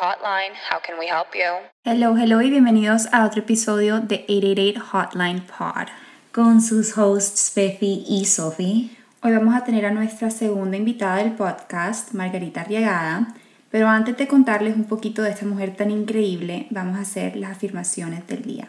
Hotline. 0.00 0.52
How 0.70 0.78
can 0.80 0.98
we 0.98 1.06
help 1.06 1.34
you? 1.34 1.70
Hello, 1.84 2.16
hello 2.16 2.42
y 2.42 2.50
bienvenidos 2.50 3.08
a 3.12 3.24
otro 3.24 3.40
episodio 3.40 4.00
de 4.00 4.26
888 4.28 4.80
Hotline 4.92 5.40
Pod. 5.40 5.88
Con 6.32 6.60
sus 6.60 6.98
hosts 6.98 7.50
Pefi 7.54 8.04
y 8.06 8.26
Sophie. 8.26 8.90
Hoy 9.22 9.32
vamos 9.32 9.54
a 9.54 9.64
tener 9.64 9.86
a 9.86 9.90
nuestra 9.90 10.30
segunda 10.30 10.76
invitada 10.76 11.16
del 11.16 11.32
podcast, 11.32 12.12
Margarita 12.12 12.60
Arriagada. 12.60 13.28
Pero 13.70 13.88
antes 13.88 14.18
de 14.18 14.28
contarles 14.28 14.76
un 14.76 14.84
poquito 14.84 15.22
de 15.22 15.30
esta 15.30 15.46
mujer 15.46 15.74
tan 15.74 15.90
increíble, 15.90 16.66
vamos 16.68 16.98
a 16.98 17.02
hacer 17.02 17.34
las 17.34 17.52
afirmaciones 17.52 18.26
del 18.26 18.42
día. 18.42 18.68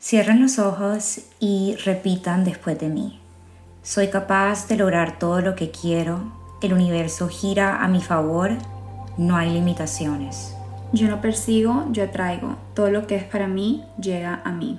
Cierren 0.00 0.40
los 0.40 0.58
ojos 0.58 1.20
y 1.38 1.76
repitan 1.84 2.44
después 2.44 2.78
de 2.78 2.88
mí. 2.88 3.20
Soy 3.82 4.08
capaz 4.08 4.68
de 4.68 4.76
lograr 4.76 5.18
todo 5.18 5.42
lo 5.42 5.54
que 5.54 5.70
quiero. 5.70 6.32
El 6.62 6.72
universo 6.72 7.28
gira 7.28 7.84
a 7.84 7.88
mi 7.88 8.00
favor. 8.00 8.52
No 9.18 9.36
hay 9.36 9.50
limitaciones. 9.50 10.54
Yo 10.92 11.08
no 11.08 11.20
persigo, 11.20 11.86
yo 11.90 12.04
atraigo. 12.04 12.56
Todo 12.74 12.90
lo 12.90 13.06
que 13.06 13.16
es 13.16 13.24
para 13.24 13.48
mí 13.48 13.84
llega 14.00 14.42
a 14.44 14.52
mí. 14.52 14.78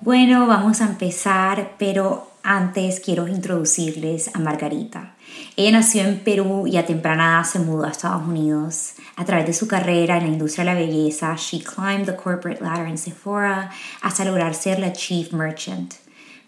Bueno, 0.00 0.46
vamos 0.46 0.80
a 0.80 0.86
empezar, 0.86 1.72
pero 1.78 2.30
antes 2.42 3.00
quiero 3.00 3.26
introducirles 3.26 4.30
a 4.34 4.38
Margarita. 4.38 5.14
Ella 5.56 5.78
nació 5.78 6.02
en 6.02 6.20
Perú 6.20 6.66
y 6.66 6.76
a 6.76 6.86
temprana 6.86 7.38
edad 7.38 7.44
se 7.44 7.58
mudó 7.58 7.84
a 7.84 7.90
Estados 7.90 8.22
Unidos. 8.22 8.92
A 9.16 9.24
través 9.24 9.46
de 9.46 9.52
su 9.52 9.66
carrera 9.66 10.18
en 10.18 10.24
la 10.24 10.32
industria 10.32 10.64
de 10.64 10.70
la 10.72 10.78
belleza, 10.78 11.34
she 11.36 11.60
climbed 11.60 12.06
the 12.06 12.14
corporate 12.14 12.62
ladder 12.62 12.86
in 12.86 12.98
Sephora 12.98 13.70
hasta 14.02 14.24
lograr 14.24 14.54
ser 14.54 14.78
la 14.78 14.92
chief 14.92 15.32
merchant. 15.32 15.94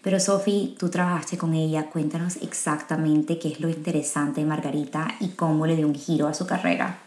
Pero 0.01 0.19
Sophie, 0.19 0.75
tú 0.77 0.89
trabajaste 0.89 1.37
con 1.37 1.53
ella, 1.53 1.87
cuéntanos 1.87 2.37
exactamente 2.37 3.37
qué 3.37 3.49
es 3.49 3.59
lo 3.59 3.69
interesante 3.69 4.41
de 4.41 4.47
Margarita 4.47 5.07
y 5.19 5.29
cómo 5.29 5.65
le 5.65 5.75
dio 5.75 5.87
un 5.87 5.95
giro 5.95 6.27
a 6.27 6.33
su 6.33 6.47
carrera. 6.47 6.99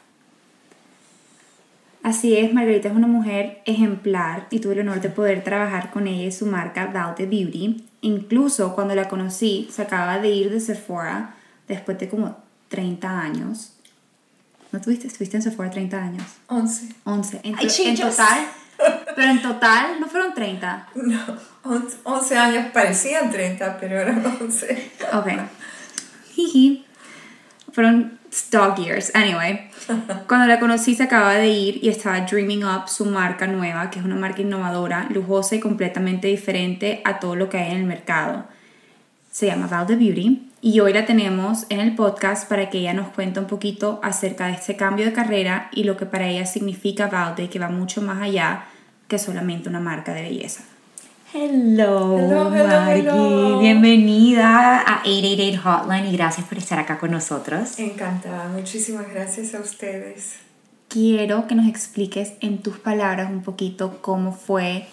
Así 2.02 2.36
es, 2.36 2.52
Margarita 2.52 2.88
es 2.88 2.96
una 2.96 3.06
mujer 3.06 3.62
ejemplar 3.64 4.48
y 4.50 4.58
tuve 4.58 4.74
el 4.74 4.80
honor 4.80 5.00
de 5.00 5.08
poder 5.08 5.44
trabajar 5.44 5.90
con 5.90 6.08
ella 6.08 6.24
y 6.24 6.32
su 6.32 6.46
marca 6.46 6.86
Valte 6.86 7.26
Beauty. 7.26 7.84
Incluso 8.00 8.74
cuando 8.74 8.94
la 8.94 9.08
conocí, 9.08 9.68
se 9.72 9.82
acaba 9.82 10.18
de 10.18 10.30
ir 10.30 10.50
de 10.50 10.60
Sephora 10.60 11.36
después 11.68 11.98
de 11.98 12.08
como 12.08 12.36
30 12.68 13.20
años. 13.20 13.74
¿No 14.72 14.80
tuviste? 14.80 15.06
¿Estuviste 15.06 15.36
en 15.36 15.42
Sephora 15.42 15.70
30 15.70 15.96
años? 15.96 16.24
11. 16.48 16.88
11. 17.04 17.40
En, 17.44 17.54
Ay, 17.56 17.68
en 17.84 17.96
total. 17.96 18.46
Pero 19.14 19.30
en 19.30 19.42
total 19.42 20.00
no 20.00 20.08
fueron 20.08 20.34
30. 20.34 20.88
No, 20.96 21.18
11, 21.64 21.96
11 22.02 22.36
años 22.36 22.66
parecían 22.72 23.30
30, 23.30 23.78
pero 23.78 24.00
eran 24.00 24.24
11. 24.40 24.92
Ok. 25.12 25.28
Jiji. 26.34 26.84
Fueron 27.72 28.18
dog 28.50 28.76
years. 28.78 29.12
Anyway. 29.14 29.68
Cuando 30.28 30.46
la 30.46 30.58
conocí 30.58 30.94
se 30.94 31.04
acaba 31.04 31.34
de 31.34 31.48
ir 31.48 31.80
y 31.82 31.88
estaba 31.88 32.20
dreaming 32.20 32.64
up 32.64 32.88
su 32.88 33.04
marca 33.04 33.46
nueva, 33.46 33.90
que 33.90 33.98
es 33.98 34.04
una 34.04 34.16
marca 34.16 34.42
innovadora, 34.42 35.06
lujosa 35.10 35.56
y 35.56 35.60
completamente 35.60 36.28
diferente 36.28 37.00
a 37.04 37.18
todo 37.18 37.36
lo 37.36 37.48
que 37.48 37.58
hay 37.58 37.72
en 37.72 37.78
el 37.78 37.84
mercado. 37.84 38.44
Se 39.30 39.46
llama 39.46 39.66
Valde 39.66 39.96
Beauty 39.96 40.50
y 40.60 40.80
hoy 40.80 40.92
la 40.92 41.06
tenemos 41.06 41.66
en 41.70 41.80
el 41.80 41.94
podcast 41.94 42.48
para 42.48 42.70
que 42.70 42.78
ella 42.78 42.92
nos 42.92 43.08
cuente 43.08 43.40
un 43.40 43.46
poquito 43.46 43.98
acerca 44.02 44.46
de 44.46 44.52
este 44.52 44.76
cambio 44.76 45.06
de 45.06 45.12
carrera 45.12 45.68
y 45.72 45.84
lo 45.84 45.96
que 45.96 46.06
para 46.06 46.28
ella 46.28 46.46
significa 46.46 47.08
Valde, 47.08 47.48
que 47.48 47.58
va 47.58 47.68
mucho 47.68 48.02
más 48.02 48.20
allá 48.22 48.66
que 49.08 49.18
solamente 49.18 49.68
una 49.68 49.80
marca 49.80 50.12
de 50.12 50.22
belleza. 50.22 50.64
Hello, 51.34 52.18
Hello, 52.18 52.54
hello, 52.54 52.66
Margie. 52.68 53.00
hello. 53.08 53.58
Bienvenida 53.60 54.80
a 54.80 55.00
888 55.02 55.60
Hotline 55.62 56.06
y 56.08 56.12
gracias 56.16 56.46
por 56.46 56.58
estar 56.58 56.78
acá 56.78 56.98
con 56.98 57.10
nosotros. 57.10 57.78
Encantada, 57.78 58.48
muchísimas 58.48 59.08
gracias 59.08 59.54
a 59.54 59.60
ustedes. 59.60 60.34
Quiero 60.88 61.46
que 61.46 61.54
nos 61.54 61.66
expliques 61.68 62.32
en 62.40 62.58
tus 62.58 62.78
palabras 62.78 63.30
un 63.30 63.42
poquito 63.42 63.98
cómo 64.02 64.32
fue 64.32 64.86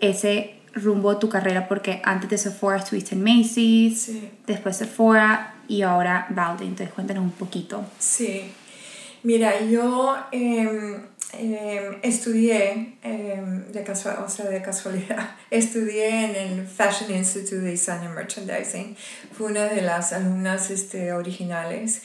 ese 0.00 0.56
rumbo 0.74 1.14
de 1.14 1.20
tu 1.20 1.30
carrera, 1.30 1.66
porque 1.66 2.02
antes 2.04 2.28
de 2.28 2.36
Sephora 2.36 2.76
estuviste 2.76 3.14
en 3.14 3.22
Macy's, 3.22 4.02
Sí. 4.02 4.28
después 4.46 4.76
Sephora 4.76 5.54
y 5.66 5.80
ahora 5.80 6.26
Valde. 6.28 6.64
Entonces 6.64 6.92
cuéntanos 6.94 7.24
un 7.24 7.30
poquito. 7.30 7.84
Sí, 7.98 8.52
mira, 9.22 9.62
yo 9.62 10.14
em, 10.30 11.04
em, 11.38 11.98
estudié, 12.02 12.96
em, 13.02 13.64
de, 13.72 13.82
casual, 13.82 14.24
o 14.24 14.28
sea, 14.28 14.46
de 14.46 14.60
casualidad, 14.62 15.30
estudié 15.50 16.24
en 16.24 16.36
el 16.36 16.66
Fashion 16.66 17.10
Institute 17.10 17.60
de 17.60 17.70
Design 17.70 18.06
and 18.06 18.14
Merchandising. 18.14 18.96
Fui 19.32 19.50
una 19.50 19.66
de 19.66 19.82
las 19.82 20.12
alumnas 20.12 20.70
este, 20.70 21.12
originales. 21.12 22.02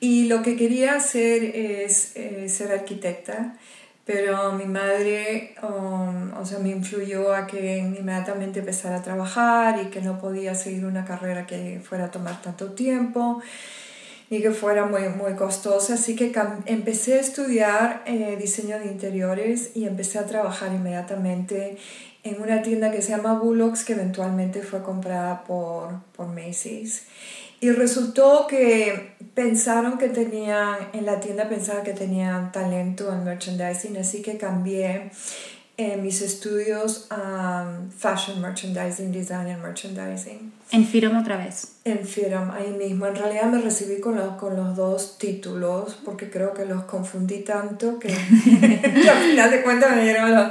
Y 0.00 0.26
lo 0.26 0.42
que 0.42 0.56
quería 0.56 0.96
hacer 0.96 1.44
es 1.44 2.16
eh, 2.16 2.48
ser 2.48 2.72
arquitecta, 2.72 3.56
pero 4.04 4.52
mi 4.52 4.64
madre, 4.64 5.54
um, 5.62 6.36
o 6.36 6.44
sea, 6.44 6.58
me 6.58 6.70
influyó 6.70 7.32
a 7.32 7.46
que 7.46 7.78
inmediatamente 7.78 8.58
empezara 8.60 8.96
a 8.96 9.02
trabajar 9.02 9.80
y 9.80 9.90
que 9.90 10.00
no 10.00 10.18
podía 10.18 10.56
seguir 10.56 10.86
una 10.86 11.04
carrera 11.04 11.46
que 11.46 11.80
fuera 11.84 12.06
a 12.06 12.10
tomar 12.10 12.42
tanto 12.42 12.72
tiempo 12.72 13.40
y 14.32 14.40
que 14.40 14.50
fuera 14.50 14.86
muy, 14.86 15.10
muy 15.10 15.34
costosa. 15.34 15.92
Así 15.92 16.16
que 16.16 16.32
empecé 16.64 17.18
a 17.18 17.20
estudiar 17.20 18.02
eh, 18.06 18.38
diseño 18.40 18.78
de 18.78 18.86
interiores 18.86 19.72
y 19.74 19.84
empecé 19.84 20.18
a 20.18 20.24
trabajar 20.24 20.72
inmediatamente 20.72 21.76
en 22.24 22.40
una 22.40 22.62
tienda 22.62 22.90
que 22.90 23.02
se 23.02 23.10
llama 23.10 23.34
Bullocks, 23.34 23.84
que 23.84 23.92
eventualmente 23.92 24.62
fue 24.62 24.82
comprada 24.82 25.44
por, 25.44 26.00
por 26.16 26.28
Macy's. 26.28 27.02
Y 27.60 27.72
resultó 27.72 28.46
que 28.46 29.16
pensaron 29.34 29.98
que 29.98 30.08
tenían, 30.08 30.78
en 30.94 31.04
la 31.04 31.20
tienda 31.20 31.46
pensaban 31.50 31.84
que 31.84 31.92
tenían 31.92 32.52
talento 32.52 33.12
en 33.12 33.24
merchandising, 33.24 33.98
así 33.98 34.22
que 34.22 34.38
cambié 34.38 35.10
eh, 35.76 35.98
mis 35.98 36.22
estudios 36.22 37.06
a 37.10 37.80
Fashion 37.98 38.40
Merchandising, 38.40 39.12
Design 39.12 39.48
and 39.48 39.62
Merchandising 39.62 40.61
En 40.72 40.86
Firom 40.86 41.18
otra 41.18 41.36
vez. 41.36 41.68
en 41.84 42.06
FIRAM, 42.06 42.50
ahí 42.52 42.70
mismo. 42.70 43.06
En 43.06 43.14
realidad 43.14 43.44
me 43.44 43.60
recibí 43.60 44.00
con 44.00 44.16
los, 44.16 44.36
con 44.36 44.56
los 44.56 44.74
dos 44.74 45.18
títulos 45.18 46.00
porque 46.04 46.30
creo 46.30 46.54
que 46.54 46.64
los 46.64 46.84
confundí 46.84 47.40
tanto 47.40 47.98
que 47.98 48.08
al 49.10 49.22
final 49.22 49.50
de 49.50 49.62
cuentas 49.62 49.94
me 49.94 50.04
dieron 50.04 50.34
los, 50.34 50.48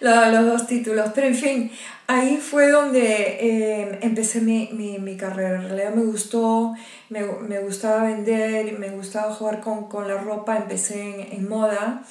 los, 0.00 0.28
los 0.32 0.46
dos 0.46 0.66
títulos. 0.66 1.10
Pero 1.14 1.26
en 1.28 1.34
fin, 1.34 1.70
ahí 2.06 2.36
fue 2.36 2.70
donde 2.70 3.38
eh, 3.40 3.98
empecé 4.02 4.40
mi, 4.40 4.68
mi, 4.72 4.98
mi 4.98 5.16
carrera. 5.16 5.56
En 5.56 5.68
realidad 5.68 5.94
me 5.94 6.04
gustó, 6.04 6.74
me, 7.08 7.22
me 7.48 7.58
gustaba 7.60 8.04
vender, 8.04 8.78
me 8.78 8.90
gustaba 8.90 9.32
jugar 9.32 9.60
con, 9.60 9.88
con 9.88 10.06
la 10.06 10.18
ropa. 10.18 10.56
Empecé 10.56 11.02
en, 11.02 11.38
en 11.38 11.48
moda 11.48 12.04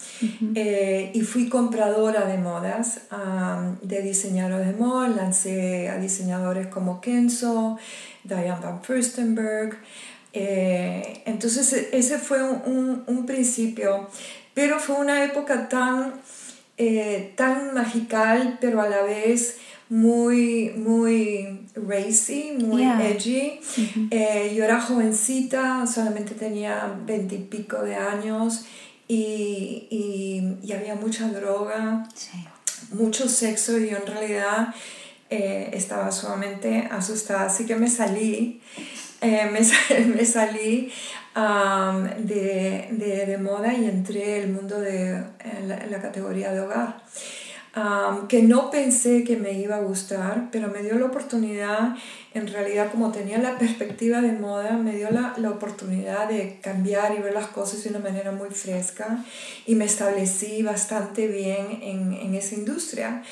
eh, 0.55 1.11
y 1.13 1.21
fui 1.21 1.49
compradora 1.49 2.25
de 2.25 2.37
modas, 2.37 3.01
de 3.81 4.01
diseñadores 4.01 4.67
de 4.67 4.73
moda. 4.73 5.07
Lancé 5.07 5.89
a 5.89 5.97
diseñadores 5.97 6.67
como 6.67 6.99
Kenzo, 6.99 7.44
Diane 8.23 8.59
Van 8.61 8.83
Furstenberg. 8.83 9.77
Eh, 10.33 11.21
entonces 11.25 11.71
e- 11.73 11.89
ese 11.93 12.17
fue 12.17 12.43
un, 12.43 12.61
un, 12.65 13.03
un 13.07 13.25
principio, 13.25 14.09
pero 14.53 14.79
fue 14.79 14.95
una 14.97 15.23
época 15.23 15.69
tan, 15.69 16.13
eh, 16.77 17.33
tan 17.37 17.73
magical, 17.73 18.57
pero 18.59 18.81
a 18.81 18.89
la 18.89 19.01
vez 19.03 19.57
muy, 19.89 20.71
muy 20.75 21.67
racy, 21.75 22.53
muy 22.59 22.81
Yeah. 22.81 23.07
edgy. 23.07 23.59
Eh, 24.11 24.53
yo 24.55 24.63
era 24.65 24.81
jovencita, 24.81 25.85
solamente 25.87 26.33
tenía 26.33 26.93
veintipico 27.05 27.81
de 27.83 27.95
años 27.95 28.65
y, 29.07 29.87
y, 29.91 30.57
y 30.67 30.73
había 30.73 30.95
mucha 30.95 31.29
droga 31.29 32.09
Sí. 32.15 32.43
mucho 32.91 33.29
sexo 33.29 33.77
y 33.77 33.89
yo 33.91 33.97
en 33.97 34.07
realidad 34.07 34.73
eh, 35.29 35.69
estaba 35.73 36.11
sumamente 36.11 36.87
asustada, 36.91 37.45
así 37.47 37.65
que 37.65 37.75
me 37.75 37.89
salí, 37.89 38.61
eh, 39.21 39.49
me, 39.51 39.63
sa- 39.63 39.77
me 40.15 40.25
salí 40.25 40.91
am, 41.33 42.03
de, 42.25 42.87
de, 42.91 43.25
de 43.25 43.37
moda 43.37 43.73
y 43.73 43.85
entré 43.85 44.39
el 44.41 44.49
mundo 44.51 44.79
de 44.79 45.23
la, 45.67 45.85
la 45.87 46.01
categoría 46.01 46.51
de 46.51 46.61
hogar. 46.61 47.03
Am, 47.77 48.27
que 48.29 48.41
no 48.41 48.71
pensé 48.71 49.25
que 49.25 49.35
me 49.35 49.51
iba 49.51 49.75
a 49.75 49.79
gustar, 49.81 50.47
pero 50.49 50.69
me 50.69 50.81
dio 50.81 50.97
la 50.97 51.07
oportunidad, 51.07 51.93
en 52.33 52.47
realidad 52.47 52.89
como 52.89 53.11
tenía 53.11 53.37
la 53.37 53.57
perspectiva 53.57 54.21
de 54.21 54.31
moda, 54.31 54.77
me 54.77 54.95
dio 54.95 55.11
la, 55.11 55.33
la 55.37 55.49
oportunidad 55.49 56.29
de 56.29 56.59
cambiar 56.61 57.13
y 57.17 57.21
ver 57.21 57.33
las 57.33 57.47
cosas 57.47 57.83
de 57.83 57.89
una 57.89 57.99
manera 57.99 58.31
muy 58.31 58.49
fresca 58.49 59.25
y 59.65 59.75
me 59.75 59.83
establecí 59.85 60.63
bastante 60.63 61.27
bien 61.27 61.79
en, 61.81 62.13
en 62.13 62.33
esa 62.35 62.55
industria. 62.55 63.23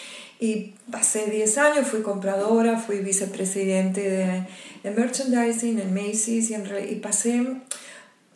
Y 0.43 0.73
pasé 0.91 1.29
10 1.29 1.57
años, 1.57 1.87
fui 1.87 2.01
compradora, 2.01 2.77
fui 2.77 2.97
vicepresidente 2.97 4.01
de, 4.01 4.43
de 4.83 4.91
merchandising 4.91 5.79
en 5.79 5.93
Macy's 5.93 6.49
y, 6.49 6.53
en, 6.53 6.65
y 6.89 6.95
pasé 6.95 7.61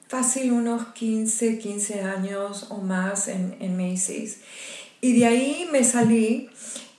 fácil 0.08 0.54
unos 0.54 0.94
15, 0.94 1.60
15 1.60 2.04
años 2.04 2.68
o 2.70 2.78
más 2.78 3.28
en, 3.28 3.58
en 3.60 3.76
Macy's. 3.76 4.38
Y 5.02 5.20
de 5.20 5.26
ahí 5.26 5.68
me 5.70 5.84
salí 5.84 6.50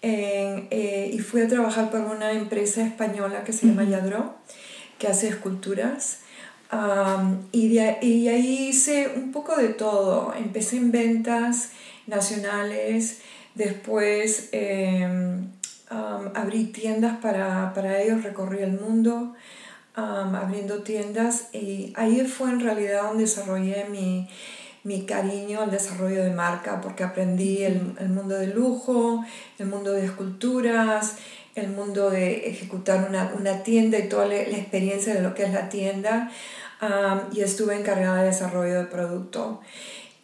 eh, 0.02 1.10
y 1.10 1.18
fui 1.20 1.40
a 1.40 1.48
trabajar 1.48 1.90
para 1.90 2.04
una 2.04 2.32
empresa 2.32 2.82
española 2.82 3.44
que 3.44 3.54
se 3.54 3.66
llama 3.66 3.84
Yadro, 3.84 4.34
que 4.98 5.06
hace 5.06 5.28
esculturas. 5.28 6.18
Um, 6.70 7.46
y, 7.50 7.74
de, 7.74 7.96
y 8.02 8.28
ahí 8.28 8.68
hice 8.68 9.10
un 9.16 9.32
poco 9.32 9.56
de 9.56 9.68
todo. 9.68 10.34
Empecé 10.36 10.76
en 10.76 10.92
ventas 10.92 11.70
nacionales, 12.06 13.20
después 13.58 14.48
em, 14.52 15.50
um, 15.90 16.30
abrí 16.34 16.64
tiendas 16.66 17.18
para, 17.18 17.74
para, 17.74 18.00
ellos, 18.00 18.22
recorrí 18.22 18.60
el 18.60 18.80
mundo 18.80 19.34
um, 19.96 20.34
abriendo 20.34 20.82
tiendas 20.82 21.48
y 21.52 21.92
ahí 21.96 22.20
fue 22.20 22.50
en 22.50 22.60
realidad 22.60 23.02
donde 23.02 23.24
desarrollé 23.24 23.86
mi, 23.90 24.28
mi 24.84 25.04
cariño 25.04 25.60
al 25.60 25.70
desarrollo 25.70 26.22
de 26.22 26.30
marca, 26.30 26.80
porque 26.80 27.04
aprendí 27.04 27.64
el, 27.64 27.94
el 27.98 28.08
mundo 28.08 28.36
del 28.36 28.54
lujo, 28.54 29.24
el 29.58 29.66
mundo 29.66 29.92
de 29.92 30.06
esculturas, 30.06 31.16
el 31.56 31.68
mundo 31.68 32.10
de 32.10 32.48
ejecutar 32.48 33.06
una, 33.08 33.32
una 33.36 33.62
tienda 33.62 33.98
y 33.98 34.08
toda 34.08 34.26
la, 34.26 34.36
experiencia 34.36 35.14
de 35.14 35.22
lo 35.22 35.34
que 35.34 35.44
es 35.44 35.52
la 35.52 35.68
tienda 35.68 36.30
y 37.32 37.40
estuve 37.40 37.76
encargada 37.76 38.22
de 38.22 38.26
desarrollo 38.26 38.78
de 38.78 38.84
producto. 38.84 39.60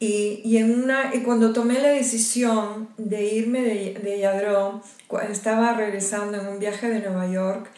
Y, 0.04 0.42
y, 0.44 0.58
en 0.58 0.82
una, 0.82 1.14
y 1.14 1.20
cuando 1.20 1.54
tomé 1.54 1.80
la 1.80 1.88
decisión 1.88 2.88
de 2.98 3.24
irme 3.24 3.62
de, 3.62 3.94
de 4.02 4.18
Yadro, 4.18 4.82
estaba 5.30 5.72
regresando 5.72 6.38
en 6.38 6.46
un 6.46 6.58
viaje 6.58 6.90
de 6.90 7.00
Nueva 7.00 7.26
York, 7.26 7.70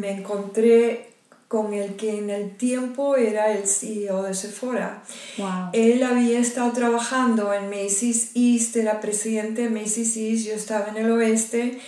me 0.00 0.10
encontré 0.12 1.10
con 1.48 1.74
el 1.74 1.96
que 1.96 2.18
en 2.18 2.30
el 2.30 2.56
tiempo 2.56 3.16
era 3.16 3.52
el 3.52 3.66
CEO 3.66 4.22
de 4.22 4.32
Sephora. 4.32 5.02
Wow. 5.36 5.70
Él 5.74 6.02
había 6.02 6.38
estado 6.38 6.72
trabajando 6.72 7.52
en 7.52 7.68
Macy's 7.68 8.32
East, 8.34 8.76
era 8.76 9.00
presidente 9.00 9.62
de 9.62 9.70
Macy's 9.70 10.16
East, 10.16 10.46
yo 10.46 10.54
estaba 10.54 10.88
en 10.88 10.96
el 10.96 11.10
oeste, 11.10 11.78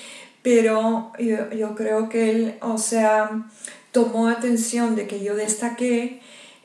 pero 0.42 1.12
yo, 1.18 1.50
yo 1.50 1.74
creo 1.74 2.10
que 2.10 2.30
él, 2.30 2.54
o 2.60 2.76
sea, 2.76 3.46
tomó 3.92 4.28
atención 4.28 4.96
de 4.96 5.06
que 5.06 5.24
yo 5.24 5.34
destaqué 5.34 6.20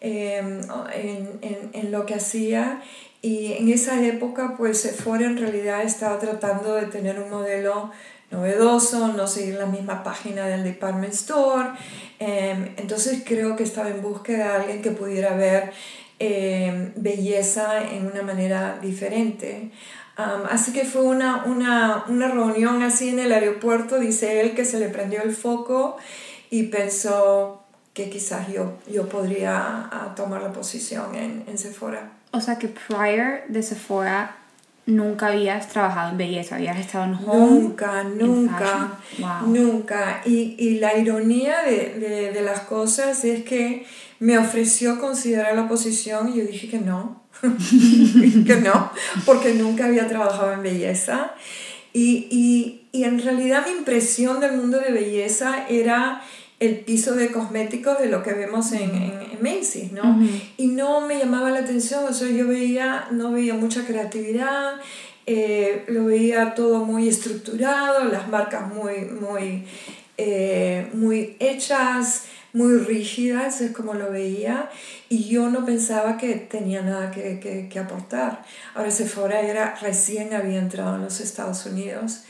em, 0.05 0.61
en, 0.93 1.39
en, 1.41 1.69
en, 1.73 1.91
lo 1.91 2.05
que 2.05 2.13
hacía 2.13 2.79
y 3.23 3.53
en 3.53 3.69
esa 3.69 3.99
época 4.05 4.53
pues 4.55 4.81
Sephora 4.81 5.25
en 5.25 5.35
realidad 5.35 5.81
estaba 5.81 6.19
tratando 6.19 6.75
de 6.75 6.85
tener 6.85 7.19
un 7.19 7.31
modelo 7.31 7.89
novedoso, 8.29 9.07
no 9.07 9.25
seguir 9.25 9.55
la 9.55 9.65
misma 9.65 10.03
página 10.03 10.45
del 10.45 10.63
department 10.63 11.13
store. 11.13 11.69
Em, 12.19 12.75
entonces 12.77 13.23
creo 13.25 13.55
que 13.55 13.63
estaba 13.63 13.89
en 13.89 14.03
búsqueda 14.03 14.49
de 14.49 14.55
alguien 14.59 14.81
que 14.83 14.91
pudiera 14.91 15.35
ver 15.35 15.71
em, 16.19 16.93
belleza 16.97 17.83
en 17.91 18.05
una 18.05 18.21
manera 18.21 18.77
diferente. 18.79 19.71
así 20.51 20.71
que 20.71 20.85
fue 20.85 21.01
una, 21.01 21.45
una, 21.45 22.05
una 22.07 22.27
reunión 22.27 22.83
así 22.83 23.09
en 23.09 23.19
el 23.19 23.31
aeropuerto, 23.33 23.99
dice 23.99 24.41
él, 24.41 24.53
que 24.53 24.65
se 24.65 24.79
le 24.79 24.89
prendió 24.89 25.23
el 25.23 25.35
foco 25.35 25.97
y 26.51 26.63
pensó 26.63 27.64
que 27.95 28.09
quizás 28.09 28.49
yo, 28.49 28.73
yo 28.91 29.07
podría 29.07 29.89
tomar 30.17 30.41
la 30.41 30.51
posición 30.51 31.15
en, 31.15 31.45
en 31.47 31.57
Sephora. 31.57 32.11
O 32.31 32.41
sea 32.41 32.59
que 32.59 32.67
prior 32.67 33.47
de 33.47 33.63
Sephora 33.63 34.35
nunca 34.85 35.27
habías 35.27 35.69
trabajado 35.69 36.11
en 36.11 36.17
belleza, 36.17 36.57
habías 36.57 36.77
estado 36.77 37.05
en 37.05 37.13
home. 37.13 37.61
Nunca, 37.61 38.03
nunca, 38.03 38.99
nunca. 39.45 40.21
Y, 40.25 40.55
y, 40.59 40.79
la 40.79 40.97
ironía 40.97 41.61
de, 41.61 41.97
de, 41.97 42.31
de, 42.33 42.41
las 42.41 42.59
cosas 42.61 43.23
es 43.23 43.45
que 43.45 43.85
me 44.19 44.37
ofreció 44.37 44.99
considerar 44.99 45.55
la 45.55 45.69
posición 45.69 46.27
y 46.33 46.39
yo 46.39 46.45
dije 46.45 46.67
que 46.67 46.79
no, 46.79 47.23
que 47.41 48.55
no, 48.57 48.91
porque 49.25 49.53
nunca 49.53 49.85
había 49.85 50.05
trabajado 50.09 50.51
en 50.51 50.63
belleza. 50.63 51.31
Y, 51.93 52.27
y, 52.29 52.89
y 52.91 53.05
en 53.05 53.23
realidad 53.23 53.65
mi 53.65 53.71
impresión 53.71 54.41
del 54.41 54.57
mundo 54.57 54.79
de 54.79 54.91
belleza 54.91 55.65
era 55.69 56.21
el 56.59 56.79
piso 56.79 57.15
de 57.15 57.31
cosméticos 57.31 57.99
de 57.99 58.07
lo 58.07 58.23
que 58.23 58.33
vemos 58.33 58.71
en, 58.71 58.95
en, 58.95 59.25
Macy's, 59.41 59.91
¿no? 59.91 60.17
Y 60.55 60.67
no 60.67 61.01
me 61.01 61.19
llamaba 61.19 61.51
la 61.51 61.59
atención, 61.59 62.05
o 62.05 62.13
sea, 62.13 62.29
yo 62.29 62.47
veía, 62.47 63.07
no 63.11 63.31
veía 63.31 63.53
mucha 63.53 63.85
creatividad, 63.85 64.75
eh, 65.25 65.83
lo 65.87 66.05
veía 66.05 66.53
todo 66.53 66.85
muy 66.85 67.09
estructurado, 67.09 68.05
las 68.05 68.29
marcas 68.29 68.73
muy, 68.73 69.05
muy, 69.05 69.65
eh, 70.17 70.87
muy 70.93 71.35
hechas, 71.39 72.23
muy 72.53 72.77
rígidas, 72.77 73.59
es 73.59 73.71
como 73.71 73.93
lo 73.93 74.09
veía, 74.09 74.69
y 75.09 75.27
yo 75.27 75.49
no 75.49 75.65
pensaba 75.65 76.17
que 76.17 76.35
tenía 76.35 76.81
nada 76.81 77.11
que, 77.11 77.41
que, 77.41 77.67
que 77.67 77.79
aportar. 77.79 78.45
Ahora 78.73 78.91
Sephora 78.91 79.41
era, 79.41 79.75
recién 79.81 80.33
había 80.33 80.59
entrado 80.59 80.95
en 80.95 81.01
los 81.01 81.19
Estados 81.19 81.65
Unidos, 81.65 82.21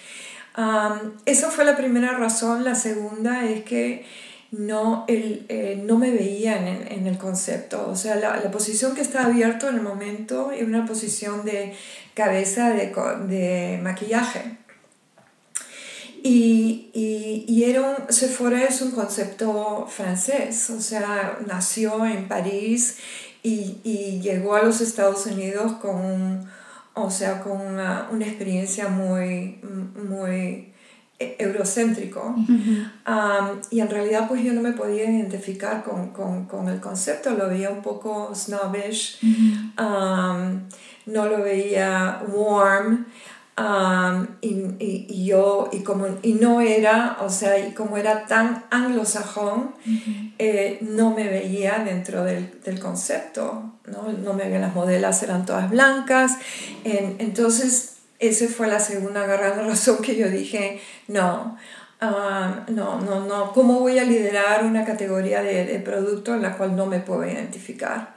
Um, 0.58 1.12
esa 1.26 1.52
fue 1.52 1.66
la 1.66 1.76
primera 1.76 2.18
razón. 2.18 2.64
La 2.64 2.76
segunda 2.76 3.46
es 3.46 3.64
que 3.64 4.06
no, 4.52 5.06
el, 5.08 5.46
eh, 5.50 5.82
no 5.84 5.98
me 5.98 6.12
veía 6.12 6.58
en, 6.58 6.92
en, 6.92 7.08
el 7.08 7.18
concepto. 7.18 7.90
O 7.90 7.96
sea, 7.96 8.16
la, 8.16 8.38
la 8.38 8.52
posición 8.52 8.96
que 8.96 9.02
estaba 9.02 9.26
abierta 9.26 9.70
en 9.70 9.76
el 9.76 9.82
momento 9.82 10.52
era 10.52 10.66
una 10.66 10.86
posición 10.86 11.44
de 11.44 11.74
cabeza 12.14 12.70
de, 12.70 12.94
de 13.28 13.80
maquillaje. 13.82 14.58
Y, 16.24 16.90
y, 16.94 17.46
y, 17.48 17.66
era 17.66 17.82
un, 17.82 18.12
Sephora 18.12 18.64
es 18.64 18.82
un 18.82 18.92
concepto 18.92 19.86
francés, 19.88 20.72
o 20.72 20.82
sea, 20.82 21.38
nació 21.46 22.04
en 22.04 22.28
París 22.28 22.98
y, 23.44 23.78
y 23.84 24.22
llegó 24.22 24.56
a 24.56 24.64
los 24.64 24.82
Estados 24.82 25.28
Unidos 25.28 25.74
con 25.74 25.98
un, 25.98 26.50
o 26.96 27.12
sea, 27.12 27.42
con 27.42 27.60
una, 27.62 28.08
una 28.12 28.26
experiencia 28.26 28.88
muy, 28.88 29.60
muy 29.62 30.74
e, 31.20 31.36
eurocéntrico. 31.40 32.36
um, 32.36 33.62
y 33.70 33.80
en 33.80 33.90
realidad 33.90 34.28
pues 34.28 34.44
yo 34.44 34.54
no 34.54 34.62
me 34.62 34.72
podía 34.72 35.04
identificar 35.04 35.84
con, 35.84 36.10
con, 36.10 36.46
con 36.46 36.68
el 36.68 36.80
concepto, 36.80 37.32
lo 37.32 37.50
veía 37.50 37.70
un 37.70 37.82
poco 37.82 38.34
snobbish, 38.34 39.20
um, 39.78 40.62
no 41.06 41.26
lo 41.28 41.44
veía 41.44 42.22
warm. 42.28 43.06
Um, 43.58 44.28
y, 44.42 44.50
y, 44.80 45.06
y, 45.08 45.26
yo, 45.28 45.70
y, 45.72 45.80
como, 45.80 46.08
y 46.22 46.34
no 46.34 46.60
era, 46.60 47.20
o 47.22 47.30
sea, 47.30 47.58
y 47.58 47.72
como 47.72 47.96
era 47.96 48.26
tan 48.26 48.66
anglosajón, 48.70 49.74
eh, 50.38 50.78
no 50.82 51.12
me 51.12 51.30
veía 51.30 51.80
dentro 51.80 52.26
del, 52.26 52.60
del 52.66 52.82
concepto, 52.82 53.78
¿no? 53.86 54.12
no 54.12 54.34
me 54.34 54.44
veía, 54.44 54.60
las 54.60 54.76
modelas 54.76 55.24
eran 55.24 55.46
todas 55.46 55.70
blancas, 55.70 56.34
en, 56.84 57.16
entonces 57.20 57.96
esa 58.20 58.48
fue 58.50 58.68
la 58.68 58.82
segunda 58.82 59.26
gran 59.26 59.66
razón 59.68 60.00
que 60.02 60.18
yo 60.18 60.30
dije, 60.30 60.82
no, 61.08 61.58
um, 62.02 62.76
no, 62.76 63.00
no, 63.00 63.26
no, 63.26 63.54
¿cómo 63.54 63.80
voy 63.80 64.00
a 64.00 64.04
liderar 64.04 64.66
una 64.66 64.84
categoría 64.84 65.42
de, 65.42 65.64
de 65.64 65.80
producto 65.80 66.34
en 66.34 66.42
la 66.42 66.58
cual 66.58 66.76
no 66.76 66.88
me 66.88 67.00
puedo 67.00 67.26
identificar? 67.26 68.15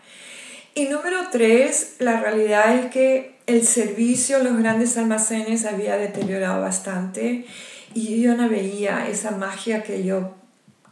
Y 0.74 0.84
número 0.84 1.28
tres, 1.32 1.96
la 1.98 2.20
realidad 2.20 2.76
es 2.76 2.86
que 2.90 3.38
el 3.46 3.66
servicio, 3.66 4.42
los 4.42 4.58
grandes 4.58 4.96
almacenes 4.96 5.64
había 5.64 5.96
deteriorado 5.96 6.60
bastante 6.60 7.46
y 7.94 8.20
yo 8.20 8.36
no 8.36 8.48
veía 8.48 9.08
esa 9.08 9.30
magia 9.32 9.82
que 9.82 10.04
yo 10.04 10.34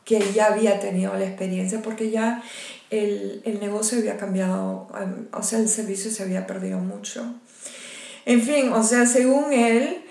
que 0.05 0.21
ya 0.33 0.47
había 0.47 0.79
tenido 0.79 1.13
la 1.15 1.27
experiencia 1.27 1.83
porque 1.83 2.11
ya 2.11 2.43
el, 2.91 3.43
el 3.45 3.59
negocio 3.59 3.99
había 3.99 4.17
cambiado, 4.17 4.89
o 5.33 5.43
sea, 5.43 5.59
el 5.59 5.69
servicio 5.69 6.13
se 6.13 6.23
había 6.23 6.47
perdido 6.47 6.79
mucho. 6.79 7.35
En 8.25 8.41
fin, 8.41 8.73
o 8.73 8.83
sea, 8.85 9.05
según 9.05 9.53
él, 9.53 10.05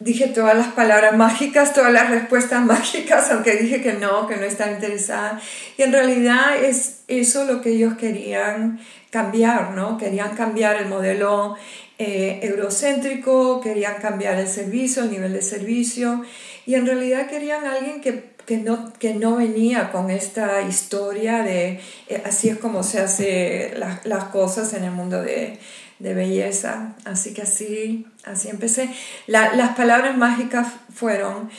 dije 0.00 0.28
todas 0.28 0.56
las 0.56 0.68
palabras 0.68 1.16
mágicas, 1.16 1.74
todas 1.74 1.92
las 1.92 2.10
respuestas 2.10 2.64
mágicas, 2.64 3.30
aunque 3.30 3.56
dije 3.56 3.82
que 3.82 3.94
no, 3.94 4.26
que 4.26 4.36
no 4.36 4.44
estaba 4.44 4.72
interesada. 4.72 5.40
Y 5.76 5.82
en 5.82 5.92
realidad 5.92 6.62
es 6.62 7.00
eso 7.08 7.44
lo 7.44 7.60
que 7.60 7.70
ellos 7.70 7.94
querían 7.94 8.80
cambiar, 9.10 9.72
¿no? 9.72 9.96
Querían 9.98 10.36
cambiar 10.36 10.76
el 10.76 10.86
modelo 10.86 11.56
eh, 11.98 12.40
eurocéntrico, 12.42 13.60
querían 13.60 13.96
cambiar 14.00 14.38
el 14.38 14.48
servicio, 14.48 15.04
el 15.04 15.10
nivel 15.10 15.32
de 15.32 15.42
servicio, 15.42 16.22
y 16.66 16.74
en 16.74 16.86
realidad 16.86 17.26
querían 17.28 17.64
alguien 17.64 18.00
que, 18.00 18.24
que, 18.46 18.58
no, 18.58 18.92
que 18.98 19.14
no 19.14 19.36
venía 19.36 19.90
con 19.90 20.10
esta 20.10 20.60
historia 20.62 21.42
de 21.42 21.80
eh, 22.08 22.22
así 22.26 22.50
es 22.50 22.58
como 22.58 22.82
se 22.82 23.00
hacen 23.00 23.80
las, 23.80 24.04
las 24.04 24.24
cosas 24.24 24.74
en 24.74 24.84
el 24.84 24.90
mundo 24.90 25.22
de, 25.22 25.58
de 25.98 26.14
belleza. 26.14 26.94
Así 27.04 27.34
que 27.34 27.42
así, 27.42 28.06
así 28.24 28.48
empecé. 28.48 28.90
La, 29.26 29.54
las 29.54 29.76
palabras 29.76 30.16
mágicas 30.16 30.68
fueron, 30.92 31.50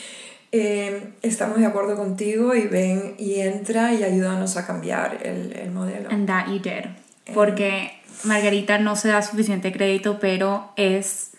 eh, 0.52 1.14
estamos 1.22 1.60
de 1.60 1.66
acuerdo 1.66 1.96
contigo 1.96 2.56
y 2.56 2.68
ven 2.68 3.16
y 3.18 3.40
entra 3.42 3.94
y 3.94 4.04
ayúdanos 4.04 4.58
a 4.58 4.66
cambiar 4.66 5.20
el, 5.24 5.54
el 5.54 5.72
modelo. 5.72 6.10
And 6.10 6.28
that 6.28 6.48
you 6.48 6.60
did. 6.60 6.86
Porque 7.34 7.92
Margarita 8.24 8.80
no 8.80 8.96
se 8.96 9.10
da 9.10 9.22
suficiente 9.22 9.72
crédito, 9.72 10.20
pero 10.20 10.72
es 10.76 11.32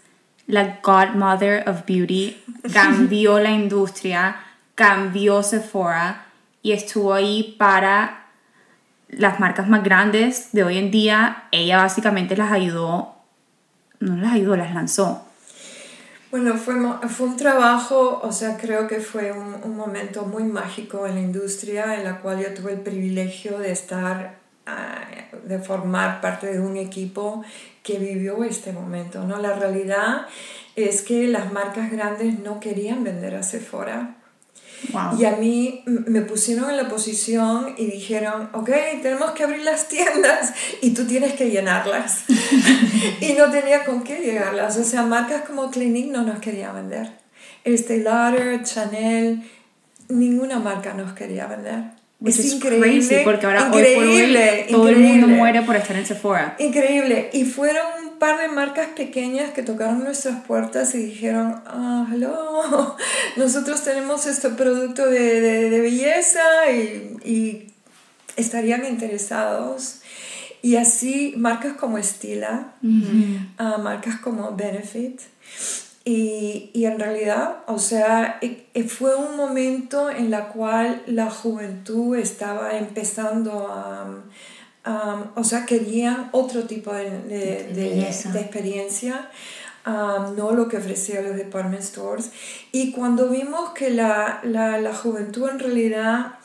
la 0.47 0.81
godmother 0.83 1.69
of 1.69 1.85
beauty. 1.87 2.37
Cambió 2.73 3.39
la 3.39 3.51
industria, 3.51 4.37
cambió 4.75 5.43
Sephora 5.43 6.27
y 6.63 6.73
estuvo 6.73 7.15
ahí 7.15 7.55
para 7.59 8.20
las 9.11 9.41
marcas 9.41 9.69
más 9.69 9.83
grandes 9.83 10.53
de 10.53 10.65
hoy 10.65 10.79
en 10.79 10.91
día. 10.91 11.45
Ella 11.53 11.79
básicamente 11.79 12.37
las 12.37 12.53
ayudó, 12.53 13.17
no 13.99 14.17
las 14.17 14.33
ayudó, 14.33 14.57
las 14.57 14.75
lanzó. 14.75 15.27
Bueno, 16.31 16.57
fue, 16.57 16.75
fue 17.09 17.27
un 17.27 17.37
trabajo, 17.37 18.21
o 18.23 18.31
sea, 18.31 18.57
creo 18.57 18.87
que 18.87 19.01
fue 19.01 19.33
un, 19.33 19.77
momento 19.77 20.27
muy 20.27 20.45
mágico 20.45 21.05
en 21.07 21.17
la 21.17 21.21
industria 21.21 21.97
en 21.97 22.05
la 22.05 22.21
cual 22.21 22.41
yo 22.41 22.55
tuve 22.55 22.73
el 22.73 22.81
privilegio 22.81 23.59
de 23.59 23.73
estar, 23.73 24.39
uh, 24.69 25.49
de 25.49 25.59
formar 25.59 26.21
parte 26.21 26.53
de 26.53 26.61
un 26.61 26.77
equipo 26.77 27.43
que 27.83 27.99
vivió 27.99 28.45
este 28.45 28.73
momento, 28.73 29.25
¿no? 29.25 29.39
La 29.39 29.55
realidad 29.55 30.27
es 30.77 31.03
que 31.03 31.27
las 31.27 31.53
marcas 31.53 31.91
grandes 31.91 32.39
no 32.39 32.61
querían 32.61 33.03
vender 33.03 33.35
a 33.35 33.43
Sephora. 33.43 34.20
Y 35.19 35.25
a 35.25 35.37
mí 35.37 35.83
me 35.87 36.23
pusieron 36.23 36.71
en 36.71 36.77
la 36.77 36.89
posición 36.89 37.75
y 37.77 37.87
dijeron, 37.87 38.49
ok, 38.53 38.71
tenemos 39.03 39.33
que 39.33 39.45
abrir 39.45 39.63
las 39.63 39.89
tiendas 39.89 40.53
y 40.81 40.91
tú 40.91 41.07
tienes 41.07 41.35
que 41.35 41.51
llenarlas. 41.51 42.25
y 43.21 43.33
no 43.35 43.51
tenía 43.51 43.85
con 43.85 44.03
qué 44.03 44.19
llegarlas. 44.19 44.77
O 44.77 44.85
sea, 44.85 45.03
marcas 45.03 45.43
como 45.43 45.71
Clinique 45.71 46.11
no 46.11 46.23
nos 46.23 46.41
quería 46.41 46.73
vender. 46.73 47.11
Este 47.65 47.99
Lauder, 47.99 48.63
Chanel, 48.63 49.43
ninguna 50.09 50.59
marca 50.59 50.95
nos 50.95 51.13
quería 51.13 51.47
vender. 51.47 51.85
es 52.25 52.53
increíble. 52.53 53.23
porque 53.25 53.47
ahora 53.47 53.69
increíble, 53.69 54.67
todo 54.71 54.89
el 54.89 54.99
mundo 54.99 55.29
muere 55.29 55.63
por 55.63 55.77
estar 55.77 55.97
en 55.97 56.07
Sephora. 56.07 56.57
Increíble. 56.59 57.31
Y 57.33 57.45
fueron 57.45 58.00
par 58.21 58.39
de 58.39 58.49
marcas 58.49 58.89
pequeñas 58.89 59.51
que 59.51 59.65
tocaron 59.65 60.05
nuestras 60.05 60.45
puertas 60.45 60.95
y 60.95 60.99
dijeron, 60.99 61.61
ah, 61.67 62.07
hello, 62.13 62.97
nosotros 63.37 63.83
tenemos 63.83 64.27
este 64.27 64.51
producto 64.51 65.07
de, 65.07 65.41
de, 65.41 65.71
de 65.71 65.81
belleza 65.81 66.71
y, 66.71 67.17
y, 67.25 67.67
estarían 68.37 68.85
interesados. 68.85 70.03
Y 70.63 70.77
así 70.77 71.35
marcas 71.37 71.73
como 71.73 71.97
Estila, 71.97 72.75
uh, 72.83 73.83
marcas 73.83 74.21
como 74.21 74.55
Benefit. 74.55 75.21
Y, 76.05 76.71
y, 76.73 76.85
en 76.85 76.99
realidad, 76.99 77.59
o 77.67 77.79
sea, 77.79 78.41
fue 78.89 79.17
un 79.17 79.37
momento 79.37 80.11
en 80.11 80.31
la 80.31 80.49
cual 80.49 81.03
la 81.07 81.31
juventud 81.31 82.17
estaba 82.17 82.79
empezando 82.79 83.69
a 83.69 84.07
Um, 84.87 85.29
o 85.35 85.45
sea, 85.45 85.67
querían 85.67 86.31
otro 86.33 86.65
tipo 86.65 86.93
de, 86.93 87.11
de, 87.23 87.65
de, 87.75 88.09
experiencia, 88.09 89.31
um, 89.87 90.35
no 90.37 90.53
lo 90.53 90.69
que 90.69 90.79
ofrecían 90.79 91.25
los 91.25 91.37
department 91.37 91.83
stores. 91.83 92.31
Y 92.73 92.93
cuando 92.93 93.29
vimos 93.29 93.71
que 93.71 93.91
la, 93.91 94.41
la, 94.43 94.79
la 94.79 94.95
juventud 94.95 95.51
en 95.51 95.59
realidad 95.59 96.39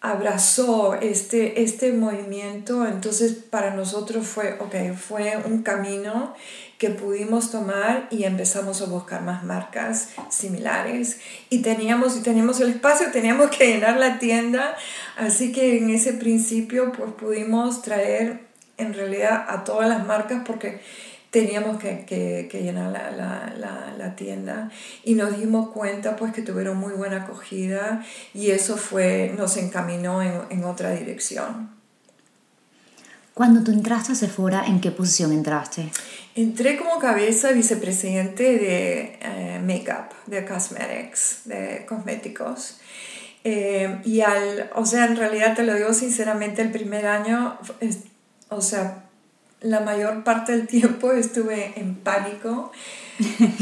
abrazó 0.00 0.94
este, 0.94 1.62
este 1.62 1.92
movimiento, 1.92 2.86
entonces 2.86 3.34
para 3.34 3.74
nosotros 3.74 4.26
fue, 4.26 4.56
ok, 4.60 4.96
fue 4.96 5.36
un 5.44 5.62
camino 5.62 6.34
que 6.78 6.90
pudimos 6.90 7.50
tomar 7.50 8.06
y 8.10 8.24
empezamos 8.24 8.82
a 8.82 8.86
buscar 8.86 9.22
más 9.22 9.44
marcas 9.44 10.10
similares. 10.30 11.20
Y 11.48 11.62
teníamos 11.62 12.16
y 12.16 12.20
teníamos 12.20 12.60
el 12.60 12.70
espacio, 12.70 13.10
teníamos 13.12 13.50
que 13.50 13.66
llenar 13.66 13.96
la 13.96 14.18
tienda, 14.18 14.76
así 15.16 15.52
que 15.52 15.78
en 15.78 15.90
ese 15.90 16.12
principio 16.12 16.92
pues 16.92 17.12
pudimos 17.12 17.82
traer 17.82 18.40
en 18.76 18.92
realidad 18.92 19.46
a 19.48 19.64
todas 19.64 19.88
las 19.88 20.06
marcas 20.06 20.42
porque 20.46 20.80
teníamos 21.30 21.78
que, 21.78 22.06
que, 22.06 22.62
llenar 22.62 22.90
la, 22.90 23.10
la, 23.10 23.94
la, 23.96 24.16
tienda. 24.16 24.70
Y 25.04 25.14
nos 25.14 25.38
dimos 25.38 25.70
cuenta 25.70 26.16
pues 26.16 26.32
que 26.32 26.42
tuvieron 26.42 26.78
muy 26.78 26.94
buena 26.94 27.24
acogida 27.24 28.02
y 28.32 28.50
eso 28.50 28.76
fue, 28.76 29.34
nos 29.36 29.56
encaminó 29.56 30.22
en, 30.22 30.40
en 30.50 30.64
otra 30.64 30.92
dirección. 30.92 31.75
Cuando 33.36 33.62
tú 33.62 33.70
entraste 33.70 34.12
a 34.12 34.14
Sephora, 34.14 34.64
¿en 34.66 34.80
qué 34.80 34.90
posición 34.90 35.30
entraste? 35.30 35.90
Entré 36.34 36.78
como 36.78 36.98
cabeza 36.98 37.52
vicepresidente 37.52 38.42
de 38.42 39.18
eh, 39.20 39.60
makeup, 39.62 40.10
de 40.24 40.46
cosmetics, 40.46 41.42
de 41.44 41.84
cosméticos. 41.86 42.78
Eh, 43.44 44.00
y 44.06 44.22
al, 44.22 44.70
o 44.74 44.86
sea, 44.86 45.04
en 45.04 45.16
realidad 45.16 45.54
te 45.54 45.64
lo 45.64 45.74
digo 45.74 45.92
sinceramente, 45.92 46.62
el 46.62 46.70
primer 46.70 47.06
año, 47.06 47.58
o 48.48 48.62
sea, 48.62 49.04
la 49.60 49.80
mayor 49.80 50.24
parte 50.24 50.52
del 50.52 50.66
tiempo 50.66 51.12
estuve 51.12 51.78
en 51.78 51.94
pánico 51.96 52.72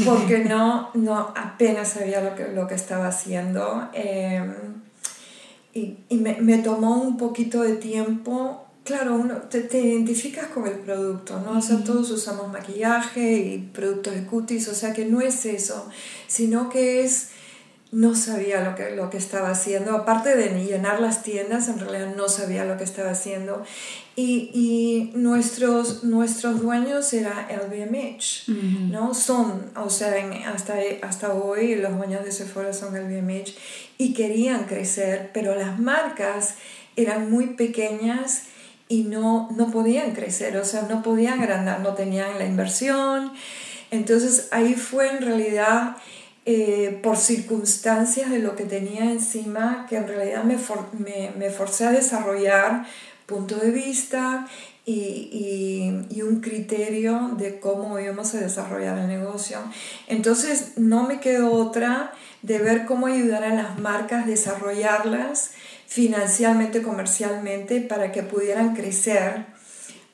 porque 0.05 0.39
no, 0.45 0.89
no 0.93 1.33
apenas 1.35 1.89
sabía 1.89 2.21
lo 2.21 2.33
que, 2.33 2.47
lo 2.47 2.65
que 2.69 2.75
estaba 2.75 3.09
haciendo. 3.09 3.89
Eh, 3.93 4.41
y, 5.73 5.97
y 6.07 6.15
me, 6.15 6.39
me, 6.39 6.59
tomó 6.59 7.01
un 7.01 7.17
poquito 7.17 7.61
de 7.61 7.75
tiempo 7.75 8.64
Claro, 8.85 9.15
uno 9.15 9.37
te, 9.49 9.61
te, 9.61 9.79
identificas 9.79 10.45
con 10.49 10.67
el 10.67 10.75
producto, 10.75 11.39
¿no? 11.39 11.57
O 11.57 11.61
sea, 11.61 11.83
todos 11.83 12.11
usamos 12.11 12.51
maquillaje 12.51 13.33
y 13.33 13.57
productos 13.73 14.13
de 14.13 14.25
cutis, 14.25 14.67
o 14.67 14.75
sea 14.75 14.93
que 14.93 15.05
no 15.05 15.21
es 15.21 15.47
eso, 15.47 15.89
sino 16.27 16.69
que 16.69 17.03
es, 17.03 17.29
no 17.91 18.13
sabía 18.13 18.61
lo 18.63 18.75
que, 18.75 18.91
lo 18.91 19.09
que 19.09 19.17
estaba 19.17 19.49
haciendo, 19.49 19.95
aparte 19.95 20.35
de 20.35 20.63
llenar 20.63 20.99
las 20.99 21.23
tiendas, 21.23 21.67
en 21.67 21.79
realidad 21.79 22.15
no 22.15 22.29
sabía 22.29 22.63
lo 22.63 22.77
que 22.77 22.83
estaba 22.83 23.09
haciendo. 23.09 23.63
Y, 24.15 24.51
y 24.53 25.17
nuestros, 25.17 26.03
nuestros 26.03 26.61
dueños 26.61 27.11
era 27.11 27.47
LVMH, 27.49 28.51
¿no? 28.91 29.15
Son, 29.15 29.71
o 29.75 29.89
sea, 29.89 30.13
hasta, 30.53 30.75
hasta 31.01 31.33
hoy 31.33 31.73
los 31.73 31.97
dueños 31.97 32.23
de 32.23 32.31
Sephora 32.31 32.71
son 32.71 32.93
LVMH 32.93 33.55
y 33.97 34.13
querían 34.13 34.65
crecer, 34.65 35.31
pero 35.33 35.55
las 35.55 35.79
marcas 35.79 36.53
eran 36.95 37.31
muy 37.31 37.47
pequeñas 37.47 38.43
y 38.87 39.03
no, 39.03 39.49
no 39.55 39.71
podían 39.71 40.11
crecer, 40.11 40.57
o 40.57 40.65
sea, 40.65 40.83
no 40.83 41.01
podían 41.01 41.41
agrandar, 41.41 41.79
no 41.79 41.93
tenían 41.93 42.37
la 42.37 42.45
inversión. 42.45 43.31
Entonces 43.91 44.49
ahí 44.51 44.75
fue 44.75 45.09
en 45.09 45.21
realidad 45.21 45.97
eh, 46.45 46.99
por 47.01 47.17
circunstancias 47.17 48.29
de 48.29 48.39
lo 48.39 48.55
que 48.55 48.65
tenía 48.65 49.05
encima 49.05 49.87
que 49.89 49.97
en 49.97 50.07
realidad 50.07 50.43
me, 50.43 50.57
me, 50.99 51.31
me 51.37 51.49
forcé 51.49 51.85
a 51.85 51.91
desarrollar 51.91 52.85
punto 53.25 53.55
de 53.55 53.71
vista 53.71 54.47
y, 54.85 54.91
y, 54.91 56.15
y, 56.15 56.21
un 56.21 56.41
criterio 56.41 57.31
de 57.39 57.59
cómo 57.59 57.99
íbamos 57.99 58.35
a 58.35 58.39
desarrollar 58.39 58.99
el 58.99 59.07
negocio. 59.07 59.57
Entonces 60.05 60.73
no 60.77 61.07
me 61.07 61.19
quedó 61.19 61.51
otra 61.53 62.13
de 62.43 62.59
ver 62.59 62.85
cómo 62.85 63.07
ayudar 63.07 63.43
a 63.43 63.55
las 63.55 63.79
marcas, 63.79 64.27
desarrollarlas 64.27 65.53
financieramente, 65.87 66.81
comercialmente, 66.81 67.81
para 67.81 68.11
que 68.11 68.23
pudieran 68.23 68.75
crecer 68.75 69.45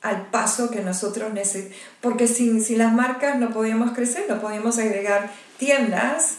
al 0.00 0.30
paso 0.30 0.70
que 0.70 0.80
nosotros 0.80 1.32
necesitamos. 1.32 1.76
Porque 2.00 2.26
sin, 2.26 2.62
sin 2.62 2.78
las 2.78 2.92
marcas 2.92 3.38
no 3.38 3.50
podíamos 3.50 3.92
crecer, 3.92 4.24
no 4.28 4.40
podíamos 4.40 4.78
agregar 4.78 5.30
tiendas. 5.58 6.38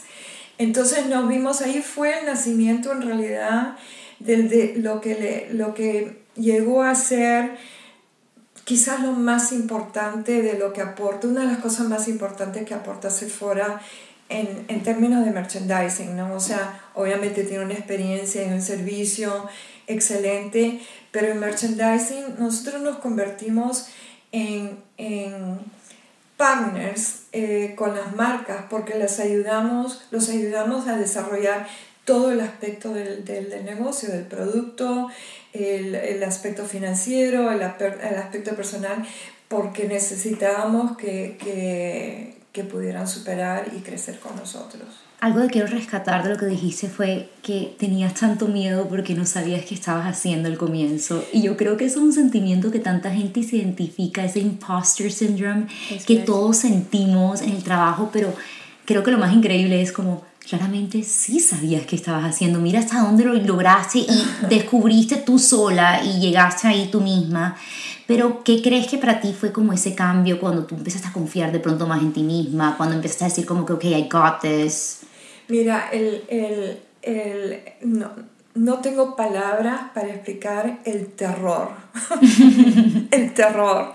Entonces 0.58 1.06
nos 1.06 1.28
vimos, 1.28 1.62
ahí 1.62 1.82
fue 1.82 2.18
el 2.18 2.26
nacimiento 2.26 2.92
en 2.92 3.02
realidad 3.02 3.76
de 4.20 4.74
lo, 4.76 5.00
que 5.00 5.14
le, 5.14 5.54
lo 5.54 5.74
que 5.74 6.22
llegó 6.36 6.82
a 6.82 6.94
ser 6.94 7.56
quizás 8.64 9.00
lo 9.00 9.12
más 9.12 9.52
importante 9.52 10.42
de 10.42 10.58
lo 10.58 10.72
que 10.72 10.80
aporta, 10.80 11.28
una 11.28 11.42
de 11.42 11.48
las 11.48 11.58
cosas 11.58 11.88
más 11.88 12.08
importantes 12.08 12.64
que 12.64 12.74
aporta 12.74 13.10
Sephora 13.10 13.80
en, 14.28 14.64
en, 14.68 14.82
términos 14.82 15.24
de 15.24 15.30
merchandising, 15.30 16.16
¿no? 16.16 16.34
O 16.34 16.40
sea, 16.40 16.80
obviamente 16.94 17.44
tiene 17.44 17.64
una 17.64 17.74
experiencia 17.74 18.44
y 18.44 18.52
un 18.52 18.62
servicio 18.62 19.48
excelente, 19.86 20.80
pero 21.10 21.28
en 21.28 21.40
merchandising 21.40 22.36
nosotros 22.38 22.82
nos 22.82 22.98
convertimos 22.98 23.88
en, 24.32 24.78
en 24.96 25.58
partners 26.36 27.24
eh, 27.32 27.74
con 27.76 27.94
las 27.94 28.14
marcas 28.16 28.64
porque 28.68 28.98
les 28.98 29.20
ayudamos, 29.20 30.06
los 30.10 30.28
ayudamos 30.28 30.88
a 30.88 30.96
desarrollar 30.96 31.66
todo 32.04 32.32
el 32.32 32.40
aspecto 32.40 32.92
del, 32.92 33.24
del, 33.24 33.50
del 33.50 33.64
negocio, 33.64 34.10
del 34.10 34.24
producto, 34.24 35.08
el, 35.52 35.94
el 35.94 36.22
aspecto 36.22 36.64
financiero, 36.64 37.50
el, 37.50 37.62
el, 37.62 38.16
aspecto 38.18 38.54
personal, 38.54 39.06
porque 39.48 39.86
necesitábamos 39.86 40.96
que, 40.96 41.38
que 41.38 42.43
que 42.54 42.62
pudieran 42.62 43.08
superar 43.08 43.66
y 43.76 43.80
crecer 43.80 44.20
con 44.20 44.36
nosotros. 44.36 44.84
Algo 45.20 45.42
que 45.42 45.48
quiero 45.48 45.66
rescatar 45.66 46.22
de 46.22 46.30
lo 46.30 46.36
que 46.36 46.46
dijiste 46.46 46.88
fue 46.88 47.30
que 47.42 47.74
tenías 47.80 48.14
tanto 48.14 48.46
miedo 48.46 48.88
porque 48.88 49.14
no 49.14 49.26
sabías 49.26 49.64
qué 49.64 49.74
estabas 49.74 50.06
haciendo 50.06 50.48
al 50.48 50.56
comienzo. 50.56 51.24
Y 51.32 51.42
yo 51.42 51.56
creo 51.56 51.76
que 51.76 51.86
eso 51.86 51.98
es 51.98 52.04
un 52.04 52.12
sentimiento 52.12 52.70
que 52.70 52.78
tanta 52.78 53.10
gente 53.10 53.42
se 53.42 53.56
identifica, 53.56 54.24
ese 54.24 54.38
imposter 54.38 55.10
syndrome 55.10 55.66
que 56.06 56.18
todos 56.18 56.58
sentimos 56.58 57.42
en 57.42 57.50
el 57.50 57.64
trabajo, 57.64 58.10
pero 58.12 58.32
creo 58.84 59.02
que 59.02 59.10
lo 59.10 59.18
más 59.18 59.34
increíble 59.34 59.82
es 59.82 59.90
como 59.90 60.22
claramente 60.48 61.02
sí 61.02 61.40
sabías 61.40 61.86
qué 61.86 61.96
estabas 61.96 62.24
haciendo. 62.24 62.60
Mira 62.60 62.80
hasta 62.80 63.00
dónde 63.00 63.24
lo 63.24 63.34
lograste 63.34 63.98
y 63.98 64.24
descubriste 64.48 65.16
tú 65.16 65.38
sola 65.38 66.02
y 66.02 66.20
llegaste 66.20 66.68
ahí 66.68 66.88
tú 66.90 67.00
misma. 67.00 67.56
Pero, 68.06 68.44
¿qué 68.44 68.60
crees 68.62 68.86
que 68.86 68.98
para 68.98 69.20
ti 69.20 69.32
fue 69.32 69.50
como 69.50 69.72
ese 69.72 69.94
cambio 69.94 70.38
cuando 70.38 70.64
tú 70.64 70.74
empezaste 70.74 71.08
a 71.08 71.12
confiar 71.12 71.52
de 71.52 71.60
pronto 71.60 71.86
más 71.86 72.02
en 72.02 72.12
ti 72.12 72.22
misma? 72.22 72.76
Cuando 72.76 72.96
empezaste 72.96 73.24
a 73.24 73.28
decir 73.28 73.46
como 73.46 73.64
que, 73.64 73.72
ok, 73.72 73.84
I 73.84 74.08
got 74.10 74.40
this. 74.42 75.00
Mira, 75.48 75.88
el, 75.90 76.22
el, 76.28 76.80
el, 77.00 77.60
no, 77.82 78.10
no 78.54 78.80
tengo 78.80 79.16
palabras 79.16 79.90
para 79.94 80.08
explicar 80.08 80.80
el 80.84 81.08
terror. 81.08 81.70
el 83.10 83.32
terror. 83.32 83.94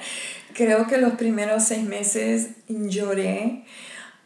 Creo 0.53 0.87
que 0.87 0.97
los 0.97 1.13
primeros 1.13 1.65
seis 1.65 1.83
meses 1.83 2.49
lloré. 2.67 3.63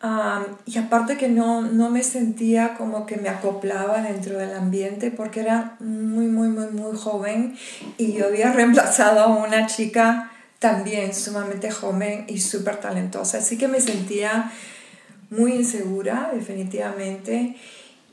Um, 0.03 0.57
y 0.65 0.77
aparte 0.77 1.15
que 1.15 1.29
no, 1.29 1.61
no 1.61 1.89
me 1.89 2.03
sentía 2.03 2.73
como 2.73 3.05
que 3.05 3.15
me 3.15 3.29
acoplaba 3.29 4.01
dentro 4.01 4.37
del 4.37 4.53
ambiente 4.53 5.11
porque 5.11 5.39
era 5.39 5.77
muy, 5.79 6.25
muy, 6.25 6.49
muy, 6.49 6.67
muy 6.71 6.97
joven 6.97 7.55
y 7.97 8.11
yo 8.11 8.25
había 8.25 8.51
reemplazado 8.51 9.21
a 9.21 9.27
una 9.27 9.65
chica 9.65 10.29
también 10.59 11.13
sumamente 11.15 11.71
joven 11.71 12.25
y 12.27 12.41
súper 12.41 12.81
talentosa. 12.81 13.37
Así 13.37 13.57
que 13.57 13.69
me 13.69 13.79
sentía 13.79 14.51
muy 15.29 15.53
insegura, 15.53 16.31
definitivamente, 16.33 17.55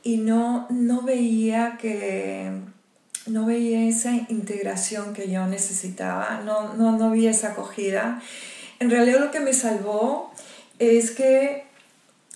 y 0.01 0.17
no, 0.17 0.67
no 0.69 1.01
veía 1.01 1.77
que 1.79 2.51
no 3.27 3.45
veía 3.45 3.87
esa 3.87 4.13
integración 4.29 5.13
que 5.13 5.29
yo 5.29 5.45
necesitaba, 5.45 6.41
no, 6.45 6.73
no, 6.73 6.97
no 6.97 7.11
vi 7.11 7.27
esa 7.27 7.49
acogida. 7.49 8.21
En 8.79 8.89
realidad 8.89 9.19
lo 9.19 9.29
que 9.29 9.41
me 9.41 9.53
salvó 9.53 10.31
es 10.79 11.11
que 11.11 11.70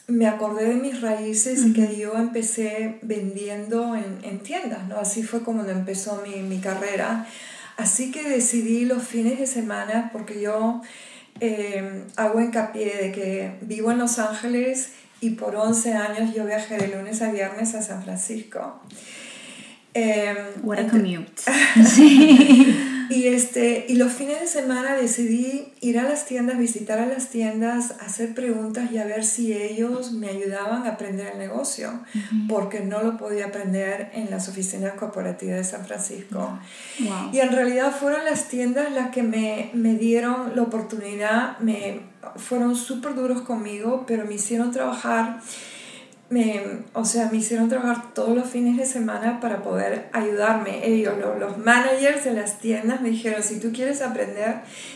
me 0.07 0.27
acordé 0.27 0.65
de 0.65 0.75
mis 0.75 1.01
raíces 1.01 1.65
y 1.65 1.73
que 1.73 1.97
yo 1.97 2.15
empecé 2.15 2.99
vendiendo 3.01 3.95
en, 3.95 4.19
en, 4.23 4.39
tiendas, 4.39 4.87
¿no? 4.87 4.97
Así 4.97 5.23
fue 5.23 5.43
como 5.43 5.63
empezó 5.65 6.21
mi, 6.27 6.41
mi, 6.43 6.59
carrera. 6.59 7.27
Así 7.77 8.11
que 8.11 8.23
decidí 8.23 8.85
los 8.85 9.03
fines 9.03 9.39
de 9.39 9.47
semana, 9.47 10.09
porque 10.13 10.39
yo 10.39 10.81
eh, 11.39 12.03
hago 12.15 12.39
hincapié 12.39 12.95
de 12.97 13.11
que 13.11 13.55
vivo 13.61 13.91
en 13.91 13.97
Los 13.97 14.19
Ángeles 14.19 14.93
y 15.21 15.31
por 15.31 15.55
11 15.55 15.93
años 15.93 16.35
yo 16.35 16.45
viajé 16.45 16.77
de 16.77 16.95
lunes 16.95 17.21
a 17.21 17.31
viernes 17.31 17.73
a 17.73 17.81
San 17.81 18.03
Francisco. 18.03 18.79
Eh, 19.93 20.35
What 20.61 20.79
a 20.79 20.87
commute. 20.87 21.41
Y, 23.09 23.27
este, 23.27 23.85
y 23.87 23.95
los 23.95 24.13
fines 24.13 24.39
de 24.41 24.47
semana 24.47 24.95
decidí 24.95 25.73
ir 25.81 25.99
a 25.99 26.03
las 26.03 26.25
tiendas, 26.25 26.57
visitar 26.57 26.99
a 26.99 27.05
las 27.05 27.29
tiendas, 27.29 27.91
hacer 27.99 28.33
preguntas 28.33 28.91
y 28.91 28.97
a 28.97 29.05
ver 29.05 29.23
si 29.23 29.53
ellos 29.53 30.11
me 30.11 30.29
ayudaban 30.29 30.85
a 30.85 30.91
aprender 30.91 31.33
el 31.33 31.37
negocio, 31.37 31.91
porque 32.47 32.81
no 32.81 33.01
lo 33.01 33.17
podía 33.17 33.47
aprender 33.47 34.09
en 34.13 34.29
las 34.29 34.49
oficinas 34.49 34.93
corporativas 34.93 35.57
de 35.57 35.63
San 35.63 35.85
Francisco. 35.85 36.57
Y 37.31 37.39
en 37.39 37.51
realidad 37.51 37.93
fueron 37.97 38.25
las 38.25 38.47
tiendas 38.47 38.91
las 38.91 39.11
que 39.11 39.23
me, 39.23 39.69
me 39.73 39.95
dieron 39.95 40.55
la 40.55 40.61
oportunidad, 40.63 41.57
me, 41.59 42.01
fueron 42.35 42.75
súper 42.75 43.15
duros 43.15 43.41
conmigo, 43.41 44.05
pero 44.07 44.25
me 44.25 44.35
hicieron 44.35 44.71
trabajar 44.71 45.41
me, 46.35 46.61
o 46.91 47.05
sea, 47.05 47.29
me 47.31 47.37
hicieron 47.37 47.69
trabajar 47.69 48.13
todos 48.13 48.35
los 48.35 48.49
fines 48.49 48.75
de 48.75 48.85
semana 48.85 49.39
para 49.39 49.63
poder 49.63 50.09
ayudarme. 50.11 50.85
Ellos, 50.85 51.13
los, 51.17 51.39
los 51.39 51.57
managers 51.57 52.25
de 52.25 52.33
las 52.33 52.59
tiendas, 52.59 52.99
me 52.99 53.09
dijeron, 53.09 53.41
si 53.41 53.57
tú 53.57 53.71
quieres 53.71 54.01
aprender, 54.01 54.55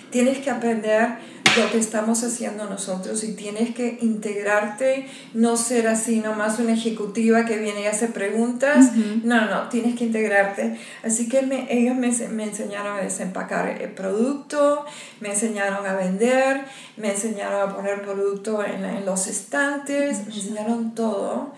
tienes 0.09 0.39
que 0.39 0.49
aprender 0.49 1.07
lo 1.57 1.71
que 1.71 1.77
estamos 1.77 2.23
haciendo 2.23 2.65
nosotros 2.69 3.23
y 3.23 3.33
tienes 3.33 3.73
que 3.73 3.97
integrarte, 4.01 5.07
no 5.33 5.57
ser 5.57 5.87
así 5.87 6.19
nomás 6.19 6.59
una 6.59 6.73
ejecutiva 6.73 7.45
que 7.45 7.57
viene 7.57 7.83
y 7.83 7.85
hace 7.87 8.07
preguntas, 8.07 8.93
no, 9.23 9.45
no, 9.47 9.69
tienes 9.69 9.97
que 9.97 10.05
integrarte. 10.05 10.79
Así 11.03 11.27
que 11.27 11.41
me, 11.41 11.67
ellos 11.71 11.95
me, 11.95 12.11
me, 12.29 12.43
enseñaron 12.43 12.97
a 12.97 13.01
desempacar 13.01 13.81
el 13.81 13.91
producto, 13.91 14.85
me 15.19 15.29
enseñaron 15.29 15.85
a 15.85 15.93
vender, 15.95 16.65
me 16.97 17.11
enseñaron 17.11 17.69
a 17.69 17.75
poner 17.75 18.01
producto 18.01 18.63
en, 18.63 18.85
en 18.85 19.05
los 19.05 19.27
estantes, 19.27 20.27
me 20.27 20.33
enseñaron 20.33 20.95
todo. 20.95 21.53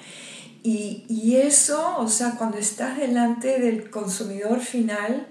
Y, 0.63 1.05
y 1.09 1.37
eso, 1.37 1.97
o 1.97 2.07
sea, 2.07 2.35
cuando 2.37 2.57
estás 2.57 2.97
delante 2.97 3.59
del 3.59 3.89
consumidor 3.89 4.59
final, 4.59 5.27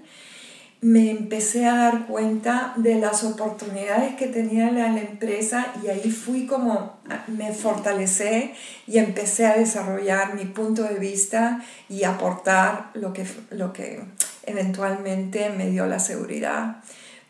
me 0.81 1.11
empecé 1.11 1.67
a 1.67 1.75
dar 1.75 2.07
cuenta 2.07 2.73
de 2.75 2.95
las 2.95 3.23
oportunidades 3.23 4.15
que 4.15 4.25
tenía 4.25 4.71
la, 4.71 4.87
empresa 4.87 5.67
y 5.83 5.89
ahí 5.89 6.09
fui 6.09 6.47
como, 6.47 6.97
me 7.27 7.53
fortalecé 7.53 8.55
y 8.87 8.97
empecé 8.97 9.45
a 9.45 9.55
desarrollar 9.55 10.33
mi 10.33 10.45
punto 10.45 10.81
de 10.83 10.95
vista 10.95 11.61
y 11.87 12.03
aportar 12.03 12.89
lo 12.95 13.13
que, 13.13 13.27
lo 13.51 13.73
que 13.73 14.03
eventualmente 14.43 15.51
me 15.51 15.69
dio 15.69 15.85
la 15.85 15.99
seguridad 15.99 16.77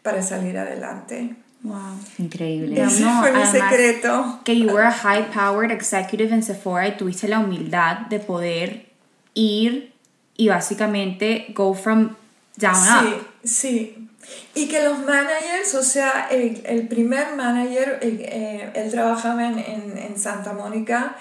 para 0.01 0.23
salir 0.23 0.57
adelante. 0.57 1.35
Wow, 1.63 1.99
increíble. 2.17 2.81
Ese 2.81 3.03
fue 3.03 3.33
mi 3.33 3.45
secreto. 3.45 4.39
Que 4.45 4.57
you 4.57 4.67
were 4.71 4.87
a 4.87 4.91
high 4.91 5.29
powered 5.29 5.71
executive 5.71 6.33
en 6.33 6.41
Sephora 6.41 6.87
y 6.87 6.97
tuviste 6.97 7.27
la 7.27 7.39
humildad 7.39 8.07
de 8.07 8.19
poder 8.19 8.91
ir 9.33 9.93
y 10.37 10.47
básicamente 10.47 11.47
go 11.53 11.73
from 11.73 12.15
down 12.57 12.75
sí, 12.75 13.07
up. 13.07 13.30
Sí, 13.43 14.07
y 14.53 14.67
que 14.67 14.83
los 14.83 14.99
managers, 14.99 15.73
o 15.75 15.83
sea, 15.83 16.27
el, 16.29 16.61
el 16.65 16.87
primer 16.87 17.35
manager, 17.35 17.99
eh, 18.01 18.71
él 18.75 18.91
trabajaba 18.91 19.47
en, 19.47 19.59
en, 19.59 19.97
en 19.97 20.17
Santa 20.17 20.53
Mónica, 20.53 21.15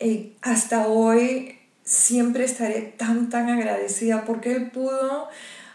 y 0.00 0.32
hasta 0.42 0.86
hoy 0.86 1.58
siempre 1.84 2.44
estaré 2.44 2.80
tan, 2.96 3.28
tan 3.28 3.48
agradecida 3.50 4.24
porque 4.24 4.52
él 4.52 4.70
pudo 4.70 5.28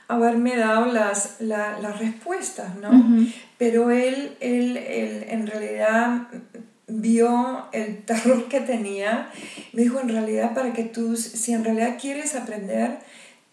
haberme 0.07 0.55
dado 0.57 0.87
las, 0.87 1.35
la, 1.39 1.79
las 1.79 1.99
respuestas, 1.99 2.75
¿no? 2.75 2.91
Pero 3.57 3.91
él, 3.91 4.35
él, 4.39 4.77
él 4.77 5.25
en 5.29 5.47
realidad 5.47 6.27
vio 6.87 7.67
el 7.71 8.03
terror 8.03 8.47
que 8.47 8.61
tenía, 8.61 9.29
me 9.73 9.83
dijo 9.83 9.99
en 9.99 10.09
realidad 10.09 10.53
para 10.53 10.73
que 10.73 10.83
tú, 10.83 11.15
si 11.15 11.53
en 11.53 11.63
realidad 11.63 11.97
quieres 11.99 12.35
aprender, 12.35 12.97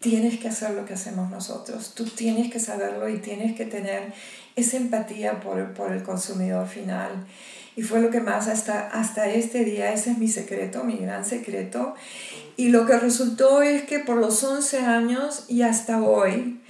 tienes 0.00 0.38
que 0.38 0.48
hacer 0.48 0.72
lo 0.72 0.84
que 0.84 0.94
hacemos 0.94 1.30
nosotros, 1.30 1.92
tú 1.94 2.04
tienes 2.04 2.50
que 2.50 2.58
saberlo 2.58 3.08
y 3.08 3.18
tienes 3.18 3.54
que 3.54 3.66
tener 3.66 4.12
esa 4.56 4.78
empatía 4.78 5.40
por, 5.40 5.72
por 5.74 5.92
el 5.92 6.02
consumidor 6.02 6.66
final. 6.66 7.26
Y 7.76 7.82
fue 7.82 8.00
lo 8.00 8.10
que 8.10 8.20
más 8.20 8.48
hasta, 8.48 8.88
hasta 8.88 9.28
este 9.28 9.64
día, 9.64 9.92
ese 9.92 10.10
es 10.10 10.18
mi 10.18 10.28
secreto, 10.28 10.84
mi 10.84 10.96
gran 10.96 11.24
secreto. 11.24 11.94
Y 12.56 12.68
lo 12.68 12.84
que 12.84 12.98
resultó 12.98 13.62
es 13.62 13.82
que 13.84 14.00
por 14.00 14.16
los 14.16 14.42
11 14.42 14.80
años 14.80 15.44
y 15.48 15.62
hasta 15.62 16.02
hoy, 16.02 16.60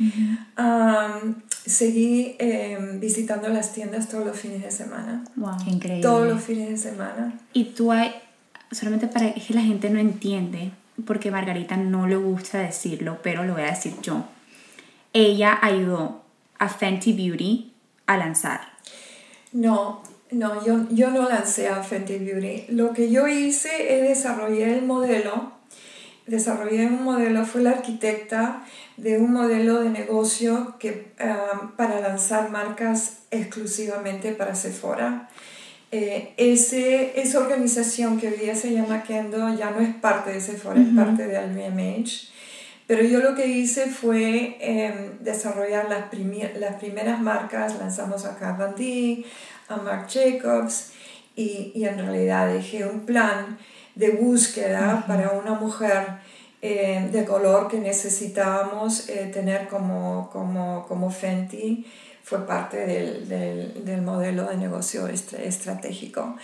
seguí 1.65 2.37
em, 2.39 3.01
visitando 3.01 3.49
las 3.49 3.73
tiendas 3.73 4.09
todos 4.09 4.27
los 4.27 4.39
fines 4.39 4.63
de 4.63 4.71
semana. 4.71 5.25
Wow, 5.37 5.57
increíble. 5.67 6.03
Todos 6.03 6.29
los 6.29 6.43
fines 6.43 6.69
de 6.69 6.77
semana. 6.77 7.33
Y 7.53 7.65
tú 7.65 7.91
hay, 7.91 8.13
solamente 8.71 9.07
para 9.07 9.33
que 9.33 9.55
la 9.55 9.63
gente 9.63 9.89
no 9.91 9.99
entiende, 9.99 10.73
porque 11.07 11.31
Margarita 11.31 11.77
no 11.77 12.07
le 12.07 12.17
gusta 12.17 12.59
decirlo, 12.59 13.19
pero 13.23 13.45
lo 13.45 13.55
voy 13.55 13.63
a 13.63 13.71
decir 13.71 13.95
yo. 14.03 14.25
Ella 15.13 15.59
ayudó 15.61 16.23
a 16.59 16.69
Fenty 16.69 17.13
Beauty 17.13 17.73
a 18.07 18.17
lanzar. 18.17 18.61
No, 19.53 20.03
no, 20.31 20.65
yo, 20.65 20.87
yo 20.91 21.11
no 21.11 21.29
lancé 21.29 21.69
a 21.69 21.83
Fenty 21.83 22.19
Beauty. 22.19 22.67
Lo 22.69 22.93
que 22.93 23.11
yo 23.11 23.27
hice 23.27 23.97
es 23.97 24.09
desarrollar 24.09 24.69
el 24.69 24.83
modelo. 24.83 25.53
Desarrollé 26.27 26.87
un 26.87 27.03
modelo, 27.03 27.45
fue 27.45 27.63
la 27.63 27.71
arquitecta 27.71 28.65
de 28.97 29.19
un 29.19 29.33
modelo 29.33 29.81
de 29.81 29.91
negocio 29.91 30.77
que, 30.79 31.13
um, 31.21 31.73
para 31.73 32.01
lanzar 32.01 32.51
marcas 32.51 33.23
exclusivamente 33.31 34.33
para 34.33 34.55
Sephora. 34.55 35.29
Eh, 35.93 36.35
ese, 36.37 37.21
esa 37.21 37.41
organización 37.41 38.19
que 38.19 38.29
hoy 38.29 38.37
día 38.37 38.55
se 38.55 38.73
llama 38.73 39.03
Kendo 39.03 39.53
ya 39.57 39.71
no 39.71 39.81
es 39.81 39.93
parte 39.97 40.31
de 40.31 40.41
Sephora, 40.41 40.81
es 40.81 40.95
parte 40.95 41.27
de 41.27 41.41
LVMH. 41.47 42.31
Pero 42.87 43.03
yo 43.05 43.21
lo 43.21 43.35
que 43.35 43.47
hice 43.47 43.87
fue 43.87 44.57
em, 44.61 45.19
desarrollar 45.21 45.89
las, 45.89 46.13
las 46.59 46.75
primeras 46.77 47.21
marcas, 47.21 47.79
lanzamos 47.79 48.25
a 48.25 48.75
D, 48.77 49.25
a 49.69 49.77
Marc 49.77 50.11
Jacobs, 50.11 50.93
y, 51.37 51.73
y, 51.75 51.85
en 51.85 51.99
realidad 51.99 52.53
dejé 52.53 52.85
un 52.85 53.07
plan 53.07 53.59
de 53.95 54.11
búsqueda 54.11 55.05
para 55.07 55.31
una 55.31 55.55
mujer 55.55 56.19
eh, 56.63 57.09
de 57.11 57.25
color 57.25 57.69
que 57.69 57.79
necesitábamos 57.79 59.09
eh, 59.09 59.31
tener 59.33 59.69
como, 59.69 60.29
como, 60.31 60.85
como 60.87 61.11
Fenty 61.11 61.87
fue 62.31 62.47
parte 62.47 62.77
del, 62.87 63.29
del, 63.29 63.85
del 63.85 64.03
modelo 64.03 64.49
de 64.49 64.57
negocio 64.57 65.09
estratégico. 65.09 66.37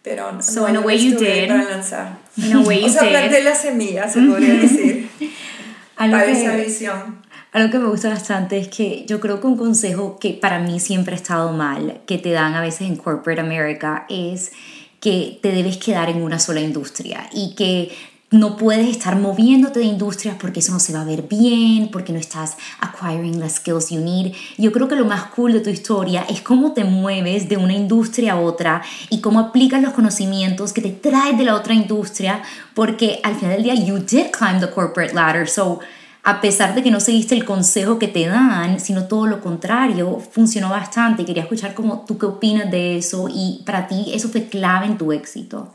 Pero 0.00 0.30
no, 0.30 0.40
so 0.40 0.68
in 0.68 0.76
a 0.76 0.80
way 0.80 0.96
you 0.96 1.18
did. 1.18 1.48
para 1.48 1.64
lanzar. 1.64 2.18
In 2.36 2.52
a 2.52 2.60
way 2.60 2.80
you 2.82 2.86
o 2.86 2.88
sea, 2.88 3.08
planté 3.08 3.42
la 3.42 3.54
semilla, 3.56 4.08
se 4.08 4.20
podría 4.20 4.54
decir, 4.54 5.10
para 5.96 6.24
esa 6.26 6.54
visión. 6.54 7.24
Algo 7.50 7.72
que 7.72 7.78
me 7.80 7.88
gusta 7.88 8.10
bastante 8.10 8.58
es 8.58 8.68
que 8.68 9.06
yo 9.06 9.18
creo 9.18 9.40
que 9.40 9.48
un 9.48 9.56
consejo 9.56 10.18
que 10.20 10.34
para 10.34 10.60
mí 10.60 10.78
siempre 10.78 11.14
ha 11.14 11.16
estado 11.16 11.52
mal, 11.52 12.02
que 12.06 12.18
te 12.18 12.30
dan 12.30 12.54
a 12.54 12.60
veces 12.60 12.82
en 12.82 12.96
Corporate 12.96 13.40
America, 13.40 14.06
es 14.08 14.52
que 15.00 15.40
te 15.42 15.50
debes 15.50 15.78
quedar 15.78 16.10
en 16.10 16.22
una 16.22 16.38
sola 16.38 16.60
industria 16.60 17.28
y 17.32 17.56
que 17.56 17.90
no 18.30 18.56
puedes 18.56 18.88
estar 18.88 19.16
moviéndote 19.16 19.78
de 19.78 19.84
industrias 19.84 20.36
porque 20.40 20.60
eso 20.60 20.72
no 20.72 20.80
se 20.80 20.92
va 20.92 21.02
a 21.02 21.04
ver 21.04 21.22
bien, 21.22 21.90
porque 21.92 22.12
no 22.12 22.18
estás 22.18 22.56
acquiring 22.80 23.38
the 23.38 23.48
skills 23.48 23.90
you 23.90 24.00
need. 24.00 24.32
Yo 24.58 24.72
creo 24.72 24.88
que 24.88 24.96
lo 24.96 25.04
más 25.04 25.26
cool 25.26 25.52
de 25.52 25.60
tu 25.60 25.70
historia 25.70 26.24
es 26.28 26.42
cómo 26.42 26.72
te 26.72 26.84
mueves 26.84 27.48
de 27.48 27.56
una 27.56 27.74
industria 27.74 28.32
a 28.32 28.40
otra 28.40 28.82
y 29.10 29.20
cómo 29.20 29.38
aplicas 29.38 29.80
los 29.82 29.92
conocimientos 29.92 30.72
que 30.72 30.82
te 30.82 30.90
traes 30.90 31.38
de 31.38 31.44
la 31.44 31.54
otra 31.54 31.74
industria, 31.74 32.42
porque 32.74 33.20
al 33.22 33.36
final 33.36 33.54
del 33.54 33.62
día 33.62 33.74
you 33.74 33.98
did 33.98 34.30
climb 34.32 34.60
the 34.60 34.70
corporate 34.70 35.14
ladder. 35.14 35.48
So 35.48 35.80
a 36.24 36.40
pesar 36.40 36.74
de 36.74 36.82
que 36.82 36.90
no 36.90 37.00
seguiste 37.00 37.34
el 37.34 37.44
consejo 37.44 37.98
que 37.98 38.08
te 38.08 38.26
dan, 38.26 38.80
sino 38.80 39.06
todo 39.06 39.26
lo 39.26 39.40
contrario, 39.42 40.18
funcionó 40.18 40.70
bastante. 40.70 41.24
Quería 41.24 41.42
escuchar 41.42 41.74
cómo 41.74 42.04
tú 42.06 42.16
qué 42.16 42.26
opinas 42.26 42.70
de 42.70 42.96
eso 42.96 43.28
y 43.30 43.62
para 43.66 43.86
ti 43.86 44.10
eso 44.12 44.30
fue 44.30 44.46
clave 44.46 44.86
en 44.86 44.96
tu 44.96 45.12
éxito. 45.12 45.74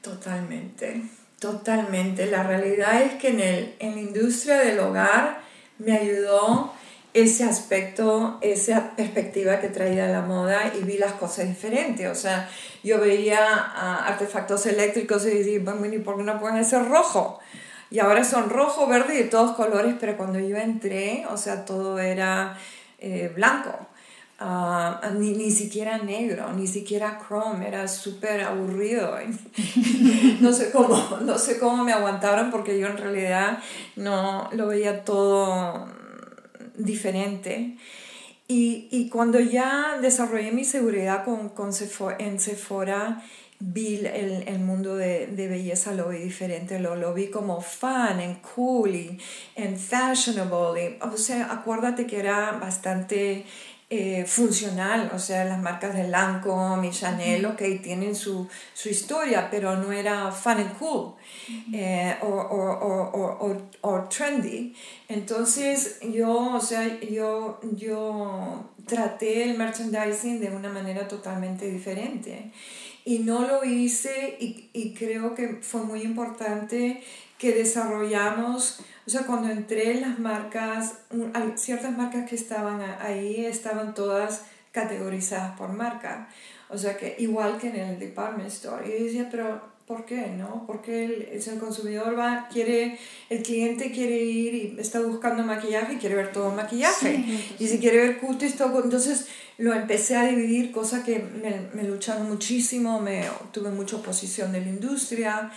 Totalmente, 0.00 1.04
totalmente. 1.42 2.26
La 2.26 2.44
realidad 2.44 3.02
es 3.02 3.14
que 3.14 3.28
en, 3.30 3.40
el, 3.40 3.74
en 3.80 3.96
la 3.96 4.00
industria 4.00 4.58
del 4.58 4.78
hogar 4.78 5.40
me 5.78 5.98
ayudó 5.98 6.72
ese 7.14 7.42
aspecto, 7.44 8.38
esa 8.40 8.94
perspectiva 8.96 9.60
que 9.60 9.68
traía 9.68 10.06
la 10.06 10.22
moda 10.22 10.72
y 10.74 10.84
vi 10.84 10.98
las 10.98 11.14
cosas 11.14 11.48
diferentes. 11.48 12.08
O 12.08 12.14
sea, 12.14 12.48
yo 12.84 13.00
veía 13.00 13.40
ah, 13.42 14.06
artefactos 14.06 14.64
eléctricos 14.66 15.26
y 15.26 15.30
decía, 15.30 15.60
bueno, 15.64 15.92
¿y 15.92 15.98
por 15.98 16.16
qué 16.16 16.22
no 16.22 16.38
pueden 16.38 16.64
ser 16.64 16.88
rojo? 16.88 17.40
Y 17.90 17.98
ahora 17.98 18.22
son 18.22 18.48
rojo, 18.48 18.86
verde 18.86 19.16
y 19.16 19.18
de 19.18 19.24
todos 19.24 19.56
colores, 19.56 19.96
pero 19.98 20.16
cuando 20.16 20.38
yo 20.38 20.56
entré, 20.56 21.26
o 21.28 21.36
sea, 21.36 21.64
todo 21.64 21.98
era 21.98 22.56
eh, 22.98 23.32
blanco. 23.34 23.76
Ah, 24.44 25.00
ni, 25.16 25.34
ni, 25.34 25.52
siquiera 25.52 25.98
negro, 25.98 26.52
ni 26.52 26.66
siquiera 26.66 27.16
chrome, 27.24 27.68
era 27.68 27.86
súper 27.86 28.40
aburrido. 28.40 29.16
no, 30.40 30.52
sé 30.52 30.72
cómo, 30.72 31.18
no 31.22 31.38
sé 31.38 31.60
cómo 31.60 31.84
me 31.84 31.92
aguantaron 31.92 32.50
porque 32.50 32.76
yo 32.76 32.88
en 32.88 32.96
realidad 32.96 33.60
no 33.94 34.50
lo 34.50 34.66
veía 34.66 35.04
todo 35.04 35.86
diferente. 36.76 37.76
Y, 38.48 38.88
y 38.90 39.08
cuando 39.10 39.38
ya 39.38 39.98
desarrollé 40.02 40.50
mi 40.50 40.64
seguridad 40.64 41.24
con, 41.24 41.50
con 41.50 41.72
Sephora, 41.72 42.16
en 42.18 42.40
Sephora, 42.40 43.22
vi 43.60 44.04
el, 44.04 44.48
el 44.48 44.58
mundo 44.58 44.96
de, 44.96 45.28
de, 45.28 45.46
belleza, 45.46 45.94
lo 45.94 46.08
vi 46.08 46.18
diferente, 46.18 46.80
lo, 46.80 46.96
lo 46.96 47.14
vi 47.14 47.28
como 47.28 47.60
fun, 47.60 48.18
en 48.18 48.34
cool, 48.54 48.94
y, 48.96 49.18
en 49.54 49.78
fashionable. 49.78 50.98
o 51.00 51.16
sea, 51.16 51.52
acuérdate 51.52 52.06
que 52.06 52.18
era 52.18 52.52
bastante 52.52 53.44
eh, 53.94 54.24
funcional, 54.24 55.10
o 55.14 55.18
sea, 55.18 55.44
las 55.44 55.60
marcas 55.60 55.94
de 55.94 56.08
Lancome 56.08 56.88
y 56.88 56.90
Chanel, 56.92 57.44
ok, 57.44 57.60
tienen 57.82 58.14
su, 58.14 58.48
su 58.72 58.88
historia, 58.88 59.48
pero 59.50 59.76
no 59.76 59.92
era 59.92 60.32
fun 60.32 60.52
and 60.52 60.78
cool 60.78 61.12
eh, 61.74 62.16
o, 62.22 62.26
o, 62.26 63.58
o, 63.82 64.00
trendy. 64.08 64.74
Entonces 65.08 65.98
yo, 66.10 66.54
o 66.54 66.60
sea, 66.62 67.00
yo, 67.00 67.60
yo 67.76 68.70
traté 68.86 69.42
el 69.42 69.58
merchandising 69.58 70.40
de 70.40 70.48
una 70.48 70.70
manera 70.70 71.06
totalmente 71.06 71.70
diferente 71.70 72.50
y 73.04 73.18
no 73.18 73.46
lo 73.46 73.62
hice 73.62 74.38
y, 74.40 74.70
y 74.72 74.94
creo 74.94 75.34
que 75.34 75.58
fue 75.60 75.82
muy 75.82 76.00
importante 76.00 77.02
que 77.42 77.52
desarrollamos, 77.52 78.78
o 79.04 79.10
sea, 79.10 79.22
cuando 79.26 79.50
entré 79.50 79.90
en 79.90 80.02
las 80.02 80.20
marcas, 80.20 80.98
ciertas 81.56 81.90
marcas 81.98 82.30
que 82.30 82.36
estaban 82.36 82.80
ahí 83.00 83.44
estaban 83.44 83.94
todas 83.94 84.42
categorizadas 84.70 85.58
por 85.58 85.72
marca, 85.72 86.28
o 86.68 86.78
sea, 86.78 86.96
que 86.96 87.16
igual 87.18 87.58
que 87.58 87.70
en 87.70 87.76
el 87.80 87.98
department 87.98 88.48
store. 88.48 88.86
Y 88.86 88.96
yo 88.96 89.04
decía, 89.06 89.28
pero 89.28 89.60
¿por 89.88 90.04
qué? 90.04 90.28
¿No? 90.38 90.62
Porque 90.68 91.04
el, 91.04 91.22
el 91.32 91.58
consumidor 91.58 92.16
va, 92.16 92.46
quiere, 92.48 92.96
el 93.28 93.42
cliente 93.42 93.90
quiere 93.90 94.18
ir 94.22 94.54
y 94.54 94.76
está 94.78 95.00
buscando 95.00 95.42
maquillaje 95.42 95.94
y 95.94 95.96
quiere 95.96 96.14
ver 96.14 96.30
todo 96.30 96.52
maquillaje. 96.52 97.24
y 97.58 97.66
si 97.66 97.80
quiere 97.80 97.98
ver 97.98 98.18
cutis, 98.20 98.56
todo. 98.56 98.84
Entonces 98.84 99.26
lo 99.58 99.74
empecé 99.74 100.14
a 100.16 100.26
dividir, 100.26 100.70
cosa 100.70 101.02
que 101.02 101.18
me, 101.18 101.68
me 101.74 101.88
lucharon 101.88 102.28
muchísimo, 102.28 103.00
me 103.00 103.24
tuve 103.50 103.70
mucha 103.70 103.96
oposición 103.96 104.52
de 104.52 104.60
la 104.60 104.68
industria 104.68 105.50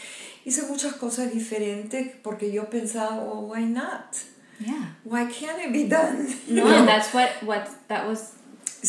hice 0.46 0.64
muchas 0.64 0.94
cosas 0.94 1.34
diferentes 1.34 2.12
porque 2.22 2.52
yo 2.52 2.70
pensaba, 2.70 3.18
oh, 3.20 3.52
why 3.52 3.66
not? 3.66 4.16
Yeah. 4.60 4.96
Why 5.04 5.26
can't 5.26 5.60
it 5.60 5.74
be 5.74 5.90
done? 5.90 6.28
No, 6.48 6.68
and 6.78 6.88
that's 6.88 7.14
what, 7.14 7.30
what 7.44 7.68
that 7.90 8.08
was 8.08 8.32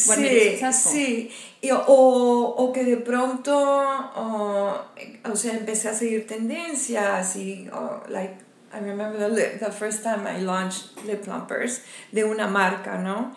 what 0.06 0.18
sí, 0.18 0.22
made 0.22 0.36
it 0.36 0.52
successful. 0.52 0.92
Sí, 0.92 1.30
y, 1.62 1.70
o, 1.72 2.54
o 2.56 2.72
que 2.72 2.84
de 2.84 2.98
pronto, 2.98 3.56
o, 3.56 4.80
o 5.24 5.36
sea, 5.36 5.54
empecé 5.54 5.88
a 5.88 5.94
seguir 5.94 6.26
tendencias 6.26 7.36
y, 7.36 7.68
o, 7.72 8.02
like, 8.08 8.34
I 8.72 8.78
remember 8.80 9.28
the, 9.30 9.58
the 9.58 9.72
first 9.72 10.02
time 10.02 10.26
I 10.26 10.40
launched 10.40 11.04
lip 11.06 11.24
plumpers 11.24 11.80
de 12.12 12.24
una 12.24 12.46
marca, 12.46 12.98
¿no? 12.98 13.34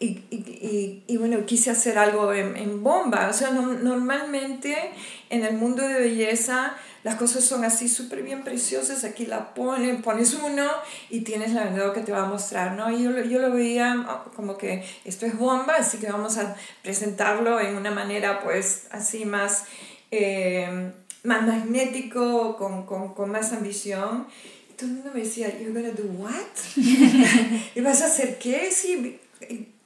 Y, 0.00 0.22
y, 0.30 0.36
y, 0.36 1.02
y, 1.06 1.16
bueno, 1.16 1.44
quise 1.44 1.70
hacer 1.70 1.98
algo 1.98 2.32
en, 2.32 2.56
en 2.56 2.82
bomba. 2.84 3.28
O 3.28 3.32
sea, 3.32 3.50
no, 3.50 3.74
normalmente 3.74 4.92
en 5.28 5.44
el 5.44 5.54
mundo 5.54 5.82
de 5.82 5.98
belleza 5.98 6.76
las 7.04 7.14
cosas 7.14 7.44
son 7.44 7.64
así 7.64 7.88
súper 7.88 8.22
bien 8.22 8.42
preciosas, 8.42 9.04
aquí 9.04 9.26
la 9.26 9.54
ponen, 9.54 10.02
pones 10.02 10.34
uno 10.34 10.66
y 11.10 11.20
tienes 11.20 11.52
la 11.52 11.64
vendedora 11.64 11.94
que 11.94 12.00
te 12.00 12.12
va 12.12 12.22
a 12.22 12.26
mostrar, 12.26 12.72
¿no? 12.72 12.90
Yo, 12.90 13.16
yo 13.22 13.38
lo 13.38 13.52
veía 13.52 14.04
ah, 14.08 14.24
como 14.34 14.58
que 14.58 14.84
esto 15.04 15.24
es 15.26 15.36
bomba, 15.36 15.76
así 15.78 15.98
que 15.98 16.10
vamos 16.10 16.38
a 16.38 16.56
presentarlo 16.82 17.60
en 17.60 17.76
una 17.76 17.90
manera 17.90 18.42
pues 18.42 18.86
así 18.90 19.24
más, 19.24 19.64
eh, 20.10 20.92
más 21.22 21.46
magnético, 21.46 22.56
con, 22.56 22.84
con, 22.84 23.14
con 23.14 23.30
más 23.30 23.52
ambición. 23.52 24.26
Todo 24.76 24.86
el 24.86 24.94
mundo 24.96 25.10
me 25.14 25.20
decía, 25.20 25.56
you're 25.58 25.72
gonna 25.72 25.92
do 25.92 26.04
what? 26.18 26.32
¿Y 27.74 27.80
vas 27.80 28.02
a 28.02 28.06
hacer 28.06 28.38
qué? 28.38 28.70
Sí, 28.72 29.20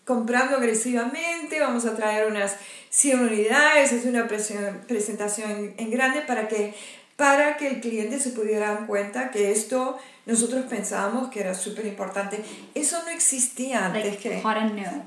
comprando 0.04 0.56
agresivamente, 0.56 1.60
vamos 1.60 1.84
a 1.86 1.94
traer 1.94 2.26
unas 2.26 2.56
100 2.90 3.20
unidades, 3.20 3.92
es 3.92 4.04
una 4.04 4.28
presentación 4.28 5.74
en 5.76 5.90
grande 5.90 6.22
para 6.22 6.48
que 6.48 6.74
para 7.22 7.56
que 7.56 7.68
el 7.68 7.80
cliente 7.80 8.18
se 8.18 8.30
pudiera 8.30 8.74
dar 8.74 8.86
cuenta 8.88 9.30
que 9.30 9.52
esto 9.52 9.96
nosotros 10.26 10.64
pensábamos 10.68 11.30
que 11.30 11.38
era 11.38 11.54
súper 11.54 11.86
importante. 11.86 12.44
Eso 12.74 13.00
no 13.04 13.10
existía 13.10 13.86
antes. 13.86 14.04
Like 14.04 14.18
que, 14.18 14.42
hot 14.42 14.56
and 14.56 14.74
new. 14.74 15.04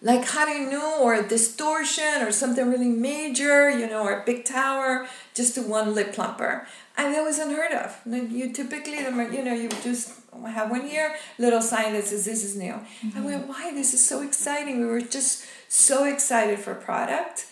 Like 0.00 0.24
hot 0.24 0.48
and 0.48 0.70
new 0.70 1.02
or 1.02 1.20
distortion 1.22 2.22
or 2.22 2.30
something 2.30 2.70
really 2.70 2.88
major, 2.88 3.68
you 3.68 3.88
know, 3.88 4.04
or 4.04 4.20
a 4.20 4.24
big 4.24 4.44
tower, 4.44 5.08
just 5.34 5.56
to 5.56 5.62
one 5.62 5.92
lip 5.92 6.14
plumper. 6.14 6.68
And 6.96 7.12
that 7.12 7.24
was 7.24 7.40
unheard 7.40 7.72
of. 7.72 7.98
You 8.06 8.52
typically, 8.52 8.98
you 8.98 9.42
know, 9.42 9.54
you 9.54 9.68
just 9.82 10.12
have 10.46 10.70
one 10.70 10.86
here, 10.86 11.16
little 11.40 11.60
sign 11.60 11.94
that 11.94 12.04
says 12.04 12.24
this 12.24 12.44
is 12.44 12.54
new. 12.54 12.74
Mm-hmm. 12.74 13.18
I 13.18 13.20
went, 13.22 13.48
why? 13.48 13.72
This 13.74 13.92
is 13.92 14.06
so 14.06 14.22
exciting. 14.22 14.78
We 14.78 14.86
were 14.86 15.00
just 15.00 15.44
so 15.68 16.04
excited 16.04 16.60
for 16.60 16.76
product 16.76 17.46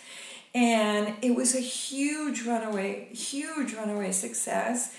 and 0.55 1.15
it 1.23 1.35
was 1.35 1.55
a 1.55 1.61
huge 1.61 2.43
runaway 2.47 3.09
huge 3.15 3.75
runaway 3.75 4.13
success 4.13 4.91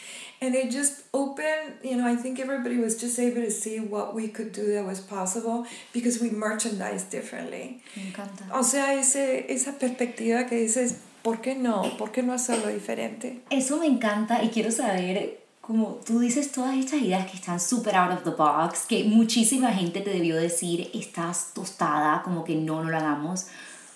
and 0.41 0.55
it 0.55 0.71
just 0.71 1.03
opened 1.13 1.73
you 1.83 1.95
know 1.95 2.07
i 2.07 2.15
think 2.15 2.39
everybody 2.39 2.77
was 2.77 2.99
just 2.99 3.19
able 3.19 3.41
to 3.41 3.51
see 3.51 3.79
what 3.79 4.15
we 4.15 4.27
could 4.27 4.51
do 4.51 4.73
that 4.73 4.83
was 4.85 4.99
possible 4.99 5.65
because 5.93 6.19
we 6.19 6.29
merchandise 6.31 7.03
differently 7.03 7.81
Me 7.95 8.11
encanta. 8.11 8.45
o 8.51 8.63
sea 8.63 8.93
ese, 8.95 9.45
esa 9.49 9.73
perspectiva 9.77 10.45
que 10.47 10.55
dices 10.55 10.95
¿por 11.21 11.39
qué 11.41 11.55
no? 11.55 11.83
¿por 11.97 12.11
qué 12.11 12.23
no 12.23 12.33
hacerlo 12.33 12.67
diferente? 12.69 13.41
Eso 13.49 13.77
me 13.77 13.85
encanta 13.85 14.43
y 14.43 14.49
quiero 14.49 14.71
saber 14.71 15.39
como 15.61 16.01
tú 16.05 16.19
dices 16.19 16.51
todas 16.51 16.75
estas 16.75 17.01
ideas 17.01 17.25
que 17.31 17.37
están 17.37 17.57
súper 17.61 17.95
out 17.95 18.11
of 18.11 18.23
the 18.25 18.31
box, 18.31 18.85
que 18.85 19.05
muchísima 19.05 19.71
gente 19.71 20.01
te 20.01 20.09
debió 20.09 20.35
decir, 20.35 20.91
estás 20.93 21.53
tostada, 21.53 22.21
como 22.23 22.43
que 22.43 22.53
no, 22.55 22.83
no 22.83 22.89
lo 22.89 22.97
hagamos. 22.97 23.45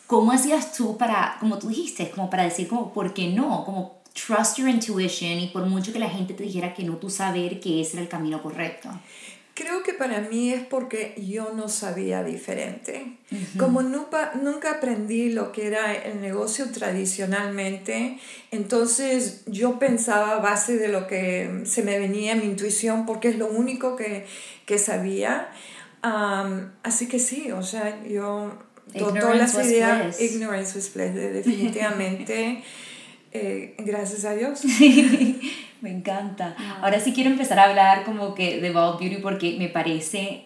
¿Cómo 0.07 0.31
hacías 0.31 0.71
tú 0.71 0.97
para, 0.97 1.35
como 1.39 1.59
tú 1.59 1.67
dijiste, 1.67 2.09
como 2.09 2.29
para 2.29 2.43
decir 2.43 2.69
como, 2.69 2.93
¿por 2.93 3.13
qué 3.13 3.27
no? 3.27 3.65
Como 3.65 4.01
trust 4.13 4.57
your 4.57 4.69
intuition 4.69 5.39
y 5.39 5.47
por 5.47 5.65
mucho 5.65 5.93
que 5.93 5.99
la 5.99 6.09
gente 6.09 6.33
te 6.33 6.43
dijera 6.43 6.73
que 6.73 6.83
no, 6.83 6.95
tú 6.95 7.09
saber 7.09 7.59
que 7.59 7.81
ese 7.81 7.97
era 7.97 8.03
el 8.03 8.09
camino 8.09 8.41
correcto. 8.41 8.89
Creo 9.53 9.81
que 9.81 9.93
para 9.93 10.21
mí 10.21 10.53
es 10.53 10.63
porque 10.63 11.15
yo 11.17 11.51
no 11.51 11.67
sabía 11.67 12.23
diferente. 12.23 13.17
Como 13.57 13.81
nunca, 13.81 14.33
nunca 14.35 14.73
aprendí 14.73 15.31
lo 15.31 15.51
que 15.51 15.65
era 15.65 15.93
el 15.95 16.21
negocio 16.21 16.71
tradicionalmente, 16.71 18.19
entonces 18.51 19.43
yo 19.47 19.79
pensaba 19.79 20.35
a 20.35 20.39
base 20.39 20.77
de 20.77 20.89
lo 20.89 21.07
que 21.07 21.63
se 21.65 21.81
me 21.81 21.97
venía 21.97 22.35
mi 22.35 22.45
intuición 22.45 23.07
porque 23.07 23.29
es 23.29 23.37
lo 23.37 23.47
único 23.47 23.95
que, 23.95 24.27
que 24.67 24.77
sabía. 24.77 25.49
así 26.03 27.07
que 27.07 27.17
sí, 27.17 27.51
o 27.51 27.63
sea, 27.63 28.03
yo 28.03 28.66
todas 28.93 29.37
las 29.37 29.53
ideas, 29.55 30.21
ignorance 30.21 30.77
was 30.77 30.93
bliss, 30.93 31.13
definitivamente. 31.13 32.63
Eh, 33.33 33.75
gracias 33.79 34.25
a 34.25 34.33
Dios. 34.33 34.61
me 35.81 35.91
encanta. 35.91 36.55
Ahora 36.81 36.99
sí 36.99 37.13
quiero 37.13 37.29
empezar 37.29 37.59
a 37.59 37.65
hablar 37.65 38.03
como 38.03 38.33
que 38.33 38.61
de 38.61 38.71
Bold 38.71 38.99
Beauty 38.99 39.17
porque 39.17 39.57
me 39.59 39.69
parece, 39.69 40.45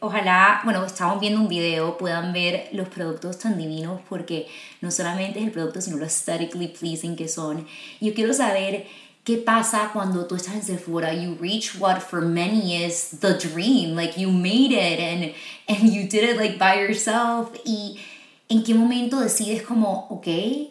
ojalá, 0.00 0.60
bueno, 0.64 0.84
estamos 0.84 1.20
viendo 1.20 1.40
un 1.40 1.48
video, 1.48 1.98
puedan 1.98 2.32
ver 2.32 2.68
los 2.72 2.88
productos 2.88 3.38
tan 3.38 3.58
divinos 3.58 4.00
porque 4.08 4.46
no 4.80 4.90
solamente 4.90 5.40
es 5.40 5.46
el 5.46 5.50
producto, 5.50 5.80
sino 5.80 5.96
lo 5.96 6.04
aesthetically 6.04 6.68
pleasing 6.68 7.16
que 7.16 7.28
son. 7.28 7.66
Yo 8.00 8.14
quiero 8.14 8.32
saber 8.32 8.86
¿Qué 9.24 9.38
pasa 9.38 9.90
cuando 9.92 10.26
tú 10.26 10.34
estás 10.36 10.54
en 10.54 10.62
Sephora? 10.62 11.14
You 11.14 11.36
reach 11.40 11.76
what 11.78 12.00
for 12.00 12.20
many 12.20 12.84
is 12.84 13.20
the 13.20 13.32
dream. 13.34 13.96
Like 13.96 14.20
you 14.20 14.30
made 14.30 14.72
it 14.72 15.00
and, 15.00 15.32
and 15.66 15.92
you 15.92 16.06
did 16.06 16.24
it 16.24 16.36
like 16.36 16.58
by 16.58 16.78
yourself. 16.78 17.50
Y 17.64 17.98
¿En 18.46 18.62
qué 18.62 18.74
momento 18.74 19.20
decides 19.20 19.62
como, 19.62 20.06
ok, 20.10 20.26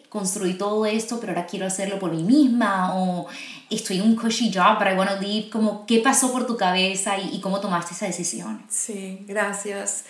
construí 0.08 0.54
todo 0.54 0.86
esto, 0.86 1.18
pero 1.18 1.32
ahora 1.32 1.44
quiero 1.46 1.66
hacerlo 1.66 1.98
por 1.98 2.12
mí 2.12 2.22
misma? 2.22 2.94
¿O 2.96 3.26
estoy 3.68 3.96
en 3.96 4.04
un 4.04 4.16
cushy 4.16 4.52
job, 4.52 4.78
but 4.78 4.86
I 4.86 4.96
want 4.96 5.10
to 5.10 5.20
leave? 5.20 5.50
Como, 5.50 5.84
¿Qué 5.84 5.98
pasó 5.98 6.30
por 6.30 6.46
tu 6.46 6.56
cabeza 6.56 7.18
y, 7.18 7.34
y 7.34 7.40
cómo 7.40 7.60
tomaste 7.60 7.92
esa 7.92 8.06
decisión? 8.06 8.62
Sí, 8.68 9.24
gracias. 9.26 10.04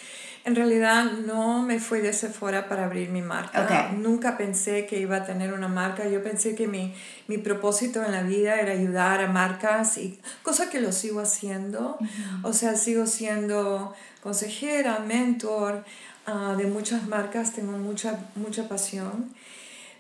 En 0.44 0.54
realidad 0.54 1.04
no 1.24 1.62
me 1.62 1.80
fui 1.80 2.00
de 2.00 2.12
Sephora 2.12 2.68
para 2.68 2.84
abrir 2.84 3.08
mi 3.08 3.22
marca. 3.22 3.64
Okay. 3.64 3.98
Nunca 3.98 4.36
pensé 4.36 4.84
que 4.84 5.00
iba 5.00 5.16
a 5.16 5.24
tener 5.24 5.54
una 5.54 5.68
marca. 5.68 6.06
Yo 6.06 6.22
pensé 6.22 6.54
que 6.54 6.66
mi, 6.66 6.94
mi 7.28 7.38
propósito 7.38 8.04
en 8.04 8.12
la 8.12 8.22
vida 8.22 8.60
era 8.60 8.72
ayudar 8.72 9.22
a 9.22 9.28
marcas 9.28 9.96
y 9.96 10.20
cosa 10.42 10.68
que 10.68 10.82
lo 10.82 10.92
sigo 10.92 11.20
haciendo. 11.20 11.98
O 12.42 12.52
sea, 12.52 12.76
sigo 12.76 13.06
siendo 13.06 13.94
consejera, 14.22 14.98
mentor 14.98 15.82
uh, 16.26 16.56
de 16.56 16.66
muchas 16.66 17.08
marcas, 17.08 17.52
tengo 17.54 17.72
mucha, 17.78 18.18
mucha 18.34 18.68
pasión. 18.68 19.32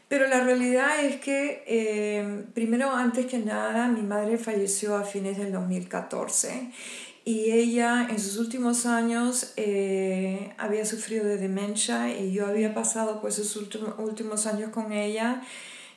Pero 0.08 0.28
la 0.28 0.44
realidad 0.44 1.02
es 1.02 1.16
que, 1.20 1.64
eh, 1.66 2.44
primero, 2.52 2.90
antes 2.94 3.24
que 3.24 3.38
nada, 3.38 3.88
mi 3.88 4.02
madre 4.02 4.36
falleció 4.36 4.94
a 4.96 5.04
fines 5.04 5.38
del 5.38 5.50
2014 5.52 6.70
y 7.24 7.52
ella 7.52 8.06
en 8.10 8.18
sus 8.18 8.36
últimos 8.36 8.84
años 8.84 9.54
eh, 9.56 10.52
había 10.58 10.84
sufrido 10.84 11.24
de 11.24 11.38
demencia 11.38 12.10
y 12.18 12.32
yo 12.32 12.46
había 12.46 12.74
pasado 12.74 13.20
pues 13.22 13.36
sus 13.36 13.56
últimos, 13.56 14.46
años 14.46 14.70
con 14.70 14.92
ella 14.92 15.42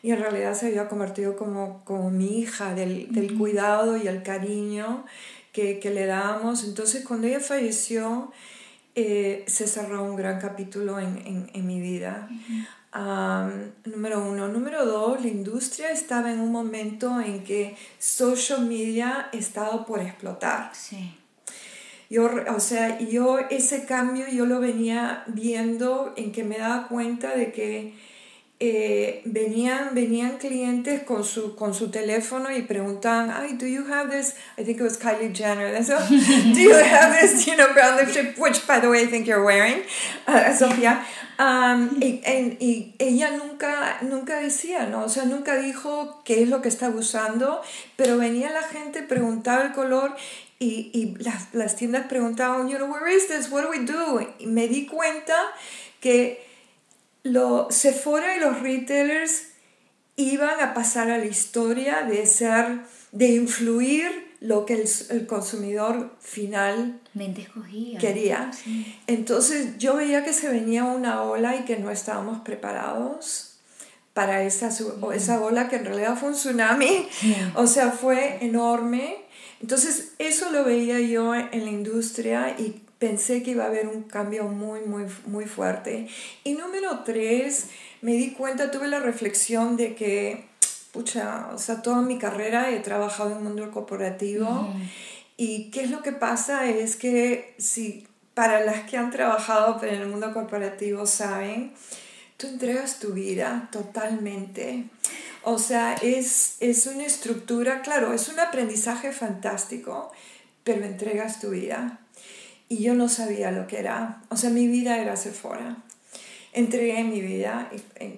y 0.01 0.11
en 0.11 0.19
realidad 0.19 0.53
se 0.53 0.67
había 0.67 0.87
convertido 0.87 1.35
como, 1.35 1.83
como 1.83 2.11
mi 2.11 2.39
hija 2.39 2.73
del, 2.73 3.11
del 3.11 3.37
cuidado 3.37 3.97
y 3.97 4.07
el 4.07 4.23
cariño 4.23 5.03
que, 5.51 5.79
que, 5.79 5.89
le 5.89 6.05
dábamos. 6.05 6.63
Entonces 6.63 7.03
cuando 7.05 7.27
ella 7.27 7.41
falleció 7.41 8.31
eh, 8.95 9.43
se 9.47 9.67
cerró 9.67 10.03
un 10.05 10.15
gran 10.15 10.39
capítulo 10.39 10.97
en, 10.97 11.17
en, 11.25 11.51
en 11.53 11.67
mi 11.67 11.81
vida. 11.81 12.29
Um, 12.97 13.73
número 13.85 14.19
uno. 14.27 14.47
Número 14.47 14.83
dos, 14.83 15.21
la 15.21 15.27
industria 15.27 15.91
estaba 15.91 16.31
en 16.31 16.39
un 16.39 16.51
momento 16.51 17.21
en 17.21 17.43
que 17.43 17.77
social 17.99 18.65
media 18.65 19.29
estaba 19.33 19.85
por 19.85 19.99
explotar. 19.99 20.71
Sí. 20.73 21.15
Yo, 22.09 22.27
o 22.55 22.59
sea, 22.59 22.97
yo 22.99 23.37
ese 23.37 23.85
cambio 23.85 24.27
yo 24.29 24.47
lo 24.47 24.59
venía 24.59 25.23
viendo 25.27 26.13
en 26.17 26.31
que 26.31 26.43
me 26.43 26.57
daba 26.57 26.87
cuenta 26.87 27.35
de 27.35 27.51
que 27.51 27.93
eh, 28.59 29.21
venían, 29.25 29.93
venían 29.93 30.39
clientes 30.39 31.03
con 31.03 31.23
su, 31.23 31.55
con 31.55 31.75
su 31.75 31.91
teléfono 31.91 32.51
y 32.51 32.63
preguntaban, 32.63 33.29
ay, 33.29 33.53
do 33.53 33.67
you 33.67 33.85
have 33.85 34.09
this? 34.09 34.33
I 34.57 34.63
think 34.63 34.79
it 34.79 34.83
was 34.83 34.97
Kylie 34.97 35.31
Jenner. 35.31 35.71
Do 35.77 36.59
you 36.59 36.73
have 36.73 37.13
this, 37.21 37.45
you 37.45 37.55
know, 37.55 37.71
brown 37.73 37.97
lipstick, 37.97 38.35
which, 38.37 38.65
by 38.65 38.79
the 38.79 38.89
way, 38.89 39.03
I 39.03 39.05
think 39.05 39.27
you're 39.27 39.43
wearing, 39.43 39.83
uh, 40.27 40.51
Sofía. 40.57 41.03
Um, 41.37 42.01
y, 42.01 42.19
y, 42.25 42.57
y, 42.59 42.95
ella 42.97 43.29
nunca, 43.37 43.99
nunca 44.01 44.39
decía, 44.39 44.87
¿no? 44.87 45.03
O 45.03 45.09
sea, 45.09 45.25
nunca 45.25 45.55
dijo 45.57 46.23
qué 46.25 46.41
es 46.41 46.49
lo 46.49 46.63
que 46.63 46.69
estaba 46.69 46.95
usando, 46.95 47.61
pero 47.95 48.17
venía 48.17 48.49
la 48.49 48.63
gente, 48.63 49.03
preguntaba 49.03 49.65
el 49.65 49.71
color 49.73 50.15
y, 50.57 50.89
y 50.93 51.15
las, 51.23 51.53
las 51.53 51.75
tiendas 51.75 52.07
preguntaban, 52.07 52.67
you 52.69 52.77
know, 52.77 52.91
where 52.91 53.07
is 53.07 53.27
this? 53.27 53.51
What 53.51 53.65
do 53.65 53.69
we 53.69 53.85
do? 53.85 54.19
Me 54.47 54.67
di 54.67 54.87
cuenta 54.87 55.35
que 55.99 56.46
lo, 57.31 57.67
Sephora 57.69 58.35
y 58.35 58.39
los 58.39 58.61
retailers 58.61 59.49
iban 60.15 60.59
a 60.59 60.73
pasar 60.73 61.09
a 61.11 61.17
la 61.17 61.25
historia 61.25 62.01
de 62.03 62.25
ser, 62.25 62.79
de 63.11 63.27
influir 63.29 64.35
lo 64.39 64.65
que 64.65 64.73
el, 64.73 64.89
el 65.09 65.25
consumidor 65.27 66.15
final 66.19 66.99
escogía. 67.37 67.99
quería. 67.99 68.51
Sí. 68.53 68.95
Entonces 69.07 69.77
yo 69.77 69.95
veía 69.95 70.23
que 70.23 70.33
se 70.33 70.49
venía 70.49 70.83
una 70.85 71.23
ola 71.23 71.55
y 71.55 71.65
que 71.65 71.77
no 71.77 71.89
estábamos 71.91 72.41
preparados 72.41 73.55
para 74.13 74.43
esa, 74.43 74.69
esa 75.13 75.41
ola 75.41 75.69
que 75.69 75.75
en 75.77 75.85
realidad 75.85 76.17
fue 76.17 76.29
un 76.29 76.35
tsunami, 76.35 77.07
Sí. 77.11 77.35
o 77.55 77.67
sea, 77.67 77.91
fue 77.91 78.37
enorme. 78.41 79.17
Entonces 79.61 80.13
eso 80.19 80.51
lo 80.51 80.63
veía 80.63 80.99
yo 80.99 81.33
en 81.35 81.65
la 81.65 81.71
industria 81.71 82.55
y 82.59 82.81
pensé 82.99 83.43
que 83.43 83.51
iba 83.51 83.63
a 83.63 83.67
haber 83.67 83.87
un 83.87 84.03
cambio 84.03 84.45
muy, 84.45 84.81
muy, 84.81 85.05
muy 85.25 85.45
fuerte. 85.45 86.07
Y 86.43 86.53
número 86.53 87.03
tres, 87.03 87.67
me 88.01 88.13
di 88.13 88.31
cuenta, 88.31 88.71
tuve 88.71 88.87
la 88.87 88.99
reflexión 88.99 89.77
de 89.77 89.95
que, 89.95 90.45
pucha, 90.91 91.49
o 91.53 91.57
sea, 91.57 91.81
toda 91.81 92.01
mi 92.01 92.17
carrera 92.17 92.71
he 92.71 92.79
trabajado 92.79 93.31
en 93.31 93.37
el 93.37 93.43
mundo 93.43 93.71
corporativo 93.71 94.73
y 95.37 95.69
qué 95.69 95.83
es 95.83 95.91
lo 95.91 96.01
que 96.01 96.11
pasa 96.11 96.67
es 96.67 96.95
que 96.95 97.53
si 97.59 98.07
para 98.33 98.63
las 98.63 98.89
que 98.89 98.97
han 98.97 99.11
trabajado 99.11 99.83
en 99.83 100.01
el 100.01 100.07
mundo 100.07 100.33
corporativo 100.33 101.05
saben, 101.05 101.73
tú 102.37 102.47
entregas 102.47 102.99
tu 102.99 103.13
vida 103.13 103.69
totalmente. 103.71 104.85
O 105.43 105.59
sea, 105.59 105.93
es, 106.01 106.57
es 106.59 106.87
una 106.87 107.05
estructura, 107.05 107.81
claro, 107.81 108.13
es 108.13 108.29
un 108.29 108.39
aprendizaje 108.39 109.11
fantástico, 109.11 110.11
pero 110.63 110.83
entregas 110.83 111.39
tu 111.39 111.51
vida 111.51 111.99
y 112.69 112.83
yo 112.83 112.93
no 112.93 113.09
sabía 113.09 113.51
lo 113.51 113.67
que 113.67 113.79
era. 113.79 114.21
O 114.29 114.37
sea, 114.37 114.49
mi 114.49 114.67
vida 114.67 114.97
era 114.97 115.15
Sephora. 115.15 115.77
Entregué 116.53 117.03
mi 117.03 117.21
vida 117.21 117.69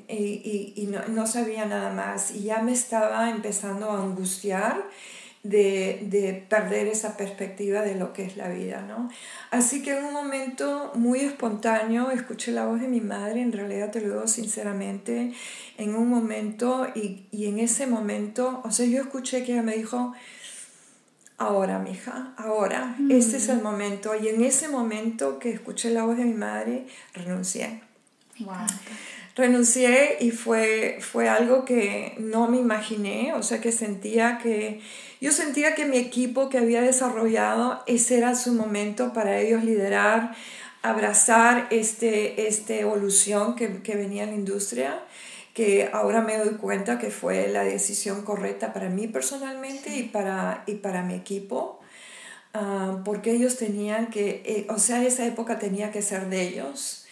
y, 0.08 0.90
no, 1.10 1.28
sabía 1.28 1.66
nada 1.66 1.92
más. 1.92 2.32
Y 2.32 2.44
ya 2.44 2.62
me 2.62 2.72
estaba 2.72 3.30
empezando 3.30 3.92
a 3.92 4.02
angustiar 4.02 4.84
de, 5.44 6.00
de, 6.04 6.34
perder 6.34 6.88
esa 6.88 7.16
perspectiva 7.16 7.82
de 7.82 7.96
lo 7.96 8.12
que 8.14 8.24
es 8.24 8.38
la 8.38 8.50
vida, 8.50 8.82
¿no? 8.82 9.10
Así 9.52 9.82
que 9.82 9.98
en 9.98 10.06
un 10.06 10.14
momento 10.14 10.92
muy 10.96 11.20
espontáneo 11.20 12.12
escuché 12.12 12.52
la 12.52 12.66
voz 12.66 12.82
de 12.82 12.88
mi 12.88 13.02
madre, 13.02 13.42
en 13.42 13.52
realidad 13.52 13.92
te 13.92 14.02
lo 14.02 14.08
digo 14.10 14.28
sinceramente, 14.28 15.32
en 15.78 15.96
un 15.96 16.10
momento 16.10 16.88
y, 16.94 17.28
y 17.32 17.48
en 17.48 17.60
ese 17.60 17.88
momento, 17.88 18.62
o 18.66 18.72
sea, 18.72 18.86
yo 18.86 19.02
escuché 19.02 19.46
que 19.46 19.54
ella 19.54 19.64
me 19.64 19.76
dijo, 19.76 20.14
ahora, 21.40 21.80
mija, 21.80 22.34
ahora, 22.38 22.96
mm. 23.00 23.12
este 23.12 23.38
es 23.38 23.50
el 23.50 23.62
momento. 23.62 24.14
Y 24.16 24.28
en 24.28 24.44
ese 24.44 24.68
momento 24.68 25.40
que 25.40 25.50
escuché 25.50 25.90
la 25.90 26.04
voz 26.04 26.18
de 26.18 26.26
mi 26.26 26.34
madre, 26.34 26.86
renuncié. 27.14 27.82
Wow. 28.40 28.68
Renuncié 29.36 30.18
y 30.20 30.32
fue, 30.32 30.98
fue 31.00 31.30
algo 31.30 31.64
que 31.64 32.16
no 32.20 32.48
me 32.50 32.58
imaginé, 32.58 33.34
o 33.34 33.42
sea 33.42 33.62
que 33.62 33.72
sentía 33.72 34.38
que, 34.38 34.82
yo 35.22 35.32
sentía 35.32 35.76
que 35.76 35.86
mi 35.86 35.98
equipo 35.98 36.50
que 36.50 36.58
había 36.58 36.82
desarrollado, 36.82 37.82
ese 37.88 38.18
era 38.18 38.36
su 38.36 38.54
momento 38.54 39.14
para 39.14 39.40
ellos 39.40 39.64
liderar, 39.64 40.36
abrazar 40.82 41.68
este, 41.72 42.48
esta 42.48 42.76
evolución 42.76 43.56
que, 43.56 43.82
que 43.82 43.96
venía 43.96 44.24
en 44.24 44.32
la 44.32 44.36
industria 44.36 45.00
que 45.54 45.90
ahora 45.92 46.22
me 46.22 46.38
doy 46.38 46.56
cuenta 46.56 47.00
que 47.00 47.10
fue 47.10 47.48
la 47.48 47.64
decisión 47.64 48.24
correcta 48.24 48.74
para 48.74 48.90
mí 48.90 49.08
personalmente 49.08 49.96
y 49.98 50.04
para, 50.04 50.64
y 50.68 50.76
para 50.76 51.04
mi 51.04 51.16
equipo, 51.16 51.80
uh, 52.54 53.04
porque 53.04 53.32
ellos 53.32 53.58
tenían 53.58 54.08
que, 54.08 54.42
eh, 54.46 54.68
o 54.70 54.80
sea, 54.80 55.04
esa 55.04 55.26
época 55.26 55.60
tenía 55.60 55.92
que 55.92 56.02
ser 56.02 56.30
de 56.30 56.42
ellos, 56.48 57.06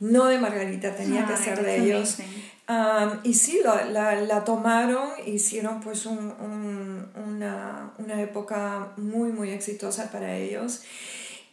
no 0.00 0.26
de 0.26 0.38
Margarita, 0.38 0.96
tenía 0.96 1.26
que 1.26 1.36
ser 1.36 1.62
de 1.62 1.76
ellos. 1.76 2.18
Um, 2.66 3.20
y 3.24 3.34
sí, 3.34 3.60
la, 3.62 3.84
la, 3.84 4.14
la, 4.22 4.42
tomaron, 4.42 5.10
hicieron 5.26 5.80
pues 5.80 6.06
un, 6.06 6.18
un, 6.18 7.10
una, 7.14 7.92
una 7.98 8.22
época 8.22 8.92
muy, 8.96 9.32
muy 9.32 9.50
exitosa 9.50 10.10
para 10.10 10.34
ellos. 10.36 10.82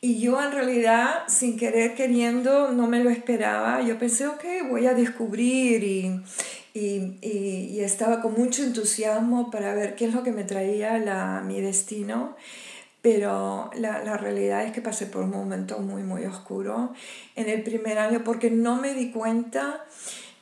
Y 0.04 0.20
yo 0.20 0.42
en 0.42 0.52
realidad, 0.52 1.26
sin 1.28 1.58
querer 1.58 1.94
queriendo, 1.94 2.72
no 2.72 2.88
me 2.88 3.04
lo 3.04 3.12
esperaba. 3.12 3.84
Yo 3.84 4.00
pensé, 4.00 4.26
ok, 4.26 4.44
voy 4.68 4.88
a 4.88 4.96
descubrir 4.96 5.84
y, 5.84 6.20
y, 6.74 7.80
estaba 7.82 8.20
con 8.20 8.34
mucho 8.34 8.64
entusiasmo 8.64 9.52
para 9.52 9.76
ver 9.76 9.94
qué 9.94 10.06
es 10.06 10.16
lo 10.16 10.24
que 10.24 10.32
me 10.32 10.44
traía 10.44 10.98
la, 10.98 11.44
mi 11.46 11.62
destino. 11.62 12.36
Pero 13.04 13.70
la, 13.76 14.04
la 14.04 14.18
realidad 14.18 14.64
es 14.66 14.72
que 14.72 14.82
pasé 14.82 15.06
por 15.06 15.24
un 15.24 15.32
momento 15.32 15.78
muy, 15.78 16.02
muy 16.02 16.26
oscuro 16.26 16.94
en 17.36 17.50
el 17.50 17.62
primer 17.62 18.00
año 18.00 18.24
porque 18.24 18.50
no 18.50 18.78
me 18.78 18.96
di 18.96 19.12
cuenta 19.12 19.86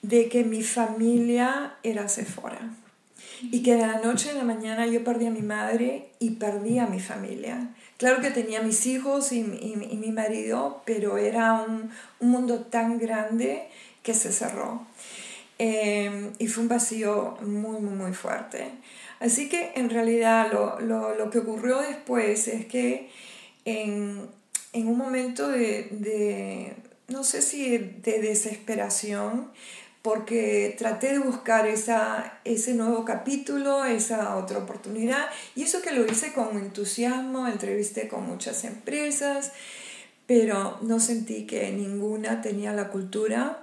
de 0.02 0.30
que 0.30 0.46
mi 0.46 0.64
familia 0.64 1.76
era 1.84 2.08
Sephora. 2.08 2.62
Y 3.42 3.62
que 3.62 3.76
de 3.76 3.88
la 3.88 4.00
noche 4.00 4.30
a 4.30 4.34
la 4.34 4.44
mañana 4.46 4.88
yo 4.88 5.04
perdí 5.04 5.26
a 5.26 5.32
mi 5.32 5.42
madre 5.42 6.12
y 6.20 6.32
perdí 6.32 6.80
a 6.80 6.88
mi 6.88 7.02
familia. 7.02 7.74
Claro 8.00 8.22
que 8.22 8.32
tenía 8.32 8.62
mis 8.62 8.86
hijos 8.86 9.34
y, 9.34 9.44
mi 9.44 10.12
marido, 10.14 10.82
pero 10.86 11.18
era 11.18 11.52
un, 11.56 11.92
un, 12.22 12.30
mundo 12.30 12.62
tan 12.62 12.98
grande 12.98 13.68
que 14.04 14.14
se 14.14 14.32
cerró. 14.32 14.88
Eh, 15.58 16.32
y 16.40 16.48
fue 16.48 16.64
un 16.64 16.70
vacío 16.70 17.38
muy, 17.42 17.82
muy, 17.82 17.94
muy 17.94 18.14
fuerte. 18.14 18.72
Así 19.20 19.50
que 19.50 19.74
en 19.76 19.90
realidad 19.90 20.50
lo, 20.50 20.80
lo, 20.80 21.14
lo 21.14 21.30
que 21.30 21.40
ocurrió 21.40 21.82
después 21.82 22.48
es 22.48 22.68
que 22.68 23.10
en, 23.66 24.30
en 24.72 24.88
un 24.88 24.98
momento 24.98 25.50
de, 25.50 25.90
de, 25.92 26.78
no 27.10 27.26
sé 27.26 27.42
si 27.42 27.78
de 27.78 28.22
desesperación, 28.22 29.52
porque 30.10 30.74
traté 30.76 31.12
de 31.14 31.20
buscar 31.20 31.68
esa, 31.68 32.40
ese 32.44 32.74
nuevo 32.74 33.06
capítulo, 33.06 33.86
esa 33.86 34.38
otra 34.38 34.58
oportunidad, 34.58 35.28
y 35.56 35.62
eso 35.62 35.84
que 35.84 35.92
lo 35.92 36.04
hice 36.04 36.34
con 36.34 36.58
entusiasmo, 36.58 37.48
entrevisté 37.48 38.08
con 38.08 38.26
muchas 38.26 38.64
empresas, 38.64 39.52
pero 40.26 40.80
no 40.82 41.00
sentí 41.00 41.46
que 41.46 41.72
ninguna 41.72 42.42
tenía 42.42 42.74
la 42.74 42.88
cultura 42.88 43.62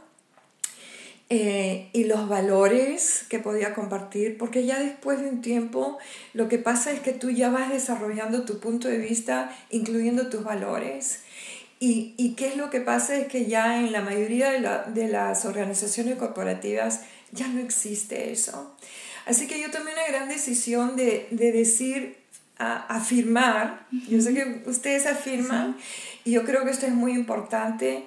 eh, 1.30 1.88
y 1.92 2.04
los 2.04 2.28
valores 2.28 3.24
que 3.28 3.40
podía 3.40 3.74
compartir, 3.74 4.38
porque 4.38 4.64
ya 4.64 4.78
después 4.78 5.20
de 5.20 5.28
un 5.28 5.40
tiempo 5.40 5.98
lo 6.32 6.46
que 6.48 6.58
pasa 6.58 6.92
es 6.92 7.00
que 7.00 7.12
tú 7.12 7.30
ya 7.30 7.50
vas 7.50 7.72
desarrollando 7.72 8.44
tu 8.44 8.60
punto 8.60 8.86
de 8.86 8.98
vista, 8.98 9.50
incluyendo 9.70 10.28
tus 10.28 10.44
valores. 10.44 11.24
Y, 11.78 12.14
y 12.16 12.34
qué 12.34 12.48
es 12.48 12.56
lo 12.56 12.70
que 12.70 12.80
pasa 12.80 13.16
es 13.16 13.28
que 13.28 13.46
ya 13.46 13.78
en 13.80 13.92
la 13.92 14.00
mayoría 14.00 14.50
de, 14.50 14.60
la, 14.60 14.84
de 14.84 15.08
las 15.08 15.44
organizaciones 15.44 16.16
corporativas 16.16 17.00
ya 17.32 17.48
no 17.48 17.60
existe 17.60 18.32
eso. 18.32 18.74
Así 19.26 19.46
que 19.46 19.60
yo 19.60 19.70
tomé 19.70 19.92
una 19.92 20.06
gran 20.08 20.28
decisión 20.28 20.96
de, 20.96 21.28
de 21.30 21.52
decir, 21.52 22.16
a, 22.58 22.86
afirmar, 22.88 23.86
yo 24.08 24.20
sé 24.20 24.34
que 24.34 24.62
ustedes 24.66 25.06
afirman, 25.06 25.76
y 26.24 26.32
yo 26.32 26.44
creo 26.44 26.64
que 26.64 26.70
esto 26.70 26.86
es 26.86 26.94
muy 26.94 27.12
importante, 27.12 28.04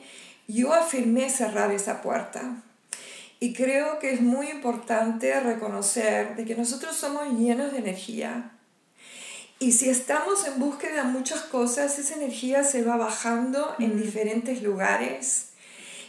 yo 0.47 0.73
afirmé 0.73 1.29
cerrar 1.29 1.71
esa 1.71 2.01
puerta. 2.01 2.63
Y 3.39 3.53
creo 3.53 3.99
que 3.99 4.12
es 4.12 4.21
muy 4.21 4.49
importante 4.49 5.39
reconocer 5.39 6.36
de 6.36 6.43
que 6.43 6.55
nosotros 6.55 6.95
somos 6.95 7.39
llenos 7.39 7.71
de 7.71 7.79
energía. 7.79 8.51
Y 9.61 9.73
si 9.73 9.89
estamos 9.89 10.47
en 10.47 10.57
búsqueda 10.57 11.03
de 11.03 11.11
muchas 11.11 11.41
cosas, 11.41 11.99
esa 11.99 12.15
energía 12.15 12.63
se 12.63 12.81
va 12.81 12.95
bajando 12.95 13.75
en 13.77 14.01
diferentes 14.01 14.63
lugares. 14.63 15.49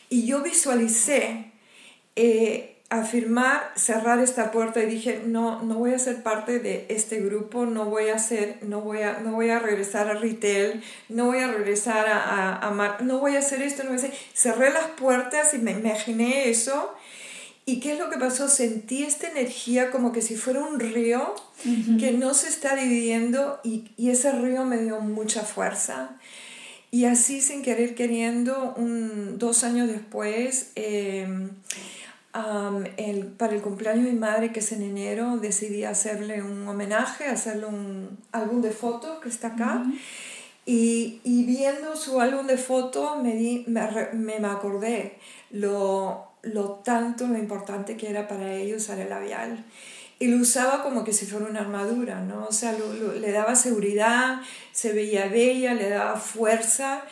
Y 0.09 0.25
yo 0.25 0.41
visualicé 0.43 1.51
eh, 2.15 2.77
afirmar, 2.91 3.73
cerrar 3.75 4.21
esta 4.21 4.53
puerta 4.53 4.81
y 4.81 4.87
dije, 4.87 5.23
no, 5.27 5.63
no 5.63 5.75
voy 5.77 5.95
a 5.95 5.99
ser 5.99 6.23
parte 6.23 6.61
de 6.61 6.87
este 6.91 7.21
grupo, 7.21 7.67
no 7.67 7.87
voy 7.87 8.11
a 8.11 8.21
ser, 8.21 8.59
no 8.63 8.83
voy 8.83 9.03
a, 9.03 9.19
no 9.19 9.33
voy 9.33 9.51
a 9.51 9.59
regresar 9.59 10.09
a 10.09 10.15
retail, 10.15 10.83
no 11.09 11.27
voy 11.27 11.39
a 11.39 11.49
regresar 11.49 12.07
a, 12.07 12.69
a, 12.69 12.99
no 13.03 13.19
voy 13.19 13.35
a 13.35 13.41
hacer 13.41 13.63
esto, 13.63 13.83
no 13.83 13.91
voy 13.91 13.99
a 13.99 14.03
hacer... 14.05 14.15
Cerré 14.33 14.71
las 14.71 14.87
puertas 14.91 15.55
y 15.55 15.59
me 15.59 15.73
imaginé 15.73 16.51
eso 16.51 16.95
¿Y 17.67 17.81
qué 17.81 17.93
es 17.93 17.99
lo 17.99 18.11
que 18.11 18.19
pasó? 18.19 18.49
Sentí 18.49 19.05
esta 19.05 19.29
energía 19.29 19.91
como 19.91 20.13
que 20.13 20.23
si 20.23 20.37
fuera 20.37 20.61
un 20.61 20.81
río 20.81 21.35
que 21.99 22.13
no 22.13 22.35
se 22.35 22.49
está 22.49 22.75
dividiendo 22.75 23.61
y, 23.63 23.91
y, 23.97 24.11
ese 24.11 24.33
río 24.33 24.65
me 24.65 24.79
dio 24.79 25.01
mucha 25.01 25.43
fuerza. 25.43 26.19
Y 26.91 27.05
así 27.05 27.41
sin 27.41 27.63
querer 27.63 27.95
queriendo, 27.95 28.75
un, 28.77 29.39
dos 29.39 29.63
años 29.63 29.87
después, 29.89 30.73
em, 30.75 31.51
el, 32.97 33.27
para 33.27 33.55
el 33.55 33.61
cumpleaños 33.61 34.07
de 34.07 34.13
mi 34.13 34.19
madre, 34.19 34.53
que 34.53 34.61
es 34.61 34.73
en 34.73 34.83
enero, 34.83 35.37
decidí 35.37 35.85
hacerle 35.85 36.43
un 36.43 36.67
homenaje, 36.67 37.27
hacerle 37.27 37.67
un 37.67 38.19
álbum 38.33 38.63
de 38.63 38.71
fotos 38.71 39.21
que 39.21 39.29
está 39.29 39.49
acá. 39.49 39.85
y, 40.67 41.21
y, 41.25 41.45
viendo 41.45 41.95
su 41.95 42.21
álbum 42.21 42.47
de 42.47 42.57
fotos 42.57 43.23
me, 43.23 43.35
di, 43.35 43.65
me, 43.69 43.89
me 44.13 44.47
acordé 44.49 45.19
lo 45.51 46.30
lo 46.43 46.71
tanto, 46.85 47.27
lo 47.27 47.39
importante 47.39 47.97
que 47.97 48.09
era 48.09 48.29
para 48.29 48.55
ellos 48.55 48.83
usar 48.83 48.99
el 48.99 49.11
labial. 49.11 49.65
Y 50.19 50.29
lo 50.29 50.37
usaba 50.37 50.83
como 50.83 51.03
que 51.03 51.15
si 51.15 51.25
fuera 51.25 51.47
una 51.47 51.61
armadura, 51.61 52.21
¿no? 52.21 52.47
O 52.47 52.53
sea, 52.53 52.75
le 52.75 53.33
daba 53.33 53.55
seguridad, 53.55 54.43
se 54.73 54.93
veía 54.93 55.29
bella, 55.29 55.73
le 55.73 55.89
daba 55.89 56.17
fuerza. 56.17 57.05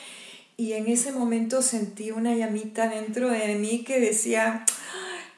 Y 0.58 0.74
en 0.74 0.88
ese 0.88 1.12
momento 1.12 1.62
sentí 1.62 2.10
una 2.10 2.34
llamita 2.34 2.88
dentro 2.88 3.30
de 3.30 3.54
mí 3.54 3.82
que 3.84 3.98
decía, 3.98 4.66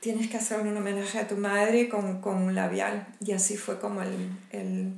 tienes 0.00 0.28
que 0.28 0.38
hacer 0.38 0.60
un 0.60 0.76
homenaje 0.76 1.18
a 1.18 1.28
tu 1.28 1.36
madre 1.36 1.88
con, 1.88 2.20
con 2.20 2.38
un 2.38 2.54
labial. 2.54 3.06
Y 3.24 3.32
así 3.32 3.56
fue 3.56 3.78
como 3.78 4.02
el, 4.02 4.30
el, 4.50 4.92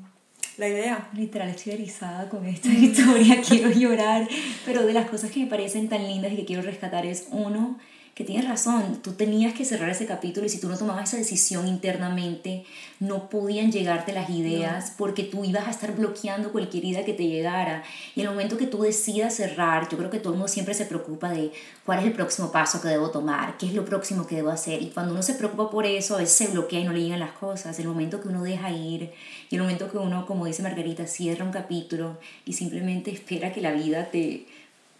la 0.57 0.69
idea. 0.69 1.11
Literal, 1.13 1.51
estoy 1.51 1.75
erizada 1.75 2.29
con 2.31 2.47
esta 2.47 2.69
historia, 2.73 3.43
quiero 3.47 3.71
llorar. 3.71 4.27
Pero 4.65 4.87
de 4.87 4.95
las 4.95 5.11
cosas 5.11 5.31
que 5.31 5.41
me 5.41 5.47
parecen 5.47 5.91
tan 5.91 6.07
lindas 6.07 6.33
y 6.33 6.37
que 6.37 6.45
quiero 6.47 6.63
rescatar 6.63 7.05
es, 7.05 7.27
uno, 7.31 7.79
que 8.15 8.25
tienes 8.25 8.47
razón, 8.47 9.01
tú 9.03 9.13
tenías 9.13 9.55
que 9.55 9.65
cerrar 9.65 9.89
ese 9.89 10.05
capítulo 10.05 10.45
y 10.45 10.51
si 10.51 10.61
tú 10.61 10.69
no 10.69 10.77
tomabas 10.77 11.09
esa 11.09 11.17
decisión 11.17 11.67
internamente, 11.67 12.65
no 13.01 13.31
podían 13.31 13.73
llegarte 13.73 14.13
las 14.13 14.29
ideas 14.29 14.93
porque 14.99 15.23
tú 15.23 15.47
ibas 15.47 15.67
a 15.67 15.71
estar 15.71 15.97
bloqueando 15.97 16.53
cualquier 16.53 16.85
idea 16.85 17.07
que 17.07 17.15
te 17.15 17.27
llegara. 17.27 17.83
Y 18.15 18.21
en 18.21 18.27
el 18.27 18.33
momento 18.33 18.59
que 18.59 18.67
tú 18.67 18.83
decidas 18.83 19.35
cerrar, 19.35 19.89
yo 19.89 19.97
creo 19.97 20.11
que 20.11 20.19
todo 20.19 20.35
el 20.35 20.39
mundo 20.39 20.53
siempre 20.53 20.75
se 20.75 20.85
preocupa 20.85 21.31
de 21.31 21.53
cuál 21.87 22.01
es 22.01 22.05
el 22.05 22.13
próximo 22.13 22.53
paso 22.53 22.83
que 22.83 22.89
debo 22.89 23.11
tomar, 23.11 23.57
qué 23.57 23.65
es 23.65 23.73
lo 23.73 23.87
próximo 23.87 24.27
que 24.27 24.37
debo 24.37 24.51
hacer. 24.51 24.83
Y 24.83 24.89
cuando 24.89 25.13
uno 25.15 25.23
se 25.23 25.33
preocupa 25.33 25.71
por 25.71 25.87
eso, 25.87 26.17
a 26.17 26.19
veces 26.19 26.37
se 26.37 26.49
bloquea 26.49 26.81
y 26.81 26.85
no 26.85 26.93
le 26.93 27.03
llegan 27.03 27.21
las 27.21 27.33
cosas. 27.33 27.79
El 27.79 27.89
momento 27.89 28.21
que 28.21 28.29
uno 28.29 28.43
deja 28.43 28.71
ir 28.71 29.11
y 29.49 29.57
el 29.57 29.63
momento 29.63 29.91
que 29.91 29.97
uno, 29.97 30.27
como 30.27 30.45
dice 30.45 30.63
Margarita, 30.63 31.07
cierra 31.07 31.47
un 31.47 31.53
capítulo 31.53 32.19
y 32.45 32.53
simplemente 32.53 33.11
espera 33.11 33.55
que 33.55 33.63
la 33.63 33.73
vida 33.73 34.11
te 34.11 34.47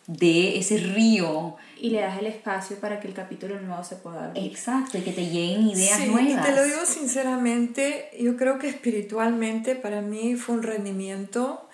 de 0.07 0.59
ese 0.59 0.79
río. 0.79 1.57
Y 1.81 1.91
le 1.91 2.01
das 2.01 2.19
el 2.19 2.27
espacio 2.27 2.77
para 2.79 3.01
que 3.01 3.09
el 3.09 3.15
capítulo 3.15 3.61
nuevo 3.61 3.83
se 3.85 3.97
pueda 3.97 4.27
abrir. 4.27 4.45
Exacto, 4.45 4.99
y 4.99 5.03
que 5.03 5.13
te 5.13 5.27
lleguen 5.27 5.69
ideas 5.69 6.01
sí, 6.01 6.09
nuevas. 6.09 6.47
Y 6.47 6.49
te 6.49 6.57
lo 6.57 6.65
digo 6.65 6.85
sinceramente, 6.87 8.11
yo 8.21 8.37
creo 8.37 8.59
que 8.59 8.69
espiritualmente 8.69 9.75
para 9.75 10.01
mí 10.01 10.37
fue 10.37 10.57
un 10.57 10.63
rendimiento 10.63 11.69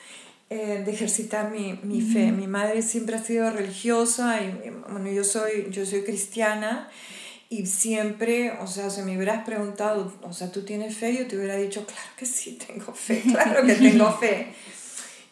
eh, 0.50 0.82
de 0.84 0.90
ejercitar 0.90 1.50
mi, 1.50 1.78
mi 1.82 2.00
fe. 2.00 2.32
Mi 2.32 2.46
madre 2.46 2.82
siempre 2.82 3.16
ha 3.16 3.22
sido 3.22 3.50
religiosa 3.50 4.40
y 4.40 4.70
bueno, 4.90 5.10
yo 5.10 5.24
soy, 5.24 5.68
yo 5.70 5.84
soy 5.84 6.02
cristiana. 6.02 6.88
Y 7.50 7.64
siempre, 7.64 8.52
o 8.60 8.66
sea, 8.66 8.90
si 8.90 9.00
me 9.02 9.16
hubieras 9.16 9.44
preguntado, 9.44 10.12
o 10.22 10.32
sea, 10.34 10.52
¿tú 10.52 10.64
tienes 10.66 10.96
fe? 10.96 11.16
Yo 11.16 11.26
te 11.26 11.36
hubiera 11.36 11.56
dicho, 11.56 11.86
claro 11.86 12.10
que 12.16 12.26
sí, 12.26 12.58
tengo 12.66 12.92
fe, 12.92 13.22
claro 13.22 13.64
que 13.64 13.74
tengo 13.74 14.12
fe. 14.20 14.48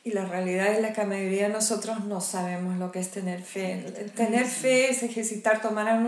Y 0.07 0.13
la 0.13 0.25
realidad 0.25 0.73
es 0.73 0.81
la 0.81 0.93
que 0.93 1.01
la 1.01 1.09
mayoría 1.09 1.49
de 1.49 1.53
nosotros 1.53 2.05
no 2.05 2.21
sabemos 2.21 2.79
lo 2.79 2.93
que 2.93 3.01
es 3.01 3.11
tener 3.11 3.43
fe. 3.43 3.85
Tener 4.15 4.47
fe 4.47 4.89
es 4.89 5.03
ejercitar, 5.03 5.61
tomar, 5.61 6.01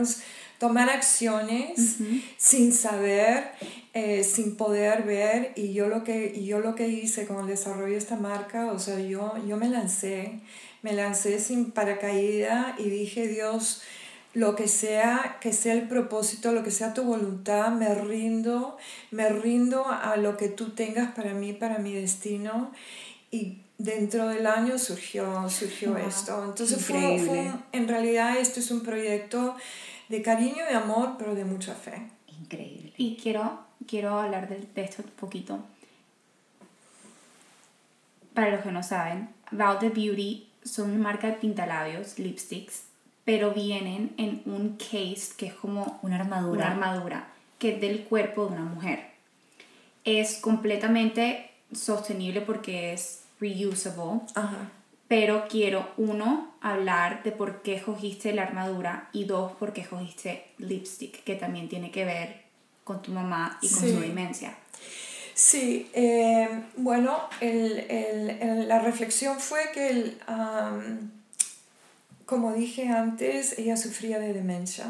tomar 0.59 0.89
acciones 0.89 1.97
sin 2.37 2.73
saber, 2.73 3.51
eh, 3.95 4.23
sin 4.23 4.55
poder 4.57 5.03
ver. 5.03 5.51
Y 5.57 5.73
yo, 5.73 5.89
lo 5.89 6.05
que, 6.05 6.33
y 6.33 6.47
yo 6.47 6.61
lo 6.61 6.77
que 6.77 6.87
hice 6.87 7.27
con 7.27 7.41
el 7.41 7.49
desarrollo 7.49 7.95
de 7.95 7.99
esta 7.99 8.15
marca, 8.15 8.71
o 8.71 8.79
sea, 8.79 9.01
yo, 9.01 9.35
yo 9.49 9.57
me 9.57 9.69
lancé, 9.69 10.39
me 10.83 10.93
lancé 10.93 11.41
sin 11.41 11.73
paracaída 11.73 12.77
y 12.79 12.91
dije, 12.91 13.27
Dios, 13.27 13.83
lo 14.33 14.55
que 14.55 14.69
sea, 14.69 15.39
que 15.41 15.53
sea 15.53 15.73
el 15.73 15.89
propósito, 15.89 16.53
lo 16.53 16.63
que 16.63 16.71
sea 16.71 16.95
tu 16.95 17.03
voluntad, 17.03 17.73
me 17.73 17.93
rindo, 17.97 18.77
me 19.11 19.29
rindo 19.29 19.89
a 19.89 20.17
lo 20.19 20.37
que 20.37 20.47
tú 20.47 20.71
tengas 20.71 21.11
para 21.17 21.35
mí, 21.35 21.53
para 21.53 21.79
mi 21.79 21.93
destino. 21.95 22.71
Y 23.31 23.63
dentro 23.77 24.29
del 24.29 24.47
año 24.47 24.79
surgió, 24.79 25.49
surgió 25.49 25.97
esto. 25.97 26.45
Entonces 26.45 26.85
fue, 26.85 27.19
fue, 27.19 27.53
en 27.73 27.89
realidad 27.89 28.39
esto 28.39 28.61
es 28.61 28.71
un 28.71 28.83
proyecto 28.83 29.57
de 30.09 30.23
cariño 30.23 30.65
y 30.71 30.75
amor, 30.75 31.17
pero 31.19 31.35
de 31.35 31.45
mucha 31.45 31.75
fe. 31.75 32.09
Increíble. 32.41 32.93
Y 32.97 33.17
quiero, 33.17 33.61
quiero 33.87 34.19
hablar 34.19 34.49
de, 34.49 34.67
de 34.75 34.83
esto 34.83 35.03
un 35.03 35.11
poquito. 35.11 35.59
Para 38.35 38.51
los 38.51 38.61
que 38.63 38.73
no 38.73 38.83
saben, 38.83 39.31
Val 39.51 39.79
the 39.79 39.91
Beauty 39.91 40.49
son 40.63 40.91
una 40.91 41.03
marca 41.03 41.27
de 41.27 41.35
pintalabios, 41.35 42.19
lipsticks, 42.19 42.85
pero 43.25 43.53
vienen 43.53 44.15
en 44.17 44.43
un 44.47 44.77
case 44.77 45.35
que 45.37 45.47
es 45.47 45.55
como 45.55 45.99
una 46.03 46.17
armadura. 46.17 46.67
Una 46.67 46.73
armadura 46.73 47.29
que 47.59 47.75
es 47.75 47.81
del 47.81 48.05
cuerpo 48.05 48.47
de 48.47 48.53
una 48.53 48.65
mujer. 48.65 49.11
Es 50.05 50.37
completamente 50.37 51.48
sostenible 51.73 52.41
porque 52.41 52.93
es 52.93 53.21
reusable. 53.41 54.23
Pero 55.09 55.47
quiero, 55.49 55.89
uno, 55.97 56.53
hablar 56.61 57.23
de 57.23 57.33
por 57.33 57.63
qué 57.63 57.77
escogiste 57.77 58.35
la 58.35 58.43
armadura 58.43 59.09
y 59.13 59.25
dos, 59.25 59.53
por 59.53 59.73
qué 59.73 59.81
escogiste 59.81 60.45
lipstick, 60.59 61.25
que 61.25 61.35
también 61.35 61.69
tiene 61.69 61.91
que 61.91 62.05
ver 62.05 62.43
con 62.85 63.01
tu 63.01 63.13
mamá 63.13 63.59
y 63.63 63.71
con 63.71 63.81
su 63.81 64.01
demencia. 64.01 64.55
Sí, 65.33 65.89
eh, 65.95 66.65
bueno, 66.77 67.21
el, 67.41 67.79
el, 67.89 68.69
la 68.69 68.81
reflexión 68.81 69.39
fue 69.39 69.71
que, 69.73 69.89
el, 69.89 70.19
como 72.27 72.53
dije 72.53 72.89
antes, 72.89 73.59
ella 73.59 73.77
sufría 73.79 74.19
de 74.19 74.35
demencia. 74.35 74.87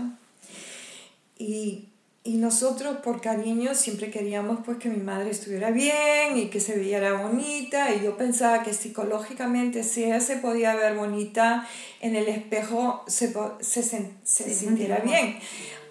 Y 1.39 1.91
y 2.25 2.37
nosotros 2.37 2.99
por 2.99 3.21
cariño 3.21 3.75
siempre 3.75 4.11
queríamos 4.11 4.61
pues 4.65 4.79
que 4.79 4.89
mi 4.89 5.03
madre 5.03 5.31
estuviera 5.31 5.71
bien 5.71 6.37
y 6.37 6.51
que 6.51 6.61
se 6.61 6.77
viera 6.77 7.15
bonita 7.15 7.95
y 7.95 8.05
yo 8.05 8.17
pensaba 8.17 8.63
que 8.63 8.75
psicológicamente 8.75 9.83
si 9.83 10.05
ella 10.05 10.21
se 10.21 10.37
podía 10.37 10.75
ver 10.75 10.97
bonita 10.97 11.67
en 12.01 12.17
el 12.17 12.29
espejo 12.29 13.05
se, 13.07 13.33
se, 13.61 13.83
se, 13.83 14.55
sintiera 14.55 14.99
bien. 14.99 15.39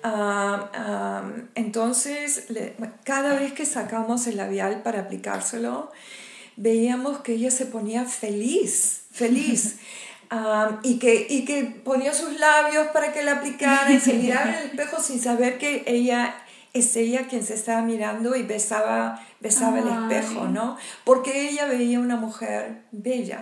Ah, 0.03 0.69
ah, 0.73 1.31
entonces 1.55 2.47
cada 3.03 3.33
vez 3.39 3.53
que 3.53 3.65
sacamos 3.65 4.27
el 4.27 4.37
labial 4.37 4.83
para 4.83 5.01
aplicárselo 5.01 5.91
veíamos 6.55 7.19
que 7.19 7.33
ella 7.33 7.51
se 7.51 7.65
ponía 7.65 8.05
feliz, 8.05 9.03
feliz. 9.11 9.77
y, 10.83 10.99
que, 10.99 11.27
y 11.29 11.45
que 11.45 11.63
ponía 11.83 12.13
sus 12.13 12.39
labios 12.39 12.87
para 12.87 13.13
que 13.13 13.23
la 13.23 13.33
aplicara 13.33 13.91
y 13.91 13.99
se 13.99 14.13
miraba 14.21 14.49
en 14.49 14.55
el 14.55 14.65
espejo 14.67 15.01
sin 15.01 15.21
saber 15.21 15.57
que 15.57 15.83
ella 15.87 16.35
es 16.73 16.95
ella 16.95 17.27
quien 17.27 17.43
se 17.43 17.55
estaba 17.55 17.81
mirando 17.81 18.35
y 18.35 18.43
besaba, 18.43 19.25
besaba 19.39 19.79
el 19.79 19.87
espejo, 19.87 20.47
¿no? 20.47 20.77
Porque 21.03 21.49
ella 21.49 21.65
veía 21.65 21.99
una 21.99 22.15
mujer 22.15 22.83
bella. 22.91 23.41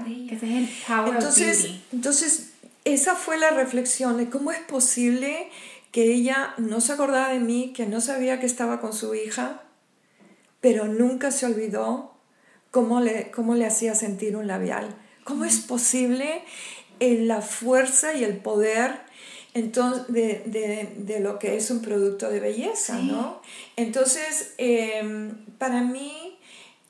entonces, 1.07 1.71
entonces, 1.91 2.51
esa 2.85 3.15
fue 3.15 3.37
la 3.37 3.49
reflexión 3.49 4.17
de 4.17 4.29
cómo 4.29 4.51
es 4.51 4.59
posible 4.59 5.49
que 5.91 6.13
ella 6.13 6.53
no 6.57 6.81
se 6.81 6.93
acordaba 6.93 7.29
de 7.29 7.39
mí, 7.39 7.73
que 7.75 7.85
no 7.85 8.01
sabía 8.01 8.39
que 8.39 8.45
estaba 8.45 8.79
con 8.79 8.93
su 8.93 9.15
hija, 9.15 9.63
pero 10.61 10.85
nunca 10.85 11.31
se 11.31 11.45
olvidó 11.45 12.13
cómo 12.71 12.99
le, 12.99 13.31
cómo 13.31 13.55
le 13.55 13.65
hacía 13.65 13.95
sentir 13.95 14.35
un 14.35 14.47
labial. 14.47 14.95
¿Cómo 15.23 15.45
es 15.45 15.59
posible 15.59 16.43
la 16.99 17.41
fuerza 17.41 18.13
y 18.13 18.23
el 18.23 18.37
poder 18.37 19.05
entonces, 19.55 20.05
de, 20.07 21.19
lo 21.21 21.39
que 21.39 21.55
es 21.55 21.71
un 21.71 21.81
producto 21.81 22.29
de 22.29 22.41
belleza, 22.41 22.99
¿no? 22.99 23.41
Entonces, 23.77 24.53
em, 24.57 25.45
para 25.57 25.81
mí, 25.81 26.37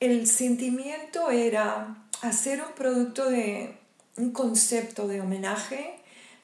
el 0.00 0.26
sentimiento 0.26 1.30
era 1.30 1.96
hacer 2.22 2.60
un 2.60 2.74
producto 2.74 3.30
de 3.30 3.76
un 4.16 4.32
concepto 4.32 5.06
de 5.06 5.20
homenaje 5.20 5.94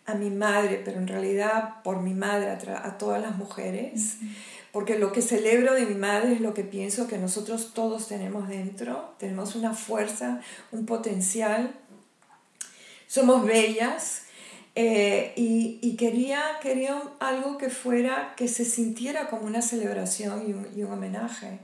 a 0.07 0.15
mi 0.15 0.31
madre, 0.31 0.81
pero 0.85 0.99
en 0.99 1.09
realidad 1.09 1.83
por 1.83 2.01
mi 2.01 2.15
madre, 2.15 2.51
a, 2.51 2.99
todas 2.99 3.21
las 3.21 3.37
mujeres, 3.37 4.19
porque 4.71 4.99
lo 4.99 5.13
que 5.13 5.23
celebro 5.23 5.75
de 5.75 5.87
mi 5.87 5.95
madre 5.97 6.35
es 6.35 6.41
lo 6.41 6.55
que 6.55 6.65
pienso 6.65 7.09
que 7.09 7.19
nosotros 7.19 7.73
todos 7.75 8.09
tenemos 8.09 8.49
dentro, 8.49 9.15
tenemos 9.19 9.57
una 9.57 9.75
fuerza, 9.75 10.41
un 10.71 10.87
potencial, 10.87 11.75
somos 13.13 13.45
bellas. 13.45 14.23
Eh, 14.75 15.35
y, 15.37 15.97
quería, 15.97 16.41
quería 16.63 17.03
algo 17.21 17.59
que 17.59 17.69
fuera, 17.69 18.33
que 18.39 18.49
se 18.49 18.65
sintiera 18.65 19.29
como 19.29 19.43
una 19.47 19.61
celebración 19.61 20.45
y 20.75 20.81
un, 20.81 20.91
homenaje. 20.91 21.59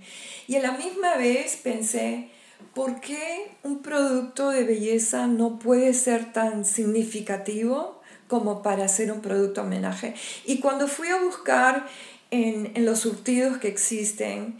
Y 0.46 0.56
a 0.56 0.60
la 0.60 0.72
misma 0.72 1.16
vez 1.16 1.56
pensé, 1.56 2.28
¿por 2.74 3.00
qué 3.00 3.50
un 3.62 3.80
producto 3.80 4.50
de 4.50 4.64
belleza 4.64 5.26
no 5.26 5.58
puede 5.58 5.94
ser 5.94 6.34
tan 6.34 6.66
significativo 6.66 8.02
como 8.26 8.62
para 8.62 8.84
hacer 8.84 9.10
un 9.10 9.22
producto 9.22 9.62
homenaje? 9.62 10.14
Y 10.44 10.60
cuando 10.60 10.86
fui 10.86 11.08
a 11.08 11.16
buscar 11.16 11.86
en, 12.30 12.72
en 12.74 12.84
los 12.84 13.00
surtidos 13.00 13.56
que 13.56 13.68
existen, 13.68 14.58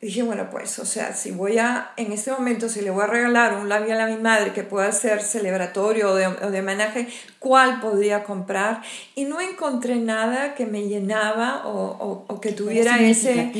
dije, 0.00 0.22
bueno, 0.22 0.48
pues, 0.50 0.78
o 0.78 0.86
sea, 0.86 1.14
si 1.14 1.30
voy 1.30 1.58
a, 1.58 1.92
en 1.96 2.12
este 2.12 2.32
momento, 2.32 2.70
si 2.70 2.80
le 2.80 2.90
voy 2.90 3.04
a 3.04 3.06
regalar 3.06 3.56
un 3.58 3.68
labial 3.68 4.00
a 4.00 4.06
mi 4.06 4.16
madre 4.16 4.52
que 4.52 4.62
pueda 4.62 4.90
ser 4.92 5.22
celebratorio 5.22 6.12
o 6.12 6.14
de, 6.14 6.26
o 6.26 6.50
de 6.50 6.60
homenaje, 6.60 7.06
¿cuál 7.38 7.80
podría 7.80 8.24
comprar? 8.24 8.80
Y 9.14 9.24
no 9.24 9.40
encontré 9.40 9.96
nada 9.96 10.54
que 10.54 10.64
me 10.64 10.88
llenaba 10.88 11.66
o, 11.66 12.24
o, 12.26 12.40
que 12.40 12.52
tuviera 12.52 12.98
ese, 12.98 13.52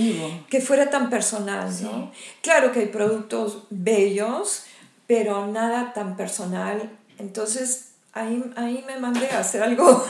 que 0.48 0.60
fuera 0.62 0.88
tan 0.88 1.10
personal, 1.10 1.70
¿no? 1.82 2.10
Claro 2.40 2.72
que 2.72 2.80
hay 2.80 2.86
productos 2.86 3.64
bellos, 3.68 4.64
pero 5.06 5.46
nada 5.46 5.92
tan 5.92 6.16
personal. 6.16 6.90
Entonces, 7.18 7.89
Ahí, 8.12 8.42
ahí, 8.56 8.84
me 8.88 8.98
mandé 8.98 9.28
a 9.30 9.38
hacer 9.38 9.62
algo, 9.62 10.04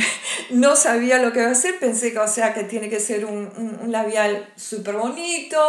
no 0.52 0.74
sabía 0.74 1.18
lo 1.18 1.34
que 1.34 1.40
iba 1.40 1.50
a 1.50 1.52
hacer, 1.52 1.78
pensé 1.78 2.10
que, 2.10 2.18
o 2.18 2.26
sea, 2.26 2.54
que 2.54 2.64
tiene 2.64 2.88
que 2.88 2.98
ser 2.98 3.26
un, 3.26 3.78
un, 3.82 3.92
labial 3.92 4.50
súper 4.56 4.96
bonito. 4.96 5.60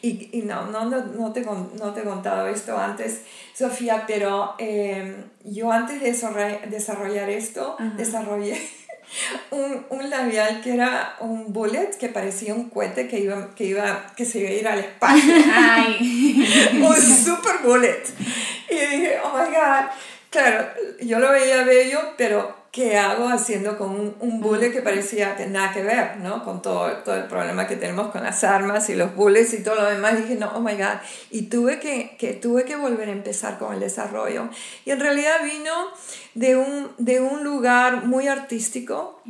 Y, 0.00 0.28
y, 0.30 0.42
no, 0.42 0.66
no, 0.66 0.84
no, 0.84 1.32
te, 1.32 1.40
no 1.40 1.92
te 1.92 2.00
he 2.00 2.04
contado 2.04 2.46
esto 2.46 2.78
antes, 2.78 3.22
Sofía, 3.52 4.04
pero 4.06 4.54
em, 4.58 5.24
yo 5.42 5.72
antes 5.72 6.00
de 6.00 6.12
desarrollar, 6.70 7.28
esto, 7.28 7.78
desarrollé 7.96 8.56
un, 9.50 9.86
un, 9.90 10.10
labial 10.10 10.60
que 10.60 10.74
era 10.74 11.16
un 11.18 11.52
bullet 11.52 11.98
que 11.98 12.10
parecía 12.10 12.54
un 12.54 12.70
cohete 12.70 13.08
que, 13.08 13.18
iba, 13.18 13.52
que, 13.56 13.64
iba, 13.64 14.06
que 14.16 14.24
se 14.24 14.38
iba 14.38 14.50
a 14.50 14.52
ir 14.52 14.68
al 14.68 14.78
espacio. 14.78 15.34
un 16.74 16.96
super 16.96 17.58
bullet. 17.64 18.04
Y 18.70 18.74
dije, 18.74 19.18
oh 19.24 19.36
my 19.36 19.46
God 19.46 19.90
Claro, 20.34 20.66
yo 21.00 21.20
lo 21.20 21.30
veía 21.30 21.62
bello, 21.62 22.00
pero 22.16 22.56
¿qué 22.72 22.96
hago 22.98 23.28
haciendo 23.28 23.78
con 23.78 23.90
un, 23.92 24.16
un 24.18 24.60
que 24.72 24.82
parecía 24.82 25.36
que 25.36 25.46
nada 25.46 25.72
que 25.72 25.80
ver, 25.80 26.16
¿no? 26.16 26.42
Con 26.42 26.60
todo, 26.60 26.90
todo 27.04 27.14
el 27.14 27.26
problema 27.26 27.68
que 27.68 27.76
tenemos 27.76 28.10
con 28.10 28.24
las 28.24 28.42
armas 28.42 28.90
y 28.90 28.96
los 28.96 29.14
bullets 29.14 29.54
y 29.54 29.62
todo 29.62 29.76
lo 29.76 29.84
demás. 29.84 30.16
dije, 30.16 30.34
no, 30.34 30.50
oh 30.56 30.58
my 30.58 30.72
God. 30.72 30.98
Y 31.30 31.42
tuve 31.42 31.78
que, 31.78 32.16
que, 32.18 32.32
tuve 32.32 32.64
que 32.64 32.74
volver 32.74 33.10
a 33.10 33.12
empezar 33.12 33.60
con 33.60 33.74
el 33.74 33.78
desarrollo. 33.78 34.48
Y 34.84 34.90
en 34.90 34.98
realidad 34.98 35.36
vino 35.44 35.72
de 36.34 36.56
un, 36.56 36.90
de 36.98 37.20
un 37.20 37.44
lugar 37.44 38.04
muy 38.04 38.26
artístico. 38.26 39.22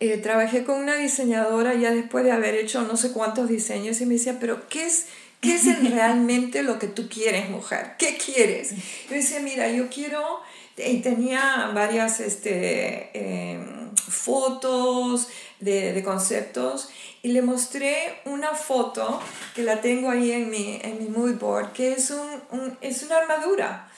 Eh, 0.00 0.18
trabajé 0.18 0.64
con 0.64 0.80
una 0.80 0.96
diseñadora 0.96 1.74
ya 1.74 1.92
después 1.92 2.24
de 2.24 2.32
haber 2.32 2.56
hecho 2.56 2.82
no 2.82 2.96
sé 2.96 3.12
cuántos 3.12 3.48
diseños 3.48 4.00
y 4.00 4.06
me 4.06 4.14
decía, 4.14 4.38
pero 4.40 4.68
¿qué 4.68 4.86
es? 4.86 5.06
¿Qué 5.40 5.54
es 5.54 5.82
realmente 5.90 6.62
lo 6.62 6.78
que 6.78 6.88
tú 6.88 7.08
quieres, 7.08 7.48
mujer? 7.48 7.94
¿Qué 7.98 8.16
quieres? 8.16 8.72
Yo 9.08 9.14
decía, 9.14 9.40
mira, 9.40 9.70
yo 9.70 9.88
quiero, 9.88 10.40
y 10.76 10.98
tenía 10.98 11.70
varias 11.74 12.20
este, 12.20 13.10
em, 13.14 13.94
fotos 13.96 15.28
de, 15.60 15.92
de, 15.92 16.02
conceptos, 16.02 16.88
y 17.22 17.28
le 17.28 17.42
mostré 17.42 18.20
una 18.24 18.54
foto 18.54 19.20
que 19.54 19.62
la 19.62 19.80
tengo 19.80 20.10
ahí 20.10 20.32
en 20.32 20.50
mi, 20.50 20.78
en 20.82 20.98
mi 20.98 21.08
mood 21.08 21.34
board, 21.38 21.72
que 21.72 21.92
es, 21.92 22.10
un, 22.10 22.78
es 22.80 23.02
una 23.02 23.18
armadura, 23.18 23.88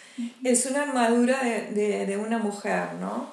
es 0.42 0.66
una 0.66 0.82
armadura 0.82 1.42
de, 1.42 1.70
de, 1.72 2.06
de 2.06 2.16
una 2.16 2.38
mujer, 2.38 2.94
¿no? 3.00 3.30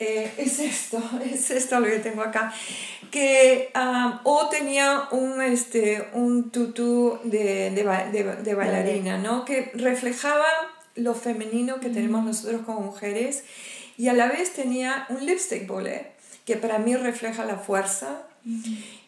Eh, 0.00 0.32
es 0.38 0.58
esto, 0.60 0.98
es 1.30 1.50
esto 1.50 1.78
lo 1.78 1.86
que 1.86 1.98
tengo 1.98 2.22
acá, 2.22 2.54
que 3.10 3.70
o 4.24 4.48
tenía 4.48 5.08
un, 5.12 5.42
este, 5.42 6.08
un 6.14 6.50
tutú 6.50 7.18
de, 7.24 7.70
de, 7.70 8.36
de, 8.42 8.54
bailarina, 8.54 9.18
¿no? 9.18 9.44
Que 9.44 9.70
reflejaba 9.74 10.46
lo 10.94 11.14
femenino 11.14 11.80
que 11.80 11.90
tenemos 11.90 12.24
nosotros 12.24 12.62
como 12.64 12.80
mujeres 12.80 13.44
y 13.98 14.08
a 14.08 14.14
la 14.14 14.28
vez 14.28 14.54
tenía 14.54 15.04
un 15.10 15.26
lipstick 15.26 15.66
bullet 15.66 16.12
que 16.46 16.56
para 16.56 16.78
mí 16.78 16.96
refleja 16.96 17.44
la 17.44 17.58
fuerza. 17.58 18.22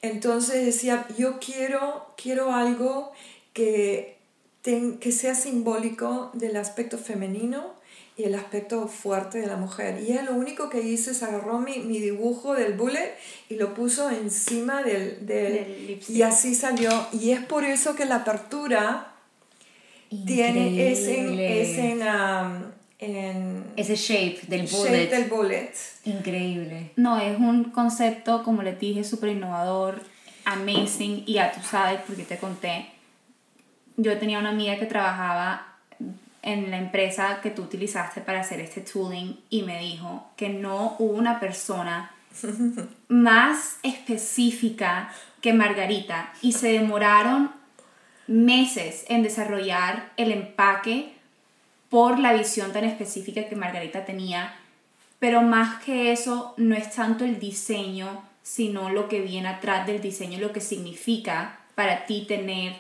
Entonces 0.03 0.67
decía, 0.67 1.07
yo 1.17 1.39
quiero, 1.39 2.13
quiero 2.23 2.53
algo 2.53 3.13
que, 3.55 4.19
que 4.63 5.13
sea 5.13 5.35
simbólico 5.35 6.31
del 6.35 6.57
aspecto 6.57 6.99
femenino 6.99 7.81
y 8.17 8.25
el 8.25 8.35
aspecto 8.35 8.89
fuerte 8.89 9.39
de 9.39 9.47
la 9.47 9.57
mujer. 9.57 10.03
Y 10.03 10.13
ella 10.13 10.23
lo 10.23 10.35
único 10.35 10.69
que 10.69 10.81
hizo 10.81 11.11
es 11.11 11.23
agarró 11.23 11.59
mi, 11.59 11.79
mi 11.79 11.99
dibujo 11.99 12.55
del 12.55 12.75
bullet 12.75 13.15
y 13.49 13.57
lo 13.57 13.75
puso 13.75 14.11
encima 14.11 14.83
del, 14.83 15.27
del, 15.27 16.01
y 16.07 16.23
así 16.23 16.55
salió. 16.55 16.91
Y 17.13 17.31
es 17.31 17.41
por 17.41 17.65
eso 17.65 17.95
que 17.97 18.05
la 18.05 18.17
apertura 18.17 19.15
tiene 20.27 20.93
ese, 20.93 21.63
ese 21.63 21.95
um, 21.95 22.65
en, 22.99 23.65
ese 23.77 23.97
shape 23.97 24.41
del 24.47 24.67
bullet. 24.67 24.91
Shape 24.91 25.17
del 25.17 25.31
bullet. 25.31 25.73
Increíble. 26.05 26.91
No, 26.97 27.19
es 27.19 27.39
un 27.39 27.65
concepto, 27.65 28.43
como 28.43 28.63
les 28.63 28.79
dije, 28.79 29.05
súper 29.05 29.31
innovador, 29.31 30.03
amazing. 30.45 31.25
Y 31.27 31.35
ya 31.35 31.51
tú 31.51 31.61
sabes, 31.63 32.01
porque 32.07 32.25
te 32.25 32.37
conté, 32.37 32.87
yo 33.97 34.19
tenía 34.19 34.39
una 34.39 34.51
amiga 34.51 34.79
que 34.79 34.87
trabajaba 34.87 35.72
en 36.43 36.71
la 36.71 36.79
empresa 36.79 37.41
que 37.41 37.51
tú 37.51 37.63
utilizaste 37.63 38.21
para 38.21 38.41
hacer 38.41 38.61
este 38.61 38.81
tooling 38.81 39.41
y 39.49 39.63
me 39.63 39.79
dijo 39.79 40.31
que 40.37 40.49
no 40.49 40.97
hubo 40.99 41.13
una 41.15 41.39
persona 41.39 42.11
más 43.09 43.77
específica 43.83 45.13
que 45.41 45.53
Margarita 45.53 46.33
y 46.43 46.53
se 46.53 46.73
demoraron 46.73 47.53
meses 48.27 49.05
en 49.09 49.23
desarrollar 49.23 50.11
el 50.17 50.33
empaque 50.33 51.15
por 51.89 52.19
la 52.19 52.33
visión 52.33 52.73
tan 52.73 52.85
específica 52.85 53.49
que 53.49 53.57
Margarita 53.57 54.05
tenía, 54.05 54.55
pero 55.19 55.43
más 55.43 55.83
que 55.85 56.11
eso 56.13 56.55
no 56.57 56.75
es 56.75 56.93
tanto 56.93 57.25
el 57.25 57.39
diseño, 57.39 58.25
sino 58.43 58.89
lo 58.89 59.09
que 59.09 59.21
viene 59.21 59.49
atrás 59.49 59.87
del 59.87 60.01
diseño, 60.01 60.41
lo 60.41 60.53
que 60.53 60.61
significa 60.61 61.61
para 61.75 62.07
ti 62.07 62.25
tener 62.27 62.75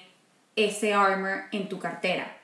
ese 0.56 0.94
armor 0.94 1.42
en 1.52 1.68
tu 1.68 1.78
cartera 1.78 2.41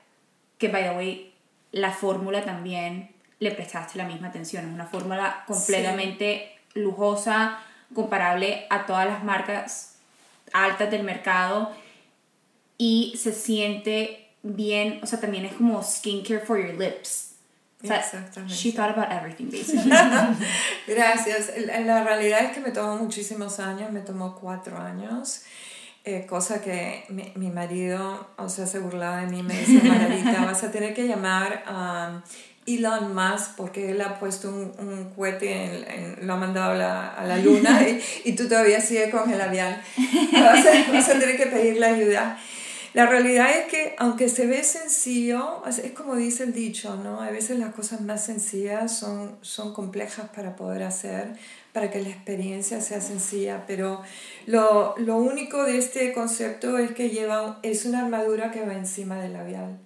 que 0.59 0.67
by 0.67 0.83
the 0.83 0.91
way, 0.91 1.33
la 1.71 1.91
fórmula 1.91 2.45
también 2.45 3.09
le 3.39 3.51
prestaste 3.51 3.97
la 3.97 4.05
misma 4.05 4.27
atención. 4.27 4.67
Es 4.67 4.73
una 4.73 4.85
fórmula 4.85 5.43
completamente 5.47 6.59
lujosa, 6.75 7.59
comparable 7.95 8.67
a 8.69 8.85
todas 8.85 9.07
las 9.07 9.23
marcas 9.23 9.95
altas 10.53 10.91
del 10.91 11.03
mercado 11.03 11.71
y 12.77 13.15
se 13.17 13.33
siente 13.33 14.29
bien, 14.43 14.99
o 15.03 15.07
sea, 15.07 15.19
también 15.19 15.45
es 15.45 15.53
como 15.53 15.81
skincare 15.83 16.39
for 16.39 16.57
your 16.57 16.77
lips. 16.77 17.29
Exactamente. 17.81 18.53
She 18.53 18.73
thought 18.73 18.91
about 18.91 19.11
everything, 19.11 19.49
basically. 19.49 19.89
Gracias. 20.87 21.51
La 21.85 22.03
realidad 22.03 22.41
es 22.43 22.51
que 22.51 22.59
me 22.59 22.71
tomó 22.71 22.97
muchísimos 22.97 23.59
años, 23.59 23.91
me 23.91 24.01
tomó 24.01 24.35
cuatro 24.35 24.77
años. 24.77 25.43
Eh, 26.05 26.25
cosa 26.27 26.61
que 26.61 27.03
mi, 27.09 27.31
mi, 27.35 27.51
marido, 27.51 28.29
o 28.37 28.47
sea, 28.47 28.65
se 28.65 28.79
burlaba 28.79 29.17
de 29.17 29.27
mí, 29.27 29.43
me 29.43 29.59
dice, 29.59 29.85
Margarita, 29.87 30.45
vas 30.45 30.63
a 30.63 30.71
tener 30.71 30.93
que 30.93 31.05
llamar 31.05 31.63
a 31.67 32.23
Elon 32.65 33.13
Musk 33.13 33.55
porque 33.57 33.91
él 33.91 34.01
ha 34.01 34.19
puesto 34.19 34.49
un, 34.49 34.71
un 34.79 35.09
cohete, 35.15 36.17
lo 36.21 36.33
ha 36.33 36.37
mandado 36.37 36.71
a 36.71 36.75
la, 36.75 37.07
a 37.09 37.25
la 37.25 37.37
luna 37.37 37.81
y, 37.87 38.01
y, 38.23 38.33
tú 38.33 38.47
todavía 38.47 38.79
sigues 38.79 39.11
con 39.13 39.29
el 39.29 39.41
avión. 39.41 39.75
Vas 40.31 40.65
a, 40.65 40.91
vas 40.91 41.09
a 41.09 41.19
tener 41.19 41.37
que 41.37 41.47
pedirle 41.47 41.85
ayuda. 41.85 42.39
la 42.93 43.05
realidad 43.05 43.49
es 43.51 43.65
que 43.65 43.95
aunque 43.97 44.29
se 44.29 44.45
ve 44.45 44.63
sencillo, 44.63 45.63
es 45.67 45.79
es 45.79 45.91
como 45.91 46.15
dice 46.15 46.43
el 46.43 46.53
dicho, 46.53 46.95
¿no? 46.95 47.21
A 47.21 47.29
veces 47.29 47.59
las 47.59 47.73
cosas 47.73 48.01
más 48.01 48.25
sencillas 48.25 48.97
son, 48.97 49.37
son 49.41 49.73
complejas 49.73 50.29
para 50.35 50.55
poder 50.55 50.83
hacer, 50.83 51.33
para 51.73 51.91
que 51.91 52.01
la 52.01 52.09
experiencia 52.09 52.81
sea 52.81 52.99
sencilla, 52.99 53.65
pero 53.67 54.01
lo, 54.47 54.95
lo 54.97 55.17
único 55.17 55.63
de 55.63 55.77
este 55.77 56.11
concepto 56.13 56.77
es 56.79 56.91
que 56.91 57.09
lleva, 57.09 57.59
es 57.63 57.85
una 57.85 58.03
armadura 58.05 58.51
que 58.51 58.65
va 58.65 58.73
encima 58.73 59.19
del 59.21 59.33
labial. 59.33 59.77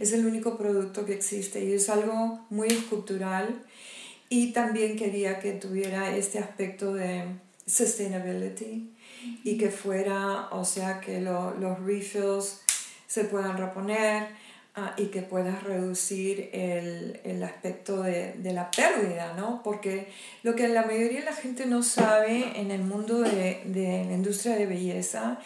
Es 0.00 0.12
el 0.12 0.26
único 0.26 0.56
producto 0.56 1.04
que 1.04 1.14
existe 1.14 1.64
y 1.64 1.72
es 1.72 1.88
algo 1.88 2.40
muy 2.50 2.68
escultural 2.68 3.62
y 4.28 4.52
también 4.52 4.96
quería 4.96 5.40
que 5.40 5.52
tuviera 5.52 6.16
este 6.16 6.38
aspecto 6.38 6.94
de 6.94 7.24
sustainability 7.66 8.90
y 9.44 9.56
que 9.58 9.70
fuera, 9.70 10.48
o 10.50 10.64
sea, 10.64 11.00
que 11.00 11.20
lo- 11.20 11.54
los 11.58 11.78
refills 11.80 12.60
se 13.06 13.24
puedan 13.24 13.56
reponer 13.56 14.28
ah, 14.74 14.94
y 14.96 15.06
que 15.06 15.22
puedas 15.22 15.62
reducir 15.62 16.50
el, 16.52 17.20
el 17.24 17.42
aspecto 17.42 18.02
de, 18.02 18.34
de 18.34 18.52
la 18.52 18.70
pérdida, 18.70 19.34
¿no? 19.36 19.62
Porque 19.62 20.08
lo 20.42 20.54
que 20.54 20.68
la 20.68 20.82
mayoría 20.84 21.20
de 21.20 21.26
la 21.26 21.34
gente 21.34 21.66
no 21.66 21.82
sabe 21.82 22.60
en 22.60 22.70
el 22.70 22.82
mundo 22.82 23.20
de, 23.20 23.62
de 23.64 24.04
la 24.06 24.12
industria 24.14 24.56
de 24.56 24.66
belleza 24.66 25.38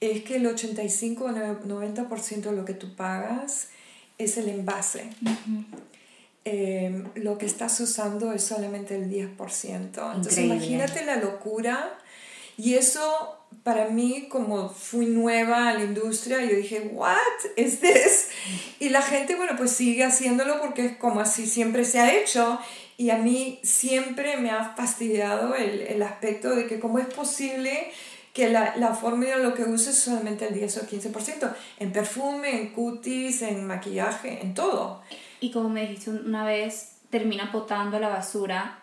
es 0.00 0.22
que 0.22 0.36
el 0.36 0.46
85 0.46 1.24
o 1.24 1.28
90% 1.28 2.40
de 2.40 2.52
lo 2.52 2.64
que 2.64 2.74
tú 2.74 2.94
pagas 2.94 3.68
es 4.16 4.36
el 4.36 4.48
envase. 4.48 5.10
Eh, 6.44 7.04
lo 7.16 7.36
que 7.36 7.46
estás 7.46 7.78
usando 7.80 8.32
es 8.32 8.42
solamente 8.42 8.96
el 8.96 9.10
10%. 9.10 9.36
Entonces 9.36 10.38
Increíble. 10.38 10.54
imagínate 10.54 11.04
la 11.04 11.16
locura. 11.16 11.98
Y 12.56 12.74
eso 12.74 13.38
para 13.68 13.84
mí, 13.90 14.28
como 14.30 14.70
fui 14.70 15.04
nueva 15.04 15.68
a 15.68 15.74
la 15.74 15.84
industria, 15.84 16.40
yo 16.40 16.56
dije, 16.56 16.88
¿what 16.94 17.18
is 17.54 17.80
this? 17.80 18.28
Y 18.80 18.88
la 18.88 19.02
gente, 19.02 19.34
bueno, 19.36 19.52
pues 19.58 19.72
sigue 19.72 20.04
haciéndolo 20.04 20.58
porque 20.58 20.86
es 20.86 20.96
como 20.96 21.20
así 21.20 21.46
siempre 21.46 21.84
se 21.84 22.00
ha 22.00 22.14
hecho. 22.14 22.58
Y 22.96 23.10
a 23.10 23.18
mí 23.18 23.60
siempre 23.62 24.38
me 24.38 24.50
ha 24.50 24.74
fastidiado 24.74 25.54
el, 25.54 25.82
el 25.82 26.02
aspecto 26.02 26.56
de 26.56 26.66
que 26.66 26.80
cómo 26.80 26.98
es 26.98 27.04
posible 27.08 27.92
que 28.32 28.48
la, 28.48 28.74
la 28.76 28.94
fórmula 28.94 29.36
lo 29.36 29.52
que 29.52 29.64
uses 29.64 29.88
es 29.88 29.98
solamente 29.98 30.48
el 30.48 30.54
10 30.54 30.78
o 30.78 30.86
15%. 30.86 31.54
En 31.78 31.92
perfume, 31.92 32.58
en 32.58 32.68
cutis, 32.70 33.42
en 33.42 33.66
maquillaje, 33.66 34.40
en 34.40 34.54
todo. 34.54 35.02
Y 35.40 35.50
como 35.52 35.68
me 35.68 35.82
dijiste 35.82 36.08
una 36.08 36.46
vez, 36.46 36.92
termina 37.10 37.50
botando 37.52 37.98
a 37.98 38.00
la 38.00 38.08
basura 38.08 38.78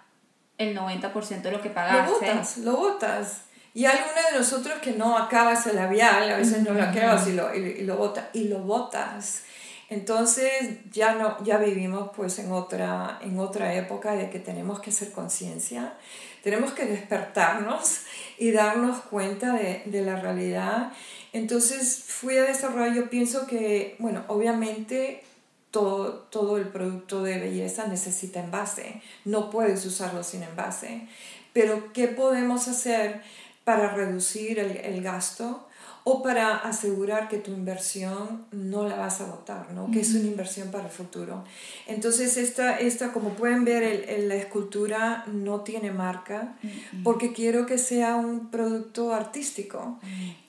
el 0.59 0.77
90% 0.77 1.41
de 1.41 1.51
lo 1.51 1.59
que 1.59 1.69
Lo 1.69 1.73
pagaste. 1.75 2.11
botas, 2.11 2.57
lo 2.59 2.75
botas. 2.77 3.41
Y 3.76 3.86
hay 3.86 3.97
alguna 3.97 4.30
de 4.32 4.38
nosotros 4.38 4.80
que 4.82 4.93
no 4.93 5.17
acabas 5.17 5.67
el 5.67 5.76
labial, 5.76 6.32
a 6.32 6.38
veces 6.38 6.63
no 6.63 6.73
lo 6.73 6.82
acabas 6.82 7.28
y 7.28 7.34
lo, 7.34 7.53
y, 7.53 7.59
y 7.59 7.82
lo 7.84 7.97
botas. 7.97 8.26
Y 8.34 8.45
lo 8.45 8.59
botas. 8.59 9.43
Entonces 9.89 10.80
ya, 10.91 11.15
no, 11.15 11.43
ya 11.43 11.57
vivimos 11.57 12.09
pues 12.15 12.39
en 12.39 12.53
otra, 12.53 13.19
en 13.21 13.38
otra 13.38 13.76
época 13.76 14.13
de 14.13 14.30
que 14.30 14.39
tenemos 14.39 14.80
que 14.80 14.91
hacer 14.91 15.11
conciencia, 15.11 15.93
tenemos 16.41 16.71
que 16.71 16.86
despertarnos 16.86 18.03
y 18.38 18.51
darnos 18.51 19.01
cuenta 19.01 19.53
de, 19.53 19.84
de 19.86 20.01
la 20.01 20.15
realidad. 20.21 20.93
Entonces 21.34 22.01
fui 22.07 22.38
a 22.38 22.43
desarrollar, 22.43 22.95
yo 22.95 23.09
pienso 23.09 23.45
que, 23.45 23.97
bueno, 23.99 24.23
obviamente 24.30 25.21
todo, 25.69 26.13
todo 26.32 26.57
el 26.57 26.69
producto 26.69 27.23
de 27.23 27.39
belleza 27.39 27.88
necesita 27.88 28.39
envase, 28.39 29.01
no 29.26 29.49
puedes 29.49 29.86
usarlo 29.86 30.23
sin 30.23 30.43
envase, 30.43 31.07
pero 31.51 31.91
¿qué 31.93 32.07
podemos 32.07 32.67
hacer 32.67 33.21
para 33.66 33.93
reducir 33.93 34.59
el, 34.59 34.78
el 34.78 35.01
gasto 35.03 35.68
o 36.07 36.22
para 36.22 36.57
asegurar 36.57 37.28
que 37.30 37.39
tu 37.39 37.49
inversión 37.51 38.45
no 38.51 38.88
la 38.88 38.95
vas 38.95 39.22
a 39.22 39.26
botar, 39.26 39.72
¿no? 39.74 39.89
que 39.89 40.01
es 40.01 40.13
una 40.13 40.28
inversión 40.28 40.70
para 40.70 40.84
el 40.86 40.91
futuro? 40.91 41.43
Entonces, 41.88 42.38
esta, 42.38 42.78
esta 42.80 43.11
como 43.11 43.30
pueden 43.32 43.66
ver, 43.66 43.82
el- 43.82 44.03
el- 44.07 44.30
la 44.30 44.36
escultura 44.36 45.24
no 45.26 45.61
tiene 45.61 45.89
marca 45.91 46.57
porque 47.03 47.34
quiero 47.34 47.66
que 47.66 47.80
sea 47.80 48.16
un 48.18 48.51
producto 48.51 49.16
artístico, 49.16 49.99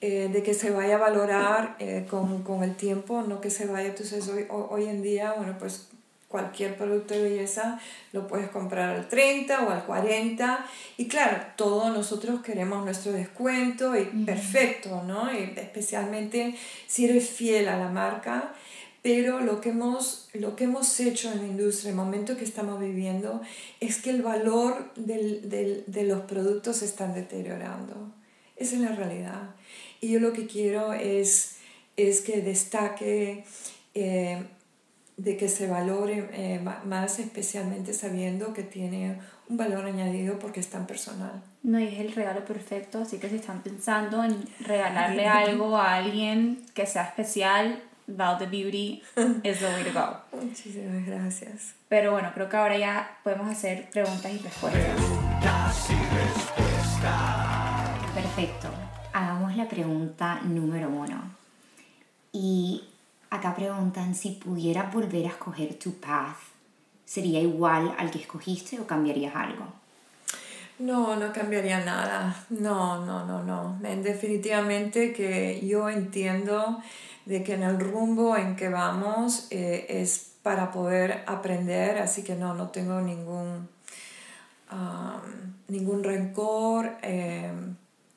eh, 0.02 0.28
de 0.30 0.42
que 0.42 0.52
se 0.52 0.70
vaya 0.70 0.96
a 0.96 0.98
valorar 0.98 1.76
eh, 1.78 2.06
con, 2.10 2.42
con 2.42 2.62
el 2.62 2.74
tiempo, 2.76 3.22
no 3.22 3.40
que 3.40 3.48
se 3.50 3.66
vaya. 3.66 3.88
Entonces, 3.88 4.28
hoy, 4.28 4.44
ho- 4.50 4.68
hoy 4.70 4.84
en 4.84 5.00
día, 5.00 5.32
bueno, 5.38 5.56
pues 5.58 5.88
cualquier 6.28 6.76
producto 6.76 7.14
de 7.14 7.22
belleza 7.22 7.80
lo 8.12 8.26
puedes 8.26 8.48
comprar 8.50 8.90
al 8.96 9.08
30 9.08 9.64
o 9.64 9.70
al 9.70 9.84
40 9.84 10.66
y 10.96 11.06
claro, 11.08 11.38
todos 11.56 11.92
nosotros 11.94 12.42
queremos 12.42 12.84
nuestro 12.84 13.12
descuento 13.12 13.96
y 13.96 14.04
perfecto, 14.24 15.02
¿no? 15.06 15.32
Y 15.32 15.52
especialmente 15.56 16.54
si 16.86 17.04
eres 17.06 17.30
fiel 17.30 17.68
a 17.68 17.78
la 17.78 17.88
marca, 17.88 18.52
pero 19.02 19.38
lo 19.40 19.60
que 19.60 19.68
hemos, 19.68 20.28
lo 20.34 20.56
que 20.56 20.64
hemos 20.64 20.98
hecho 20.98 21.30
en 21.30 21.38
la 21.38 21.46
industria, 21.46 21.90
el 21.90 21.96
momento 21.96 22.36
que 22.36 22.44
estamos 22.44 22.80
viviendo, 22.80 23.40
es 23.78 24.02
que 24.02 24.10
el 24.10 24.22
valor 24.22 24.92
del, 24.96 25.48
del- 25.48 25.84
de 25.86 26.02
los 26.02 26.22
productos 26.22 26.78
se 26.78 26.86
están 26.86 27.14
deteriorando. 27.14 28.12
Esa 28.56 28.74
es 28.74 28.80
la 28.80 28.96
realidad. 28.96 29.54
Y 30.00 30.08
yo 30.10 30.18
lo 30.18 30.32
que 30.32 30.46
quiero 30.48 30.92
es, 30.92 31.56
es 31.96 32.20
que 32.20 32.40
destaque, 32.40 33.44
eh, 33.94 34.42
de 35.16 35.36
que 35.36 35.48
se 35.48 35.66
valore 35.66 36.28
eh, 36.32 36.60
más 36.84 37.18
especialmente 37.18 37.94
sabiendo 37.94 38.52
que 38.52 38.62
tiene 38.62 39.18
un 39.48 39.56
valor 39.56 39.86
añadido 39.86 40.38
porque 40.38 40.60
es 40.60 40.68
tan 40.68 40.86
personal. 40.86 41.42
No, 41.62 41.80
y 41.80 41.86
es 41.86 42.00
el 42.00 42.12
regalo 42.12 42.44
perfecto, 42.44 43.00
así 43.00 43.18
que 43.18 43.28
si 43.28 43.36
están 43.36 43.62
pensando 43.62 44.22
en 44.22 44.44
regalarle 44.60 45.26
algo 45.26 45.76
a 45.76 45.94
alguien 45.94 46.64
que 46.74 46.86
sea 46.86 47.04
especial, 47.04 47.82
Val 48.06 48.38
the 48.38 48.46
Beauty 48.46 49.02
is 49.42 49.58
the 49.58 49.66
way 49.66 49.84
to 49.84 49.92
go. 49.92 50.16
Muchísimas 50.42 51.04
gracias. 51.06 51.74
Pero 51.88 52.12
bueno, 52.12 52.30
creo 52.34 52.48
que 52.48 52.56
ahora 52.56 52.76
ya 52.76 53.18
podemos 53.24 53.50
hacer 53.50 53.88
preguntas 53.90 54.32
y 54.32 54.38
respuestas. 54.38 55.00
Perfecto. 58.14 58.68
Hagamos 59.12 59.56
la 59.56 59.68
pregunta 59.68 60.40
número 60.42 60.88
uno. 60.88 61.36
Y 62.32 62.84
acá 63.30 63.54
preguntan 63.54 64.14
si 64.14 64.32
pudieras 64.32 64.92
volver 64.92 65.26
a 65.26 65.30
escoger 65.30 65.78
tu 65.78 65.94
path, 65.94 66.36
¿sería 67.04 67.40
igual 67.40 67.94
al 67.98 68.10
que 68.10 68.18
escogiste 68.18 68.80
o 68.80 68.86
cambiarías 68.86 69.34
algo? 69.34 69.66
No, 70.78 71.16
no 71.16 71.32
cambiaría 71.32 71.84
nada. 71.84 72.44
No, 72.50 73.04
no, 73.04 73.24
no, 73.24 73.42
no. 73.42 73.78
En 73.82 74.02
definitivamente 74.02 75.12
que 75.12 75.66
yo 75.66 75.88
entiendo 75.88 76.82
de 77.24 77.42
que 77.42 77.54
en 77.54 77.62
el 77.62 77.80
rumbo 77.80 78.36
en 78.36 78.56
que 78.56 78.68
vamos 78.68 79.46
eh, 79.50 79.86
es 79.88 80.32
para 80.42 80.70
poder 80.70 81.24
aprender, 81.26 81.98
así 81.98 82.22
que 82.22 82.36
no, 82.36 82.54
no 82.54 82.68
tengo 82.68 83.00
ningún, 83.00 83.68
um, 84.70 85.54
ningún 85.66 86.04
rencor, 86.04 86.98
eh, 87.02 87.50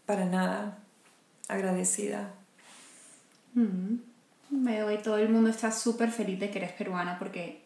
para 0.05 0.25
nada. 0.25 0.77
Agradecida. 1.47 2.31
Me 4.49 4.79
doy, 4.79 4.97
todo 4.97 5.17
el 5.17 5.29
mundo 5.29 5.49
está 5.49 5.71
súper 5.71 6.11
feliz 6.11 6.39
de 6.39 6.49
que 6.49 6.57
eres 6.59 6.71
peruana 6.71 7.19
porque 7.19 7.61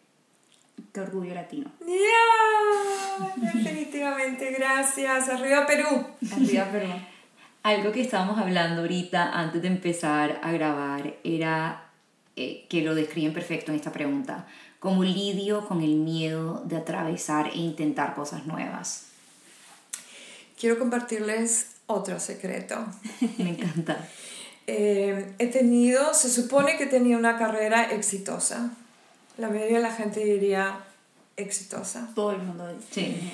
qué 0.92 1.00
orgullo 1.00 1.34
latino. 1.34 1.70
¡Ya! 1.80 3.26
Definitivamente, 3.36 4.52
gracias. 4.52 5.28
Arriba 5.28 5.66
Perú. 5.66 6.06
Arriba 6.32 6.64
Perú. 6.70 6.88
Algo 7.62 7.92
que 7.92 8.02
estábamos 8.02 8.38
hablando 8.38 8.82
ahorita 8.82 9.32
antes 9.32 9.62
de 9.62 9.68
empezar 9.68 10.38
a 10.42 10.52
grabar 10.52 11.14
era 11.24 11.84
eh, 12.36 12.66
que 12.68 12.82
lo 12.82 12.94
describen 12.94 13.32
perfecto 13.32 13.72
en 13.72 13.76
esta 13.76 13.90
pregunta, 13.90 14.46
como 14.78 15.02
lidio 15.02 15.66
con 15.66 15.80
el 15.80 15.94
miedo 15.94 16.62
de 16.66 16.76
atravesar 16.76 17.48
e 17.54 17.58
intentar 17.58 18.14
cosas 18.14 18.44
nuevas. 18.44 19.06
Quiero 20.60 20.78
compartirles 20.78 21.76
otro 21.86 22.20
secreto. 22.20 22.76
Me 23.38 23.50
encanta. 23.50 24.06
Eh, 24.66 25.32
he 25.38 25.46
tenido, 25.48 26.14
se 26.14 26.30
supone 26.30 26.76
que 26.76 26.86
tenía 26.86 27.18
una 27.18 27.38
carrera 27.38 27.90
exitosa. 27.92 28.70
La 29.36 29.48
mayoría 29.48 29.76
de 29.78 29.82
la 29.82 29.92
gente 29.92 30.24
diría 30.24 30.78
exitosa. 31.36 32.08
Todo 32.14 32.32
el 32.32 32.38
mundo 32.42 32.66
dice. 32.72 32.86
Sí. 32.90 33.30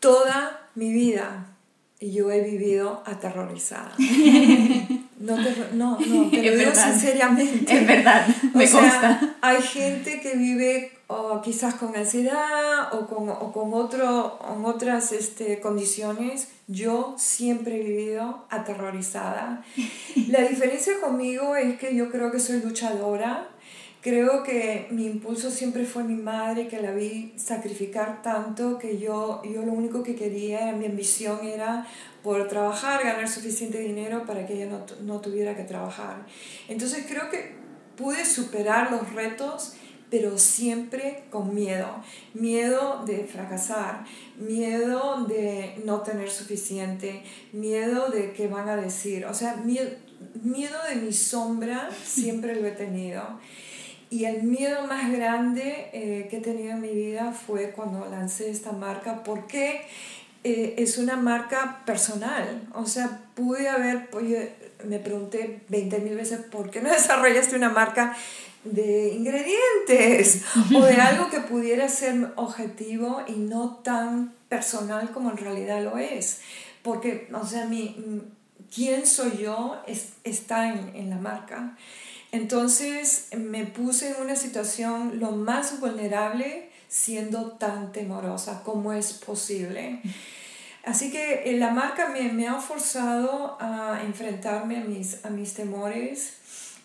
Toda 0.00 0.68
mi 0.74 0.92
vida 0.92 1.46
yo 2.00 2.30
he 2.30 2.40
vivido 2.42 3.02
aterrorizada. 3.06 3.92
No, 5.16 5.36
te, 5.36 5.54
no, 5.72 5.98
no, 6.00 6.28
te 6.28 6.36
lo 6.42 6.50
Es 6.50 6.58
digo 6.58 6.70
verdad. 6.70 6.90
sinceramente. 6.92 7.72
Es 7.78 7.86
verdad, 7.86 8.26
me 8.52 8.64
o 8.64 8.66
sea, 8.68 8.80
consta. 8.80 9.36
hay 9.40 9.62
gente 9.62 10.20
que 10.20 10.34
vive 10.36 10.92
o 11.14 11.40
quizás 11.42 11.74
con 11.74 11.96
ansiedad 11.96 12.92
o 12.92 13.06
con, 13.06 13.28
o 13.28 13.52
con, 13.52 13.72
otro, 13.74 14.38
con 14.38 14.64
otras 14.64 15.12
este, 15.12 15.60
condiciones. 15.60 16.48
Yo 16.66 17.14
siempre 17.18 17.76
he 17.76 17.84
vivido 17.84 18.44
aterrorizada. 18.50 19.64
La 20.28 20.40
diferencia 20.40 20.94
conmigo 21.00 21.56
es 21.56 21.78
que 21.78 21.94
yo 21.94 22.10
creo 22.10 22.30
que 22.30 22.40
soy 22.40 22.60
luchadora, 22.60 23.48
Creo 24.04 24.42
que 24.42 24.86
mi 24.90 25.06
impulso 25.06 25.50
siempre 25.50 25.86
fue 25.86 26.04
mi 26.04 26.14
madre, 26.14 26.68
que 26.68 26.78
la 26.78 26.90
vi 26.90 27.32
sacrificar 27.36 28.20
tanto 28.20 28.78
que 28.78 28.98
yo, 28.98 29.40
yo 29.44 29.62
lo 29.62 29.72
único 29.72 30.02
que 30.02 30.14
quería, 30.14 30.72
mi 30.72 30.84
ambición 30.84 31.38
era 31.46 31.86
por 32.22 32.46
trabajar, 32.46 33.02
ganar 33.02 33.26
suficiente 33.26 33.78
dinero 33.78 34.26
para 34.26 34.46
que 34.46 34.56
ella 34.56 34.66
no, 34.66 34.84
no 35.00 35.22
tuviera 35.22 35.56
que 35.56 35.62
trabajar. 35.62 36.26
Entonces 36.68 37.06
creo 37.08 37.30
que 37.30 37.54
pude 37.96 38.26
superar 38.26 38.90
los 38.90 39.10
retos 39.14 39.72
pero 40.10 40.38
siempre 40.38 41.24
con 41.30 41.54
miedo. 41.54 41.88
Miedo 42.34 43.04
de 43.04 43.24
fracasar, 43.24 44.04
miedo 44.36 45.24
de 45.24 45.80
no 45.84 46.00
tener 46.02 46.30
suficiente, 46.30 47.22
miedo 47.52 48.10
de 48.10 48.32
qué 48.32 48.48
van 48.48 48.68
a 48.68 48.76
decir. 48.76 49.26
O 49.26 49.34
sea, 49.34 49.56
miedo, 49.56 49.90
miedo 50.42 50.78
de 50.88 50.96
mi 50.96 51.12
sombra 51.12 51.88
siempre 52.04 52.60
lo 52.60 52.66
he 52.66 52.72
tenido. 52.72 53.22
Y 54.10 54.26
el 54.26 54.44
miedo 54.44 54.86
más 54.86 55.10
grande 55.10 55.90
eh, 55.92 56.28
que 56.30 56.36
he 56.36 56.40
tenido 56.40 56.72
en 56.72 56.80
mi 56.80 56.94
vida 56.94 57.32
fue 57.32 57.72
cuando 57.72 58.06
lancé 58.08 58.50
esta 58.50 58.70
marca, 58.70 59.24
porque 59.24 59.80
eh, 60.44 60.74
es 60.78 60.98
una 60.98 61.16
marca 61.16 61.82
personal. 61.84 62.68
O 62.74 62.86
sea, 62.86 63.22
pude 63.34 63.68
haber, 63.68 64.08
me 64.84 64.98
pregunté 65.00 65.62
20 65.68 65.98
mil 65.98 66.14
veces, 66.14 66.38
¿por 66.40 66.70
qué 66.70 66.80
no 66.80 66.90
desarrollaste 66.92 67.56
una 67.56 67.70
marca 67.70 68.14
de 68.64 69.14
ingredientes 69.14 70.42
o 70.74 70.82
de 70.82 70.94
algo 71.00 71.30
que 71.30 71.40
pudiera 71.40 71.88
ser 71.88 72.32
objetivo 72.36 73.22
y 73.26 73.32
no 73.32 73.80
tan 73.82 74.34
personal 74.48 75.10
como 75.12 75.30
en 75.30 75.36
realidad 75.36 75.82
lo 75.82 75.98
es. 75.98 76.40
Porque, 76.82 77.28
o 77.32 77.46
sea, 77.46 77.66
mi, 77.66 77.96
quién 78.74 79.06
soy 79.06 79.38
yo 79.38 79.82
está 80.24 80.68
en, 80.68 80.94
en 80.94 81.10
la 81.10 81.16
marca. 81.16 81.76
Entonces 82.32 83.28
me 83.36 83.64
puse 83.64 84.10
en 84.10 84.22
una 84.22 84.36
situación 84.36 85.20
lo 85.20 85.32
más 85.32 85.78
vulnerable 85.80 86.68
siendo 86.88 87.52
tan 87.52 87.92
temorosa 87.92 88.62
como 88.64 88.92
es 88.92 89.12
posible. 89.12 90.00
Así 90.84 91.10
que 91.10 91.50
eh, 91.50 91.56
la 91.56 91.70
marca 91.70 92.08
me, 92.08 92.32
me 92.32 92.46
ha 92.46 92.60
forzado 92.60 93.56
a 93.60 94.00
enfrentarme 94.04 94.78
a 94.78 94.84
mis, 94.84 95.24
a 95.24 95.30
mis 95.30 95.54
temores 95.54 96.34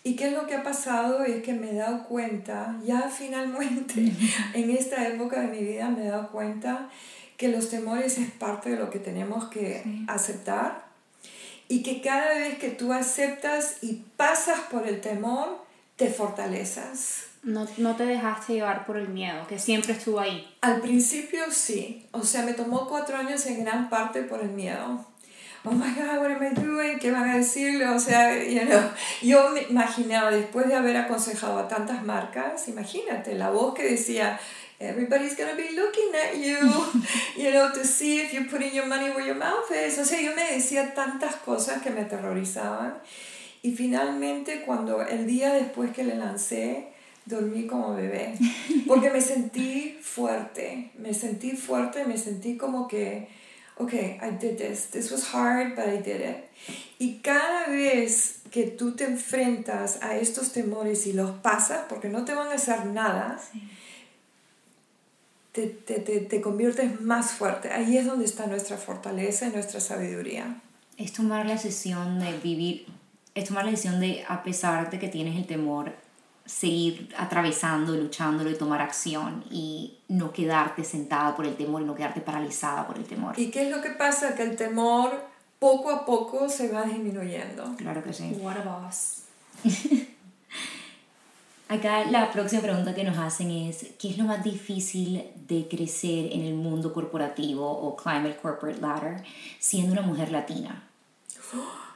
¿Y 0.02 0.16
qué 0.16 0.28
es 0.28 0.32
lo 0.32 0.46
que 0.46 0.54
ha 0.54 0.62
pasado? 0.62 1.24
Es 1.24 1.42
que 1.42 1.52
me 1.52 1.70
he 1.70 1.74
dado 1.74 2.04
cuenta, 2.04 2.78
ya 2.84 3.10
finalmente, 3.10 4.12
en 4.54 4.70
esta 4.70 5.06
época 5.06 5.40
de 5.40 5.48
mi 5.48 5.58
vida 5.58 5.90
me 5.90 6.06
he 6.06 6.08
dado 6.08 6.30
cuenta 6.30 6.88
que 7.36 7.48
los 7.48 7.70
temores 7.70 8.18
es 8.18 8.30
parte 8.30 8.70
de 8.70 8.76
lo 8.76 8.90
que 8.90 8.98
tenemos 8.98 9.46
que 9.48 9.82
aceptar 10.08 10.84
y 11.68 11.82
que 11.82 12.00
cada 12.00 12.34
vez 12.34 12.58
que 12.58 12.70
tú 12.70 12.92
aceptas 12.92 13.76
y 13.82 14.02
pasas 14.16 14.60
por 14.70 14.86
el 14.86 15.00
temor, 15.00 15.64
te 15.96 16.08
fortaleces. 16.10 17.26
No, 17.42 17.66
no, 17.78 17.96
te 17.96 18.04
dejaste 18.04 18.54
llevar 18.54 18.84
por 18.84 18.98
el 18.98 19.08
miedo, 19.08 19.46
que 19.46 19.58
siempre 19.58 19.92
estuvo 19.94 20.20
ahí. 20.20 20.46
Al 20.60 20.80
principio 20.80 21.44
sí, 21.50 22.06
o 22.12 22.22
sea, 22.22 22.42
me 22.42 22.52
tomó 22.52 22.88
cuatro 22.88 23.16
años 23.16 23.46
en 23.46 23.64
gran 23.64 23.88
parte 23.88 24.22
por 24.22 24.42
el 24.42 24.50
miedo 24.50 25.06
oh 25.64 25.72
my 25.72 25.92
God, 25.94 26.20
what 26.20 26.30
am 26.30 26.42
I 26.42 26.54
doing? 26.54 26.98
¿Qué 26.98 27.10
van 27.10 27.28
a 27.28 27.36
decirle? 27.36 27.86
O 27.88 27.98
sea, 27.98 28.42
you 28.42 28.64
know, 28.64 28.90
yo 29.22 29.50
me 29.50 29.62
imaginaba, 29.62 30.30
después 30.30 30.66
de 30.66 30.74
haber 30.74 30.96
aconsejado 30.96 31.58
a 31.58 31.68
tantas 31.68 32.02
marcas, 32.04 32.68
imagínate, 32.68 33.34
la 33.34 33.50
voz 33.50 33.74
que 33.74 33.82
decía, 33.82 34.38
everybody's 34.78 35.36
gonna 35.36 35.54
be 35.54 35.70
looking 35.72 36.14
at 36.14 36.34
you, 36.34 36.56
you 37.36 37.50
know, 37.50 37.70
to 37.72 37.84
see 37.84 38.20
if 38.20 38.32
you're 38.32 38.48
putting 38.48 38.74
your 38.74 38.86
money 38.86 39.10
where 39.10 39.26
your 39.26 39.36
mouth 39.36 39.70
is. 39.70 39.98
O 39.98 40.04
sea, 40.04 40.20
yo 40.20 40.34
me 40.34 40.52
decía 40.52 40.94
tantas 40.94 41.36
cosas 41.36 41.82
que 41.82 41.90
me 41.90 42.02
aterrorizaban. 42.02 42.94
Y 43.62 43.72
finalmente, 43.72 44.62
cuando 44.62 45.02
el 45.02 45.26
día 45.26 45.52
después 45.52 45.92
que 45.92 46.02
le 46.02 46.16
lancé, 46.16 46.88
dormí 47.26 47.66
como 47.66 47.94
bebé, 47.94 48.34
porque 48.86 49.10
me 49.10 49.20
sentí 49.20 49.98
fuerte, 50.00 50.90
me 50.96 51.12
sentí 51.12 51.50
fuerte, 51.52 52.06
me 52.06 52.16
sentí 52.16 52.56
como 52.56 52.88
que 52.88 53.28
ok, 53.80 53.92
I 53.94 54.30
did 54.38 54.58
this, 54.58 54.90
this 54.90 55.10
was 55.10 55.34
hard, 55.34 55.74
but 55.74 55.88
I 55.88 55.96
did 55.96 56.20
it. 56.20 56.50
Y 56.98 57.20
cada 57.22 57.68
vez 57.68 58.42
que 58.50 58.64
tú 58.66 58.92
te 58.92 59.04
enfrentas 59.04 59.98
a 60.02 60.16
estos 60.16 60.52
temores 60.52 61.06
y 61.06 61.12
los 61.12 61.30
pasas, 61.30 61.86
porque 61.88 62.08
no 62.08 62.24
te 62.24 62.34
van 62.34 62.48
a 62.48 62.54
hacer 62.54 62.86
nada, 62.86 63.40
te, 65.52 65.66
te, 65.66 66.00
te, 66.00 66.20
te, 66.20 66.40
conviertes 66.40 67.00
más 67.00 67.32
fuerte. 67.32 67.70
Ahí 67.70 67.96
es 67.96 68.06
donde 68.06 68.24
está 68.24 68.46
nuestra 68.46 68.76
fortaleza 68.76 69.46
y 69.46 69.50
nuestra 69.50 69.80
sabiduría. 69.80 70.60
Es 70.96 71.12
tomar 71.12 71.46
la 71.46 71.54
decisión 71.54 72.20
de 72.20 72.38
vivir, 72.38 72.86
es 73.34 73.46
tomar 73.46 73.64
la 73.64 73.70
decisión 73.70 73.98
de, 74.00 74.24
a 74.28 74.42
pesar 74.42 74.90
de 74.90 74.98
que 74.98 75.08
tienes 75.08 75.36
el 75.36 75.46
temor, 75.46 75.92
seguir 76.50 77.14
atravesando, 77.16 77.94
luchándolo 77.94 78.50
y 78.50 78.54
tomar 78.54 78.82
acción 78.82 79.44
y 79.50 79.98
no 80.08 80.32
quedarte 80.32 80.82
sentada 80.82 81.36
por 81.36 81.46
el 81.46 81.54
temor 81.56 81.82
y 81.82 81.84
no 81.84 81.94
quedarte 81.94 82.20
paralizada 82.20 82.86
por 82.88 82.98
el 82.98 83.04
temor. 83.04 83.38
¿Y 83.38 83.50
qué 83.50 83.62
es 83.62 83.70
lo 83.70 83.80
que 83.80 83.90
pasa? 83.90 84.34
Que 84.34 84.42
el 84.42 84.56
temor 84.56 85.12
poco 85.60 85.90
a 85.90 86.04
poco 86.04 86.48
se 86.48 86.72
va 86.72 86.82
disminuyendo. 86.82 87.76
Claro 87.76 88.02
que 88.02 88.12
sí. 88.12 88.36
What 88.40 88.56
a 88.56 88.62
boss. 88.62 89.22
Acá 91.68 92.04
la 92.10 92.32
próxima 92.32 92.62
pregunta 92.62 92.96
que 92.96 93.04
nos 93.04 93.16
hacen 93.16 93.52
es, 93.52 93.86
¿qué 93.96 94.10
es 94.10 94.18
lo 94.18 94.24
más 94.24 94.42
difícil 94.42 95.22
de 95.46 95.68
crecer 95.68 96.32
en 96.32 96.40
el 96.40 96.54
mundo 96.54 96.92
corporativo 96.92 97.70
o 97.70 97.94
Climate 97.94 98.38
Corporate 98.42 98.80
Ladder 98.80 99.22
siendo 99.60 99.92
una 99.92 100.02
mujer 100.02 100.32
latina? 100.32 100.82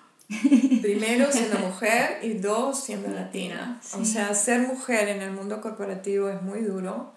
Primero 0.83 1.31
siendo 1.33 1.59
mujer 1.71 2.19
y 2.23 2.35
dos 2.35 2.83
siendo 2.83 3.09
latina. 3.09 3.81
O 3.99 4.05
sea, 4.05 4.35
ser 4.35 4.61
mujer 4.61 5.09
en 5.09 5.23
el 5.23 5.33
mundo 5.33 5.61
corporativo 5.61 6.29
es 6.29 6.43
muy 6.43 6.61
duro 6.61 7.15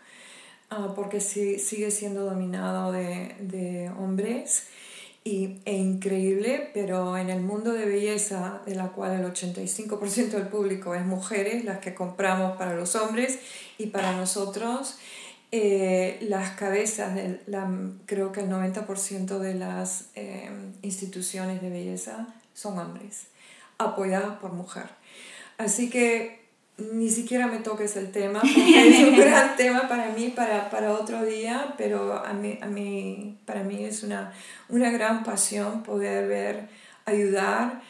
uh, 0.71 0.93
porque 0.93 1.19
sí, 1.19 1.59
sigue 1.59 1.91
siendo 1.91 2.25
dominado 2.25 2.91
de, 2.91 3.35
de 3.39 3.89
hombres 3.89 4.67
y, 5.27 5.57
e 5.65 5.75
increíble, 5.75 6.69
pero 6.73 7.17
en 7.17 7.29
el 7.29 7.41
mundo 7.41 7.73
de 7.73 7.85
belleza, 7.85 8.61
de 8.65 8.75
la 8.75 8.89
cual 8.89 9.19
el 9.19 9.25
85% 9.25 10.29
del 10.29 10.47
público 10.47 10.95
es 10.95 11.05
mujeres, 11.05 11.65
las 11.65 11.79
que 11.79 11.93
compramos 11.93 12.57
para 12.57 12.75
los 12.75 12.95
hombres 12.95 13.39
y 13.77 13.87
para 13.87 14.13
nosotros, 14.13 14.97
eh, 15.51 16.17
las 16.21 16.51
cabezas, 16.51 17.13
de 17.15 17.41
la, 17.45 17.69
creo 18.05 18.31
que 18.31 18.41
el 18.41 18.49
90% 18.49 19.39
de 19.39 19.53
las 19.53 20.09
eh, 20.15 20.49
instituciones 20.81 21.61
de 21.61 21.69
belleza 21.69 22.27
son 22.53 22.79
hombres, 22.79 23.27
apoyados 23.77 24.37
por 24.37 24.53
mujer. 24.53 24.85
Así 25.57 25.89
que 25.89 26.47
ni 26.77 27.09
siquiera 27.09 27.47
me 27.47 27.57
toques 27.59 27.95
el 27.97 28.11
tema, 28.11 28.39
porque 28.41 28.89
es 28.89 29.07
un 29.07 29.17
gran 29.17 29.55
tema 29.55 29.87
para 29.87 30.09
mí, 30.09 30.29
para, 30.29 30.69
para 30.69 30.93
otro 30.93 31.25
día, 31.25 31.73
pero 31.77 32.13
a 32.13 32.33
mí, 32.33 32.59
a 32.61 32.67
mí, 32.67 33.37
para 33.45 33.63
mí 33.63 33.83
es 33.83 34.03
una, 34.03 34.33
una 34.69 34.91
gran 34.91 35.23
pasión 35.23 35.83
poder 35.83 36.27
ver, 36.27 36.69
ayudar 37.05 37.81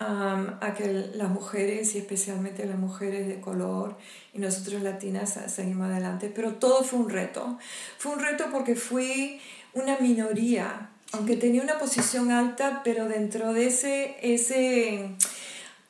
um, 0.00 0.46
a 0.60 0.74
que 0.76 1.10
las 1.14 1.30
mujeres, 1.30 1.94
y 1.94 1.98
especialmente 1.98 2.66
las 2.66 2.78
mujeres 2.78 3.26
de 3.28 3.40
color, 3.40 3.96
y 4.34 4.38
nosotros 4.38 4.82
latinas 4.82 5.38
seguimos 5.46 5.88
adelante. 5.88 6.30
Pero 6.34 6.54
todo 6.54 6.84
fue 6.84 6.98
un 6.98 7.08
reto. 7.08 7.58
Fue 7.98 8.12
un 8.12 8.20
reto 8.20 8.46
porque 8.52 8.74
fui 8.74 9.40
una 9.72 9.98
minoría 9.98 10.90
aunque 11.14 11.36
tenía 11.36 11.62
una 11.62 11.78
posición 11.78 12.30
alta, 12.30 12.82
pero 12.84 13.08
dentro 13.08 13.52
de 13.52 13.66
ese, 13.66 14.16
ese 14.22 15.10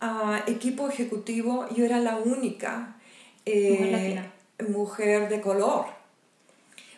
ah, 0.00 0.42
equipo 0.46 0.88
ejecutivo 0.88 1.66
yo 1.74 1.84
era 1.84 1.98
la 1.98 2.16
única 2.16 2.96
eh, 3.46 4.22
mujer, 4.68 5.28
de 5.28 5.40
color. 5.40 5.86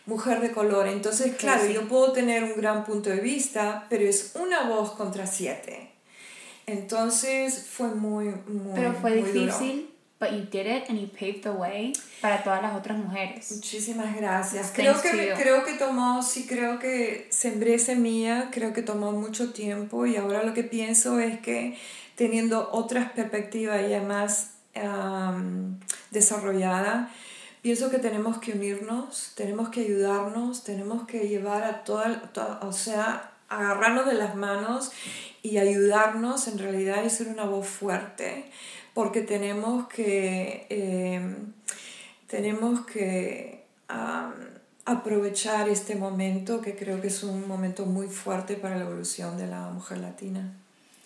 Mujer 0.05 0.39
de 0.39 0.51
color. 0.51 0.87
Entonces, 0.87 1.35
claro, 1.35 1.65
yo 1.65 1.87
puedo 1.87 2.13
tener 2.13 2.43
un 2.43 2.55
gran 2.55 2.85
punto 2.85 3.09
de 3.09 3.19
vista, 3.19 3.87
pero 3.89 4.05
es 4.05 4.33
una 4.35 4.69
voz 4.69 4.91
contra 4.91 5.27
siete. 5.27 5.91
Entonces 6.65 7.65
fue 7.69 7.89
muy, 7.89 8.25
muy 8.47 8.73
Pero 8.75 8.93
fue 8.93 9.15
difícil 9.15 9.89
but 10.19 10.31
you 10.31 10.41
did 10.41 10.65
it 10.65 10.89
and 10.89 10.99
you 10.99 11.07
paved 11.07 11.43
the 11.43 11.51
way 11.51 11.93
para 12.21 12.43
todas 12.43 12.61
las 12.61 12.75
otras 12.75 12.97
mujeres. 12.97 13.51
Muchísimas 13.51 14.15
gracias. 14.15 14.71
Creo 14.73 14.99
que, 14.99 15.33
creo 15.37 15.63
que 15.63 15.73
tomó, 15.73 16.23
sí 16.23 16.47
creo 16.47 16.79
que 16.79 17.27
sembré 17.29 17.77
semilla, 17.77 18.49
creo 18.51 18.73
que 18.73 18.81
tomó 18.81 19.11
mucho 19.11 19.51
tiempo 19.51 20.05
y 20.05 20.15
ahora 20.15 20.43
lo 20.43 20.53
que 20.53 20.63
pienso 20.63 21.19
es 21.19 21.39
que 21.39 21.77
teniendo 22.15 22.69
otras 22.71 23.11
perspectivas 23.11 23.87
ya 23.87 24.01
más 24.01 24.53
um, 24.75 25.77
desarrollada, 26.09 27.11
pienso 27.61 27.91
que 27.91 27.99
tenemos 27.99 28.39
que 28.39 28.53
unirnos, 28.53 29.33
tenemos 29.35 29.69
que 29.69 29.81
ayudarnos, 29.81 30.63
tenemos 30.63 31.05
que 31.05 31.27
llevar 31.27 31.63
a 31.63 31.83
toda, 31.83 32.27
o 32.63 32.73
sea, 32.73 33.31
agarrarnos 33.49 34.07
de 34.07 34.15
las 34.15 34.35
manos 34.35 34.91
y 35.43 35.59
ayudarnos 35.59 36.47
en 36.47 36.57
realidad 36.57 37.03
y 37.05 37.09
ser 37.09 37.27
una 37.27 37.45
voz 37.45 37.67
fuerte 37.67 38.51
porque 38.97 39.21
tenemos 39.21 39.87
que, 39.89 40.65
em, 40.69 41.53
tenemos 42.25 42.83
que 42.87 43.63
aprovechar 44.85 45.69
este 45.69 45.95
momento 45.95 46.61
que 46.61 46.75
creo 46.75 46.99
que 46.99 47.09
es 47.09 47.21
un 47.21 47.47
momento 47.47 47.85
muy 47.85 48.07
fuerte 48.07 48.55
para 48.55 48.75
la 48.75 48.85
evolución 48.85 49.37
de 49.37 49.45
la 49.45 49.69
mujer 49.69 49.99
latina. 49.99 50.51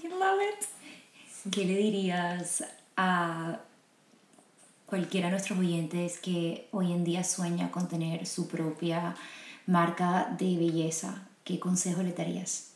I 0.02 0.08
love 0.08 0.40
it. 0.42 1.52
¿Qué 1.52 1.66
le 1.66 1.76
dirías 1.76 2.64
a 2.96 3.60
cualquiera 4.86 5.28
de 5.28 5.32
nuestros 5.32 5.60
oyentes 5.60 6.18
que 6.18 6.70
hoy 6.72 6.94
en 6.94 7.04
día 7.04 7.26
sueña 7.26 7.72
con 7.72 7.90
tener 7.90 8.26
su 8.26 8.48
propia 8.48 9.18
marca 9.68 10.34
de 10.40 10.56
belleza, 10.56 11.28
¿qué 11.44 11.60
consejo 11.60 12.04
le 12.04 12.14
darías? 12.14 12.72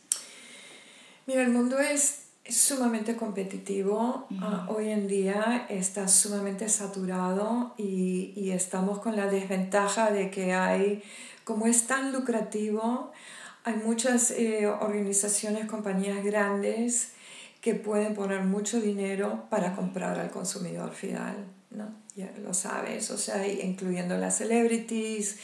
Mira, 1.26 1.40
el 1.40 1.52
mundo 1.52 1.80
es 1.80 2.25
sumamente 2.48 3.16
competitivo. 3.16 4.26
Ah, 4.40 4.66
hoy 4.68 4.90
en 4.90 5.08
día 5.08 5.66
está 5.68 6.08
sumamente 6.08 6.68
saturado 6.68 7.74
y, 7.76 8.32
y, 8.36 8.50
estamos 8.50 8.98
con 9.00 9.16
la 9.16 9.26
desventaja 9.26 10.10
de 10.10 10.30
que 10.30 10.52
hay, 10.52 11.02
como 11.44 11.66
es 11.66 11.86
tan 11.86 12.12
lucrativo, 12.12 13.12
hay 13.66 13.74
muchas 13.74 14.30
eh, 14.30 14.68
organizaciones, 14.68 15.66
compañías 15.66 16.24
grandes 16.24 17.10
que 17.60 17.74
pueden 17.74 18.14
poner 18.14 18.44
mucho 18.44 18.80
dinero 18.80 19.46
para 19.50 19.74
comprar 19.74 20.20
al 20.20 20.30
consumidor 20.30 20.92
final, 20.92 21.34
¿no? 21.72 21.88
Ya 22.14 22.32
lo 22.42 22.54
sabes, 22.54 23.10
o 23.10 23.18
sea, 23.18 23.44
incluyendo 23.46 24.16
las 24.18 24.38
celebrities, 24.38 25.38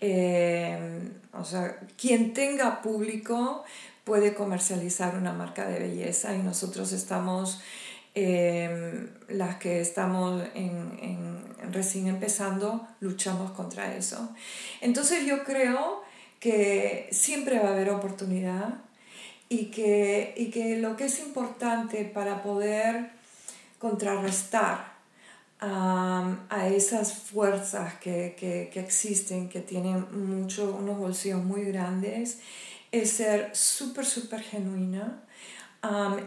eh, 0.00 1.08
o 1.32 1.44
sea, 1.44 1.78
quien 1.96 2.34
tenga 2.34 2.82
público 2.82 3.62
puede 4.08 4.34
comercializar 4.34 5.16
una 5.16 5.34
marca 5.34 5.68
de 5.68 5.78
belleza 5.78 6.34
y 6.34 6.38
nosotros 6.38 6.92
estamos, 6.92 7.60
em, 8.14 9.10
las 9.28 9.56
que 9.56 9.82
estamos 9.82 10.42
en, 10.54 11.44
recién 11.70 12.08
empezando, 12.08 12.88
luchamos 13.00 13.50
contra 13.50 13.94
eso. 13.94 14.30
Entonces 14.80 15.26
yo 15.26 15.44
creo 15.44 16.02
que 16.40 17.08
siempre 17.12 17.58
va 17.58 17.68
a 17.68 17.72
haber 17.72 17.90
oportunidad 17.90 18.78
y 19.50 19.66
que, 19.66 20.32
y 20.38 20.46
que 20.50 20.78
lo 20.78 20.96
que 20.96 21.04
es 21.04 21.20
importante 21.20 22.04
para 22.06 22.42
poder 22.42 23.10
contrarrestar 23.78 24.96
a 25.60 26.68
esas 26.72 27.12
fuerzas 27.14 27.94
que, 27.94 28.36
que, 28.38 28.70
que, 28.72 28.80
existen, 28.80 29.48
que 29.48 29.60
tienen 29.60 30.06
mucho, 30.12 30.76
unos 30.80 30.96
bolsillos 30.98 31.42
muy 31.44 31.64
grandes, 31.64 32.38
es 32.92 33.10
ser 33.10 33.50
súper, 33.54 34.04
súper 34.04 34.40
genuina 34.40 35.22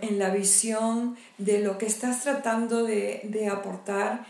en 0.01 0.17
la 0.17 0.29
visión 0.29 1.17
de 1.37 1.59
lo 1.59 1.77
que 1.77 1.85
estás 1.85 2.23
tratando 2.23 2.83
de, 2.83 3.21
de, 3.25 3.49
aportar 3.49 4.25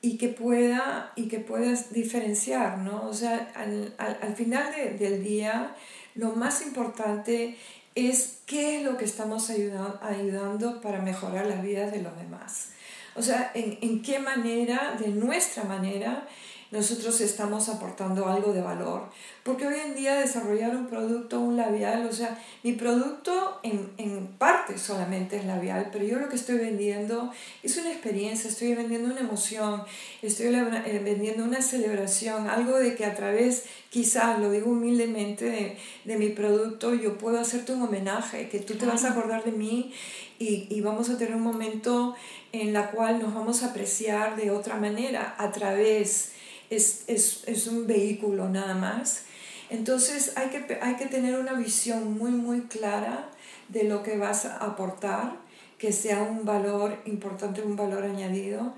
y 0.00 0.16
que, 0.18 0.28
pueda, 0.28 1.12
y 1.14 1.28
que 1.28 1.38
puedas 1.38 1.92
diferenciar, 1.92 2.78
¿no? 2.78 3.06
O 3.08 3.14
sea, 3.14 3.52
al, 3.54 3.94
al, 3.98 4.18
al 4.20 4.34
final 4.34 4.74
de, 4.74 4.90
del 4.90 5.22
día, 5.22 5.74
lo 6.16 6.32
más 6.32 6.60
importante 6.62 7.56
es 7.94 8.38
qué 8.46 8.78
es 8.78 8.84
lo 8.84 8.96
que 8.96 9.04
estamos 9.04 9.48
ayudando, 9.50 10.00
ayudando 10.02 10.80
para 10.80 11.00
mejorar 11.00 11.46
las 11.46 11.62
vidas 11.62 11.92
de 11.92 12.02
los 12.02 12.16
demás. 12.16 12.70
O 13.14 13.22
sea, 13.22 13.52
en, 13.54 13.78
en 13.80 14.02
qué 14.02 14.18
manera, 14.18 14.96
de 14.98 15.08
nuestra 15.08 15.62
manera, 15.62 16.26
nosotros 16.74 17.20
estamos 17.20 17.68
aportando 17.68 18.26
algo 18.26 18.52
de 18.52 18.60
valor. 18.60 19.08
Porque 19.44 19.66
hoy 19.66 19.76
en 19.78 19.94
día 19.94 20.16
desarrollar 20.16 20.74
un 20.74 20.86
producto, 20.86 21.38
un 21.38 21.56
labial, 21.56 22.06
o 22.06 22.12
sea, 22.12 22.42
mi 22.64 22.72
producto 22.72 23.60
en, 23.62 23.90
en, 23.96 24.26
parte 24.38 24.76
solamente 24.76 25.36
es 25.36 25.44
labial, 25.44 25.90
pero 25.92 26.04
yo 26.04 26.18
lo 26.18 26.28
que 26.28 26.34
estoy 26.34 26.56
vendiendo 26.56 27.30
es 27.62 27.76
una 27.76 27.92
experiencia, 27.92 28.50
estoy 28.50 28.74
vendiendo 28.74 29.10
una 29.10 29.20
emoción, 29.20 29.84
estoy 30.20 30.46
eh, 30.46 31.00
vendiendo 31.04 31.44
una 31.44 31.62
celebración, 31.62 32.48
algo 32.48 32.78
de 32.78 32.96
que 32.96 33.04
a 33.04 33.14
través, 33.14 33.64
quizás, 33.90 34.40
lo 34.40 34.50
digo 34.50 34.70
humildemente, 34.72 35.44
de, 35.44 35.76
de 36.04 36.16
mi 36.16 36.30
producto, 36.30 36.92
yo 36.94 37.18
puedo 37.18 37.38
hacerte 37.38 37.72
un 37.72 37.82
homenaje, 37.82 38.48
que 38.48 38.58
tú 38.58 38.74
te 38.74 38.86
vas 38.86 39.04
a 39.04 39.10
acordar 39.10 39.44
de 39.44 39.52
mí 39.52 39.92
y, 40.40 40.66
y 40.70 40.80
vamos 40.80 41.08
a 41.08 41.18
tener 41.18 41.36
un 41.36 41.42
momento 41.42 42.16
en 42.52 42.72
la 42.72 42.90
cual 42.90 43.20
nos 43.20 43.32
vamos 43.32 43.62
a 43.62 43.66
apreciar 43.66 44.36
de 44.36 44.50
otra 44.50 44.76
manera 44.76 45.36
a 45.38 45.52
través 45.52 46.34
es, 46.74 47.04
es, 47.06 47.44
es 47.46 47.66
un 47.66 47.86
vehículo 47.86 48.48
nada 48.48 48.74
más. 48.74 49.22
Entonces 49.70 50.32
hay 50.36 50.48
que, 50.50 50.78
hay 50.80 50.96
que 50.96 51.06
tener 51.06 51.38
una 51.38 51.54
visión 51.54 52.16
muy, 52.16 52.30
muy 52.30 52.62
clara 52.62 53.30
de 53.68 53.84
lo 53.84 54.02
que 54.02 54.16
vas 54.16 54.44
a 54.44 54.58
aportar, 54.58 55.36
que 55.78 55.92
sea 55.92 56.22
un 56.22 56.44
valor 56.44 57.00
importante, 57.06 57.62
un 57.62 57.76
valor 57.76 58.04
añadido. 58.04 58.74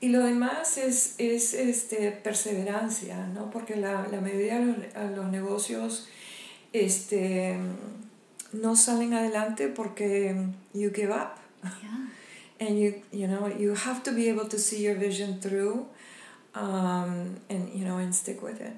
Y 0.00 0.08
lo 0.08 0.24
demás 0.24 0.78
es, 0.78 1.14
es 1.18 1.54
este, 1.54 2.10
perseverancia, 2.10 3.24
¿no? 3.28 3.50
porque 3.50 3.76
la, 3.76 4.08
la 4.10 4.20
mayoría 4.20 4.58
de 4.58 4.66
los, 4.66 5.16
los, 5.16 5.30
negocios 5.30 6.08
este, 6.72 7.56
no 8.52 8.74
salen 8.74 9.14
adelante 9.14 9.68
porque 9.68 10.34
you 10.74 10.90
give 10.92 11.12
up. 11.12 11.36
Yeah. 11.62 12.66
And 12.66 12.78
you, 12.78 12.94
you, 13.12 13.28
know, 13.28 13.46
you 13.48 13.74
have 13.74 14.02
to 14.02 14.12
be 14.12 14.28
able 14.28 14.48
to 14.48 14.58
see 14.58 14.82
your 14.82 14.96
vision 14.96 15.40
through 15.40 15.86
um, 16.54 17.36
and, 17.48 17.72
you 17.74 17.84
know, 17.84 17.98
and 17.98 18.14
stick 18.14 18.42
with 18.42 18.60
it. 18.60 18.74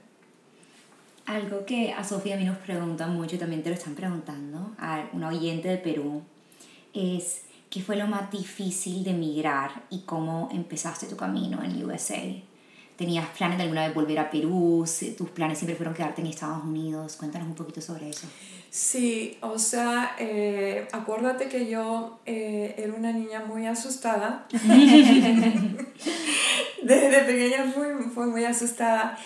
Algo 1.26 1.64
que 1.64 1.92
a 1.92 2.04
Sofía 2.04 2.34
a 2.34 2.38
mí 2.38 2.44
nos 2.44 2.58
preguntan 2.58 3.14
mucho 3.16 3.36
y 3.36 3.38
también 3.38 3.62
te 3.62 3.70
lo 3.70 3.76
están 3.76 3.94
preguntando, 3.94 4.74
a 4.78 5.08
una 5.14 5.28
oyente 5.28 5.68
de 5.68 5.78
Perú, 5.78 6.22
es 6.92 7.44
qué 7.70 7.80
fue 7.80 7.96
lo 7.96 8.06
más 8.06 8.30
difícil 8.30 9.02
de 9.04 9.10
emigrar 9.10 9.84
y 9.88 10.00
cómo 10.00 10.50
empezaste 10.52 11.06
tu 11.06 11.16
camino 11.16 11.62
en 11.62 11.82
USA. 11.82 12.20
¿Tenías 12.96 13.28
planes 13.36 13.58
de 13.58 13.64
alguna 13.64 13.86
vez 13.86 13.94
volver 13.94 14.18
a 14.20 14.30
Perú? 14.30 14.84
¿Tus 15.16 15.30
planes 15.30 15.58
siempre 15.58 15.74
fueron 15.76 15.94
quedarte 15.94 16.20
en 16.20 16.28
Estados 16.28 16.62
Unidos? 16.64 17.16
Cuéntanos 17.16 17.48
un 17.48 17.54
poquito 17.54 17.80
sobre 17.80 18.08
eso. 18.10 18.28
Sí, 18.70 19.36
o 19.40 19.58
sea, 19.58 20.14
eh, 20.18 20.86
acuérdate 20.92 21.48
que 21.48 21.68
yo 21.68 22.18
eh, 22.24 22.74
era 22.76 22.92
una 22.92 23.12
niña 23.12 23.44
muy 23.44 23.66
asustada. 23.66 24.46
Desde 26.82 27.20
pequeña 27.22 27.64
fui, 27.72 27.86
fui, 28.14 28.26
muy 28.26 28.44
asustada. 28.44 29.18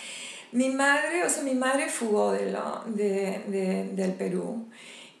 Mi 0.51 0.69
madre, 0.69 1.23
o 1.25 1.29
sea, 1.29 1.43
mi 1.43 1.53
madre 1.53 1.89
fugó 1.89 2.31
de 2.31 2.51
lo, 2.51 2.83
de, 2.87 3.43
de, 3.47 3.91
del 3.93 4.13
Perú 4.13 4.67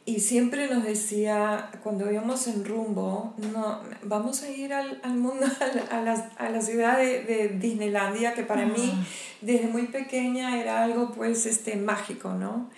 y 0.09 0.19
siempre 0.21 0.67
nos 0.67 0.83
decía, 0.83 1.69
cuando 1.83 2.11
íbamos 2.11 2.47
en 2.47 2.65
rumbo, 2.65 3.35
no, 3.53 3.79
vamos 4.01 4.41
a 4.41 4.49
ir 4.49 4.73
al, 4.73 4.99
al 5.03 5.13
mundo, 5.13 5.45
a 5.91 6.01
la, 6.01 6.13
a 6.37 6.49
la, 6.49 6.61
ciudad 6.61 6.97
de, 6.97 7.23
de, 7.23 7.49
Disneylandia, 7.49 8.33
que 8.33 8.41
para 8.41 8.65
mí 8.65 8.91
ah. 8.91 9.05
desde 9.41 9.67
muy 9.67 9.83
pequeña 9.83 10.59
era 10.59 10.83
algo 10.83 11.11
pues 11.11 11.45
este, 11.45 11.75
mágico, 11.75 12.33
¿no? 12.33 12.71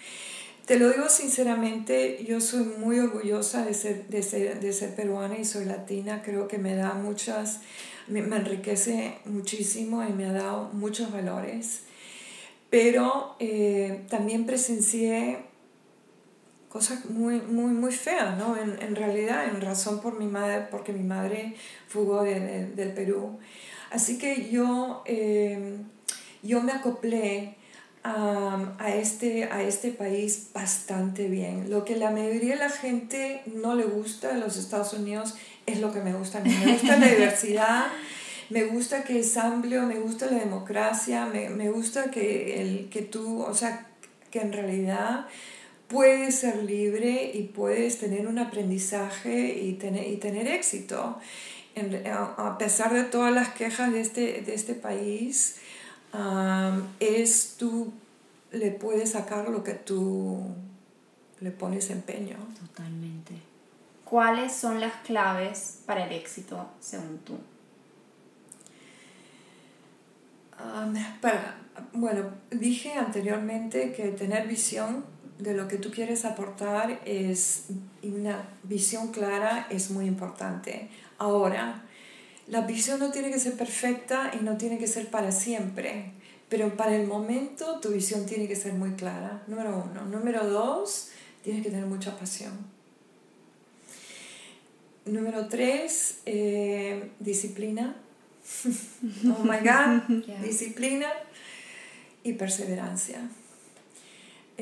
Te 0.65 0.77
lo 0.77 0.89
digo 0.89 1.07
sinceramente, 1.07 2.25
yo 2.27 2.41
soy 2.41 2.65
muy 2.65 2.99
orgullosa 2.99 3.65
de 3.65 3.73
ser, 3.75 4.07
de 4.07 4.23
ser, 4.23 4.59
de 4.59 4.73
ser 4.73 4.93
peruana 4.93 5.37
y 5.37 5.45
soy 5.45 5.63
latina, 5.63 6.23
creo 6.23 6.49
que 6.49 6.57
me 6.57 6.75
da 6.75 6.95
muchas, 6.95 7.61
me, 8.07 8.21
me 8.23 8.35
enriquece 8.35 9.15
muchísimo 9.23 10.03
y 10.03 10.11
me 10.11 10.25
ha 10.25 10.33
dado 10.33 10.69
muchos 10.73 11.13
valores, 11.13 11.83
pero 12.69 13.37
eh, 13.39 14.01
también 14.09 14.45
presencié 14.45 15.50
cosas 16.71 17.05
muy, 17.05 17.41
muy, 17.41 17.71
muy 17.71 17.91
feas, 17.91 18.37
¿no? 18.37 18.55
En, 18.57 18.81
en, 18.81 18.95
realidad, 18.95 19.45
en 19.45 19.59
razón 19.59 19.99
por 20.01 20.17
mi 20.17 20.25
madre, 20.25 20.67
porque 20.71 20.93
mi 20.93 21.03
madre 21.03 21.55
fugó 21.87 22.23
de, 22.23 22.39
de, 22.39 22.67
del 22.67 22.93
Perú. 22.93 23.39
Así 23.91 24.17
que 24.17 24.49
yo, 24.49 25.03
eh, 25.05 25.77
yo 26.41 26.61
me 26.61 26.71
acoplé 26.71 27.57
a, 28.03 28.75
a, 28.79 28.95
este, 28.95 29.43
a 29.45 29.63
este 29.63 29.91
país 29.91 30.47
bastante 30.53 31.27
bien. 31.27 31.69
Lo 31.69 31.83
que 31.83 31.97
la 31.97 32.09
mayoría 32.09 32.53
de 32.53 32.59
la 32.59 32.69
gente 32.69 33.41
no 33.47 33.75
le 33.75 33.83
gusta 33.83 34.33
de 34.33 34.39
los 34.39 34.55
Estados 34.55 34.93
Unidos 34.93 35.35
es 35.65 35.81
lo 35.81 35.91
que 35.91 35.99
me 35.99 36.13
gusta 36.13 36.37
a 36.37 36.41
mí. 36.41 36.55
Me 36.65 36.71
gusta 36.71 36.97
la 36.97 37.07
diversidad, 37.07 37.87
me 38.49 38.63
gusta 38.63 39.03
que 39.03 39.19
es 39.19 39.35
amplio, 39.35 39.83
me 39.83 39.99
gusta 39.99 40.27
la 40.27 40.39
democracia, 40.39 41.25
me, 41.25 41.49
me 41.49 41.69
gusta 41.69 42.09
que, 42.11 42.61
el, 42.61 42.89
que 42.89 43.01
tú, 43.01 43.41
o 43.43 43.53
sea, 43.53 43.87
que 44.31 44.39
en 44.39 44.53
realidad 44.53 45.27
puedes 45.91 46.39
ser 46.39 46.63
libre 46.63 47.31
y 47.33 47.43
puedes 47.43 47.99
tener 47.99 48.27
un 48.27 48.39
aprendizaje 48.39 49.59
y 49.61 49.73
tener, 49.73 50.07
y 50.07 50.15
tener 50.17 50.47
éxito. 50.47 51.19
En, 51.75 52.07
a, 52.07 52.57
pesar 52.57 52.93
de 52.93 53.03
todas 53.03 53.33
las 53.33 53.49
quejas 53.49 53.91
de 53.91 53.99
este, 53.99 54.41
de 54.41 54.53
este 54.53 54.73
país, 54.73 55.57
um, 56.13 56.83
es 56.99 57.55
tú 57.57 57.91
le 58.51 58.71
puedes 58.71 59.11
sacar 59.11 59.49
lo 59.49 59.63
que 59.63 59.73
tú 59.73 60.53
le 61.41 61.51
pones 61.51 61.89
empeño. 61.89 62.37
Totalmente. 62.59 63.33
¿Cuáles 64.05 64.53
son 64.53 64.79
las 64.79 64.93
claves 65.03 65.79
para 65.85 66.05
el 66.05 66.13
éxito 66.13 66.69
según 66.79 67.19
tú? 67.19 67.33
Um, 70.59 70.93
para, 71.21 71.57
bueno, 71.93 72.29
dije 72.49 72.93
anteriormente 72.93 73.93
que 73.93 74.09
tener 74.09 74.47
visión 74.47 75.10
de 75.41 75.55
lo 75.55 75.67
que 75.67 75.77
tú 75.77 75.89
quieres 75.91 76.23
aportar 76.23 77.01
es 77.05 77.65
una 78.03 78.47
visión 78.63 79.11
clara 79.11 79.67
es 79.71 79.89
muy 79.89 80.05
importante. 80.05 80.89
Ahora, 81.17 81.83
la 82.47 82.61
visión 82.61 82.99
no 82.99 83.11
tiene 83.11 83.31
que 83.31 83.39
ser 83.39 83.53
perfecta 83.53 84.31
y 84.39 84.43
no 84.43 84.57
tiene 84.57 84.77
que 84.77 84.87
ser 84.87 85.09
para 85.09 85.31
siempre, 85.31 86.11
pero 86.47 86.77
para 86.77 86.95
el 86.95 87.07
momento 87.07 87.79
tu 87.79 87.89
visión 87.89 88.25
tiene 88.25 88.47
que 88.47 88.55
ser 88.55 88.73
muy 88.73 88.91
clara, 88.91 89.41
número 89.47 89.83
uno. 89.91 90.05
Número 90.05 90.47
dos, 90.47 91.09
tienes 91.43 91.63
que 91.63 91.71
tener 91.71 91.87
mucha 91.87 92.15
pasión. 92.17 92.53
Número 95.05 95.47
tres, 95.47 96.19
eh, 96.27 97.09
disciplina. 97.19 97.95
oh 99.25 99.43
my 99.43 99.57
God, 99.57 100.23
disciplina 100.43 101.07
y 102.23 102.33
perseverancia. 102.33 103.27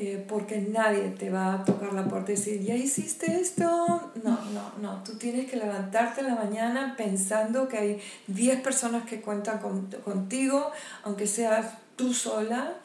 Eh, 0.02 0.24
porque 0.26 0.56
nadie 0.56 1.10
te 1.10 1.28
va 1.28 1.52
a 1.52 1.64
tocar 1.66 1.92
la 1.92 2.06
puerta 2.06 2.32
y 2.32 2.34
decir, 2.34 2.62
¿ya 2.62 2.74
hiciste 2.74 3.38
esto? 3.38 3.66
No, 4.24 4.38
no, 4.54 4.72
no. 4.80 5.04
Tú 5.04 5.18
tienes 5.18 5.50
que 5.50 5.58
levantarte 5.58 6.22
en 6.22 6.28
la 6.28 6.36
mañana 6.36 6.94
pensando 6.96 7.68
que 7.68 7.76
hay 7.76 8.00
10 8.28 8.62
personas 8.62 9.04
que 9.04 9.20
cuentan 9.20 9.58
contigo, 9.58 10.70
aunque 11.02 11.26
seas 11.26 11.74
tú 11.96 12.14
sola. 12.14 12.78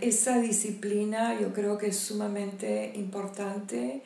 esa 0.00 0.38
disciplina 0.38 1.38
yo 1.38 1.52
creo 1.52 1.76
que 1.76 1.88
es 1.88 1.98
sumamente 1.98 2.92
importante 2.94 4.02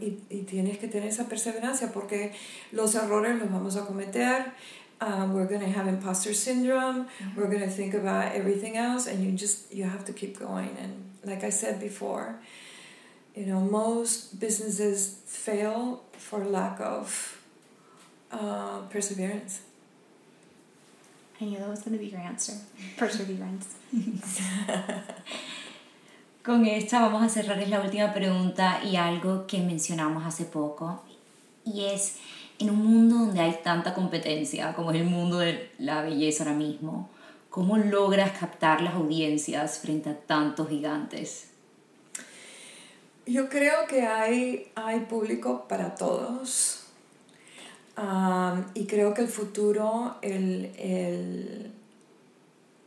y, 0.00 0.18
y, 0.30 0.42
tienes 0.42 0.78
que 0.78 0.86
tener 0.86 1.08
esa 1.08 1.26
perseverancia 1.26 1.90
porque 1.92 2.32
los 2.70 2.94
errores 2.94 3.36
los 3.36 3.50
vamos 3.50 3.76
a 3.76 3.84
cometer 3.84 4.52
um, 5.02 5.34
we're 5.34 5.46
going 5.46 5.60
to 5.60 5.72
have 5.78 5.86
imposter 5.86 6.32
syndrome. 6.32 7.04
Mm-hmm. 7.04 7.40
we're 7.40 7.48
going 7.54 7.66
to 7.70 7.74
think 7.80 7.94
about 7.94 8.32
everything 8.32 8.76
else 8.76 9.06
and 9.06 9.24
you 9.24 9.32
just 9.32 9.74
you 9.74 9.84
have 9.84 10.04
to 10.04 10.12
keep 10.12 10.38
going. 10.38 10.76
And 10.80 10.92
like 11.24 11.44
i 11.44 11.50
said 11.50 11.78
before 11.78 12.36
you 13.36 13.46
know 13.46 13.60
most 13.60 14.40
businesses 14.40 15.20
fail 15.26 16.02
for 16.12 16.44
lack 16.44 16.80
of 16.80 17.38
uh, 18.30 18.80
perseverance. 18.90 19.60
I 21.40 21.44
knew 21.46 21.58
that 21.58 21.68
was 21.68 21.80
going 21.80 21.98
to 21.98 21.98
be 21.98 22.10
your 22.10 22.20
answer. 22.20 22.54
Perseverance. 22.96 23.66
Con 26.42 26.66
esta 26.66 27.00
vamos 27.00 27.22
a 27.22 27.28
cerrar 27.28 27.58
es 27.60 27.68
la 27.68 27.80
última 27.80 28.12
pregunta 28.12 28.80
y 28.84 28.96
algo 28.96 29.46
que 29.46 29.58
mencionamos 29.60 30.24
hace 30.24 30.44
poco 30.44 31.02
y 31.64 31.84
es 31.86 32.16
en 32.62 32.70
un 32.70 32.86
mundo 32.86 33.16
donde 33.16 33.40
hay 33.40 33.58
tanta 33.62 33.92
competencia 33.92 34.72
como 34.74 34.92
es 34.92 35.00
el 35.00 35.06
mundo 35.06 35.38
de 35.38 35.70
la 35.78 36.02
belleza 36.02 36.44
ahora 36.44 36.56
mismo, 36.56 37.10
¿cómo 37.50 37.76
logras 37.76 38.38
captar 38.38 38.80
las 38.80 38.94
audiencias 38.94 39.78
frente 39.78 40.10
a 40.10 40.16
tantos 40.16 40.68
gigantes? 40.68 41.48
Yo 43.26 43.48
creo 43.48 43.86
que 43.88 44.02
hay, 44.02 44.70
hay 44.74 45.00
público 45.00 45.66
para 45.68 45.94
todos. 45.94 46.86
y 48.74 48.86
creo 48.86 49.12
que 49.14 49.22
el 49.22 49.28
futuro, 49.28 50.16
el, 50.22 50.72
el, 50.78 51.72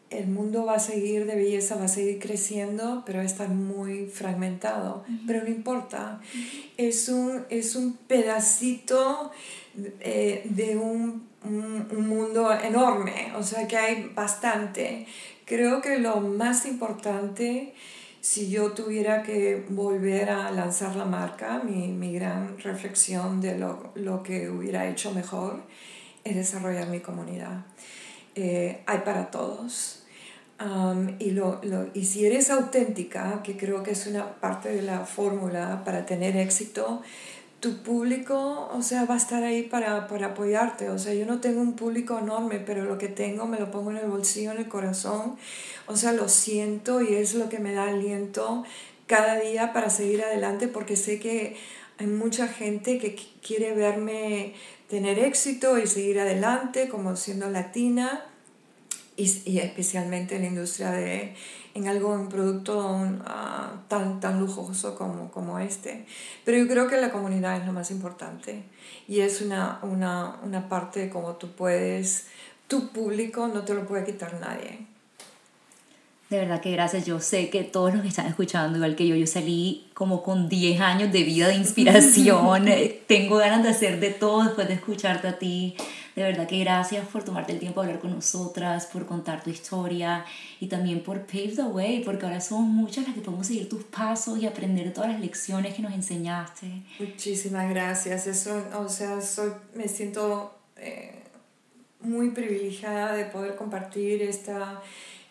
el, 0.10 0.28
mundo 0.28 0.66
va 0.66 0.76
a 0.76 0.80
seguir 0.80 1.26
de 1.26 1.36
belleza, 1.36 1.76
va 1.76 1.86
a 1.86 1.88
seguir 1.88 2.20
creciendo, 2.20 3.04
pero 3.06 3.22
está 3.22 3.48
muy 3.48 4.08
fragmentado. 4.08 5.04
Pero 5.28 5.44
no 5.44 5.50
importa, 5.50 6.22
es, 6.78 7.10
un, 7.10 7.46
es 7.50 7.76
un 7.76 7.94
pedacito 7.94 9.32
eh, 10.00 10.42
de 10.46 10.78
un, 10.78 11.28
un, 11.44 12.08
mundo 12.08 12.52
enorme, 12.54 13.34
o 13.36 13.44
sea 13.44 13.68
que 13.68 13.78
hay 13.78 14.12
bastante. 14.16 15.06
Creo 15.46 15.82
que 15.82 16.00
lo 16.00 16.22
más 16.22 16.66
importante, 16.66 17.74
si 18.22 18.50
yo 18.50 18.72
tuviera 18.72 19.22
que 19.22 19.66
volver 19.70 20.30
a 20.30 20.50
lanzar 20.52 20.96
la 20.96 21.06
marca, 21.06 21.62
mi, 21.64 21.90
mi 21.90 22.14
gran 22.14 22.58
reflexión 22.60 23.42
de 23.42 23.58
lo, 23.58 23.92
lo, 23.96 24.24
que 24.24 24.50
hubiera 24.50 24.88
hecho 24.88 25.12
mejor, 25.12 25.64
es 26.24 26.36
desarrollar 26.36 26.88
mi 26.88 27.00
comunidad. 27.00 27.66
Eh, 28.36 28.84
hay 28.86 29.00
para 29.00 29.32
todos. 29.32 30.02
Y, 31.20 31.32
lo, 31.32 31.60
y 31.94 32.06
si 32.06 32.26
eres 32.26 32.50
auténtica, 32.50 33.42
que 33.44 33.58
creo 33.58 33.84
que 33.84 33.92
es 33.92 34.08
una 34.08 34.36
parte 34.40 34.70
de 34.70 34.82
la 34.82 35.06
fórmula 35.06 35.84
para 35.84 36.06
tener 36.06 36.38
éxito, 36.38 37.02
tu 37.60 37.82
público, 37.84 38.70
o 38.72 38.82
sea, 38.82 39.06
va 39.06 39.16
a 39.16 39.18
estar 39.18 39.44
ahí 39.44 39.64
para, 39.64 40.08
para, 40.08 40.28
apoyarte. 40.28 40.90
O 40.90 41.00
sea, 41.00 41.14
yo 41.14 41.26
no 41.26 41.42
tengo 41.42 41.62
un 41.62 41.76
público 41.76 42.20
enorme, 42.20 42.60
pero 42.60 42.86
lo 42.86 42.98
que 42.98 43.08
tengo 43.08 43.48
me 43.48 43.60
lo 43.60 43.72
pongo 43.72 43.92
en 43.92 43.98
el 43.98 44.08
bolsillo, 44.08 44.52
en 44.52 44.60
el 44.60 44.68
corazón. 44.68 45.36
O 45.88 45.96
sea, 45.96 46.14
lo 46.14 46.30
siento 46.30 47.02
y 47.02 47.16
es 47.16 47.34
lo 47.36 47.50
que 47.50 47.60
me 47.60 47.74
da 47.74 47.90
aliento 47.90 48.64
cada 49.08 49.40
día 49.40 49.74
para 49.74 49.90
seguir 49.90 50.24
adelante 50.24 50.68
porque 50.68 50.96
sé 50.96 51.20
que 51.20 51.58
hay 51.98 52.08
mucha 52.08 52.48
gente 52.48 52.98
que 52.98 53.16
quiere 53.42 53.74
verme 53.74 54.54
tener 54.90 55.20
éxito 55.20 55.78
y 55.78 55.88
seguir 55.88 56.20
adelante 56.20 56.90
como 56.90 57.16
siendo 57.16 57.50
latina 57.50 58.26
y, 59.18 59.60
especialmente 59.60 60.36
en 60.36 60.42
la 60.42 60.48
industria 60.48 60.92
de 60.92 61.36
en 61.74 61.90
algo, 61.90 62.14
un 62.14 62.30
producto 62.30 62.80
uh, 62.80 63.88
tan, 63.90 64.22
tan 64.22 64.40
lujoso 64.40 64.96
como, 64.96 65.30
como 65.30 65.60
este. 65.60 66.06
Pero 66.46 66.58
yo 66.58 66.70
creo 66.70 66.88
que 66.88 66.96
la 66.96 67.12
comunidad 67.12 67.58
es 67.58 67.66
lo 67.66 67.74
más 67.74 67.92
importante 67.92 68.64
y 69.10 69.20
es 69.20 69.42
una, 69.42 69.80
una, 69.82 70.40
una 70.42 70.70
parte 70.70 71.10
como 71.10 71.36
tú 71.36 71.52
puedes, 71.52 72.28
tu 72.70 72.90
público 72.90 73.50
no 73.50 73.66
te 73.66 73.74
lo 73.74 73.86
puede 73.86 74.06
quitar 74.06 74.40
nadie. 74.40 74.88
De 76.30 76.40
verdad 76.40 76.60
que 76.60 76.72
gracias. 76.72 77.06
Yo 77.06 77.20
sé 77.20 77.50
que 77.50 77.64
todos 77.64 77.94
los 77.94 78.02
que 78.02 78.08
están 78.08 78.26
escuchando, 78.26 78.78
igual 78.78 78.96
que 78.96 79.08
yo, 79.08 79.16
yo 79.16 79.28
salí 79.28 79.88
como 79.94 80.24
con 80.24 80.50
10 80.50 80.82
años 80.82 81.12
de 81.12 81.24
vida 81.24 81.48
de 81.48 81.56
inspiración. 81.56 82.66
Tengo 83.08 83.38
ganas 83.38 83.64
de 83.64 83.70
hacer 83.70 84.00
de 84.00 84.10
todo 84.10 84.44
después 84.44 84.68
de 84.68 84.74
escucharte 84.74 85.28
a 85.28 85.38
ti. 85.38 85.76
De 86.16 86.24
verdad 86.24 86.48
que 86.48 86.60
gracias 86.60 87.06
por 87.08 87.24
tomarte 87.24 87.52
el 87.52 87.60
tiempo 87.60 87.82
de 87.82 87.88
hablar 87.88 88.02
con 88.02 88.12
nosotras, 88.12 88.86
por 88.86 89.06
contar 89.06 89.44
tu 89.44 89.50
historia 89.50 90.26
y 90.62 90.68
también 90.68 91.04
por 91.04 91.26
pave 91.26 91.54
the 91.56 91.64
way, 91.64 92.02
porque 92.06 92.26
ahora 92.26 92.40
somos 92.40 92.70
muchas 92.70 93.06
las 93.06 93.16
que 93.16 93.22
podemos 93.22 93.46
seguir 93.46 93.68
tus 93.68 93.84
pasos 93.84 94.40
y 94.40 94.48
aprender 94.48 94.94
todas 94.94 95.12
las 95.12 95.20
lecciones 95.20 95.74
que 95.74 95.82
nos 95.82 95.94
enseñaste. 95.94 96.68
Muchísimas 97.00 97.70
gracias. 97.70 98.28
Eso, 98.28 98.64
o 98.80 98.88
sea, 98.88 99.22
soy, 99.22 99.52
me 99.76 99.90
siento 99.90 100.56
eh, 100.78 101.22
muy 102.00 102.32
privilegiada 102.32 103.14
de 103.14 103.26
poder 103.26 103.56
compartir 103.58 104.22
esta, 104.22 104.82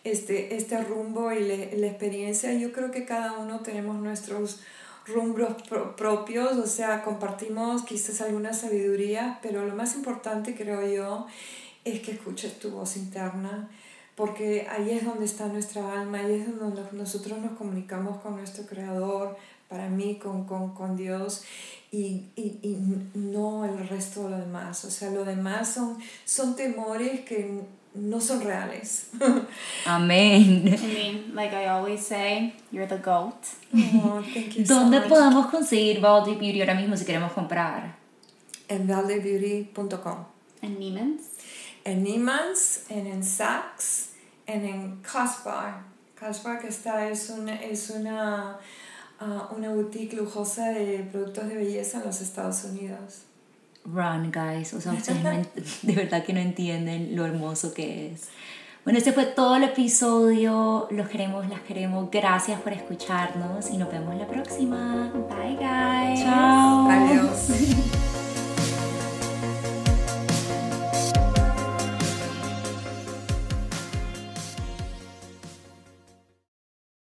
este, 0.05 0.55
este 0.55 0.81
rumbo 0.81 1.33
y 1.33 1.43
la 1.43 1.87
experiencia. 1.87 2.53
Yo 2.53 2.71
creo 2.71 2.91
que 2.91 3.03
cada 3.03 3.33
uno 3.33 3.59
tenemos 3.59 3.97
nuestros 3.97 4.61
rumbos 5.05 5.55
propios, 5.97 6.57
o 6.57 6.67
sea, 6.67 7.03
compartimos 7.03 7.83
quizás 7.83 8.21
alguna 8.21 8.53
sabiduría, 8.53 9.39
pero 9.41 9.65
lo 9.65 9.75
más 9.75 9.95
importante 9.95 10.55
creo 10.55 10.87
yo 10.87 11.27
es 11.83 12.01
que 12.01 12.11
escuches 12.13 12.59
tu 12.59 12.71
voz 12.71 12.97
interna, 12.97 13.69
porque 14.15 14.67
ahí 14.69 14.91
es 14.91 15.05
donde 15.05 15.25
está 15.25 15.47
nuestra 15.47 16.01
alma, 16.01 16.19
ahí 16.19 16.35
es 16.35 16.59
donde 16.59 16.81
nosotros 16.93 17.37
nos 17.39 17.51
comunicamos 17.57 18.21
con 18.21 18.37
nuestro 18.37 18.65
Creador, 18.65 19.37
para 19.69 19.89
mí, 19.89 20.17
con, 20.17 20.45
con, 20.45 20.73
con 20.73 20.95
Dios, 20.95 21.43
y, 21.91 22.29
y, 22.35 22.59
y, 22.61 22.77
no 23.13 23.65
el 23.65 23.87
resto 23.87 24.23
de 24.23 24.29
lo 24.31 24.37
demás. 24.37 24.85
O 24.85 24.91
sea, 24.91 25.09
lo 25.11 25.25
demás 25.25 25.73
son, 25.73 25.97
son 26.23 26.55
temores 26.55 27.21
que 27.21 27.61
no 27.95 28.19
son 28.19 28.41
reales. 28.41 29.07
Amén. 29.85 30.67
I 30.67 30.87
mean, 30.87 31.35
like 31.35 31.53
I 31.53 31.67
always 31.67 32.05
say, 32.05 32.53
you're 32.71 32.87
the 32.87 32.97
goat. 32.97 33.35
Oh, 33.73 34.21
thank 34.33 34.55
you 34.55 34.65
¿Dónde 34.65 35.01
podemos 35.01 35.47
conseguir 35.47 35.99
Valdy 36.01 36.35
Beauty 36.35 36.61
ahora 36.61 36.75
mismo 36.75 36.95
si 36.97 37.05
queremos 37.05 37.31
comprar? 37.31 37.95
En 38.67 38.87
valdebeauty.com. 38.87 40.25
¿En 40.61 40.79
Neiman's? 40.79 41.21
En 41.83 42.03
Neiman's, 42.03 42.85
en, 42.89 43.07
en 43.07 43.23
Saks, 43.23 44.09
en, 44.47 44.65
en 44.65 45.01
Caspar. 45.01 45.83
Caspar 46.15 46.59
que 46.59 46.67
está, 46.67 47.09
es 47.09 47.29
una, 47.29 47.55
es 47.55 47.89
una, 47.89 48.57
uh, 49.21 49.55
una 49.55 49.69
boutique 49.69 50.15
lujosa 50.15 50.69
de 50.69 51.07
productos 51.11 51.47
de 51.47 51.55
belleza 51.55 51.99
en 51.99 52.05
los 52.05 52.21
Estados 52.21 52.63
Unidos 52.63 53.25
run, 53.85 54.31
guys. 54.31 54.73
O 54.73 54.81
sea, 54.81 54.93
ustedes 54.93 55.81
de 55.81 55.93
verdad 55.93 56.23
que 56.23 56.33
no 56.33 56.39
entienden 56.39 57.15
lo 57.15 57.25
hermoso 57.25 57.73
que 57.73 58.11
es. 58.11 58.29
Bueno, 58.83 58.99
este 58.99 59.13
fue 59.13 59.25
todo 59.25 59.55
el 59.55 59.63
episodio. 59.63 60.87
Los 60.91 61.07
queremos, 61.07 61.49
las 61.49 61.61
queremos. 61.61 62.09
Gracias 62.11 62.61
por 62.61 62.71
escucharnos 62.71 63.71
y 63.71 63.77
nos 63.77 63.91
vemos 63.91 64.15
la 64.15 64.27
próxima. 64.27 65.11
Bye, 65.27 65.55
guys. 65.55 66.21
Chao. 66.21 66.87
Adiós. 66.91 68.13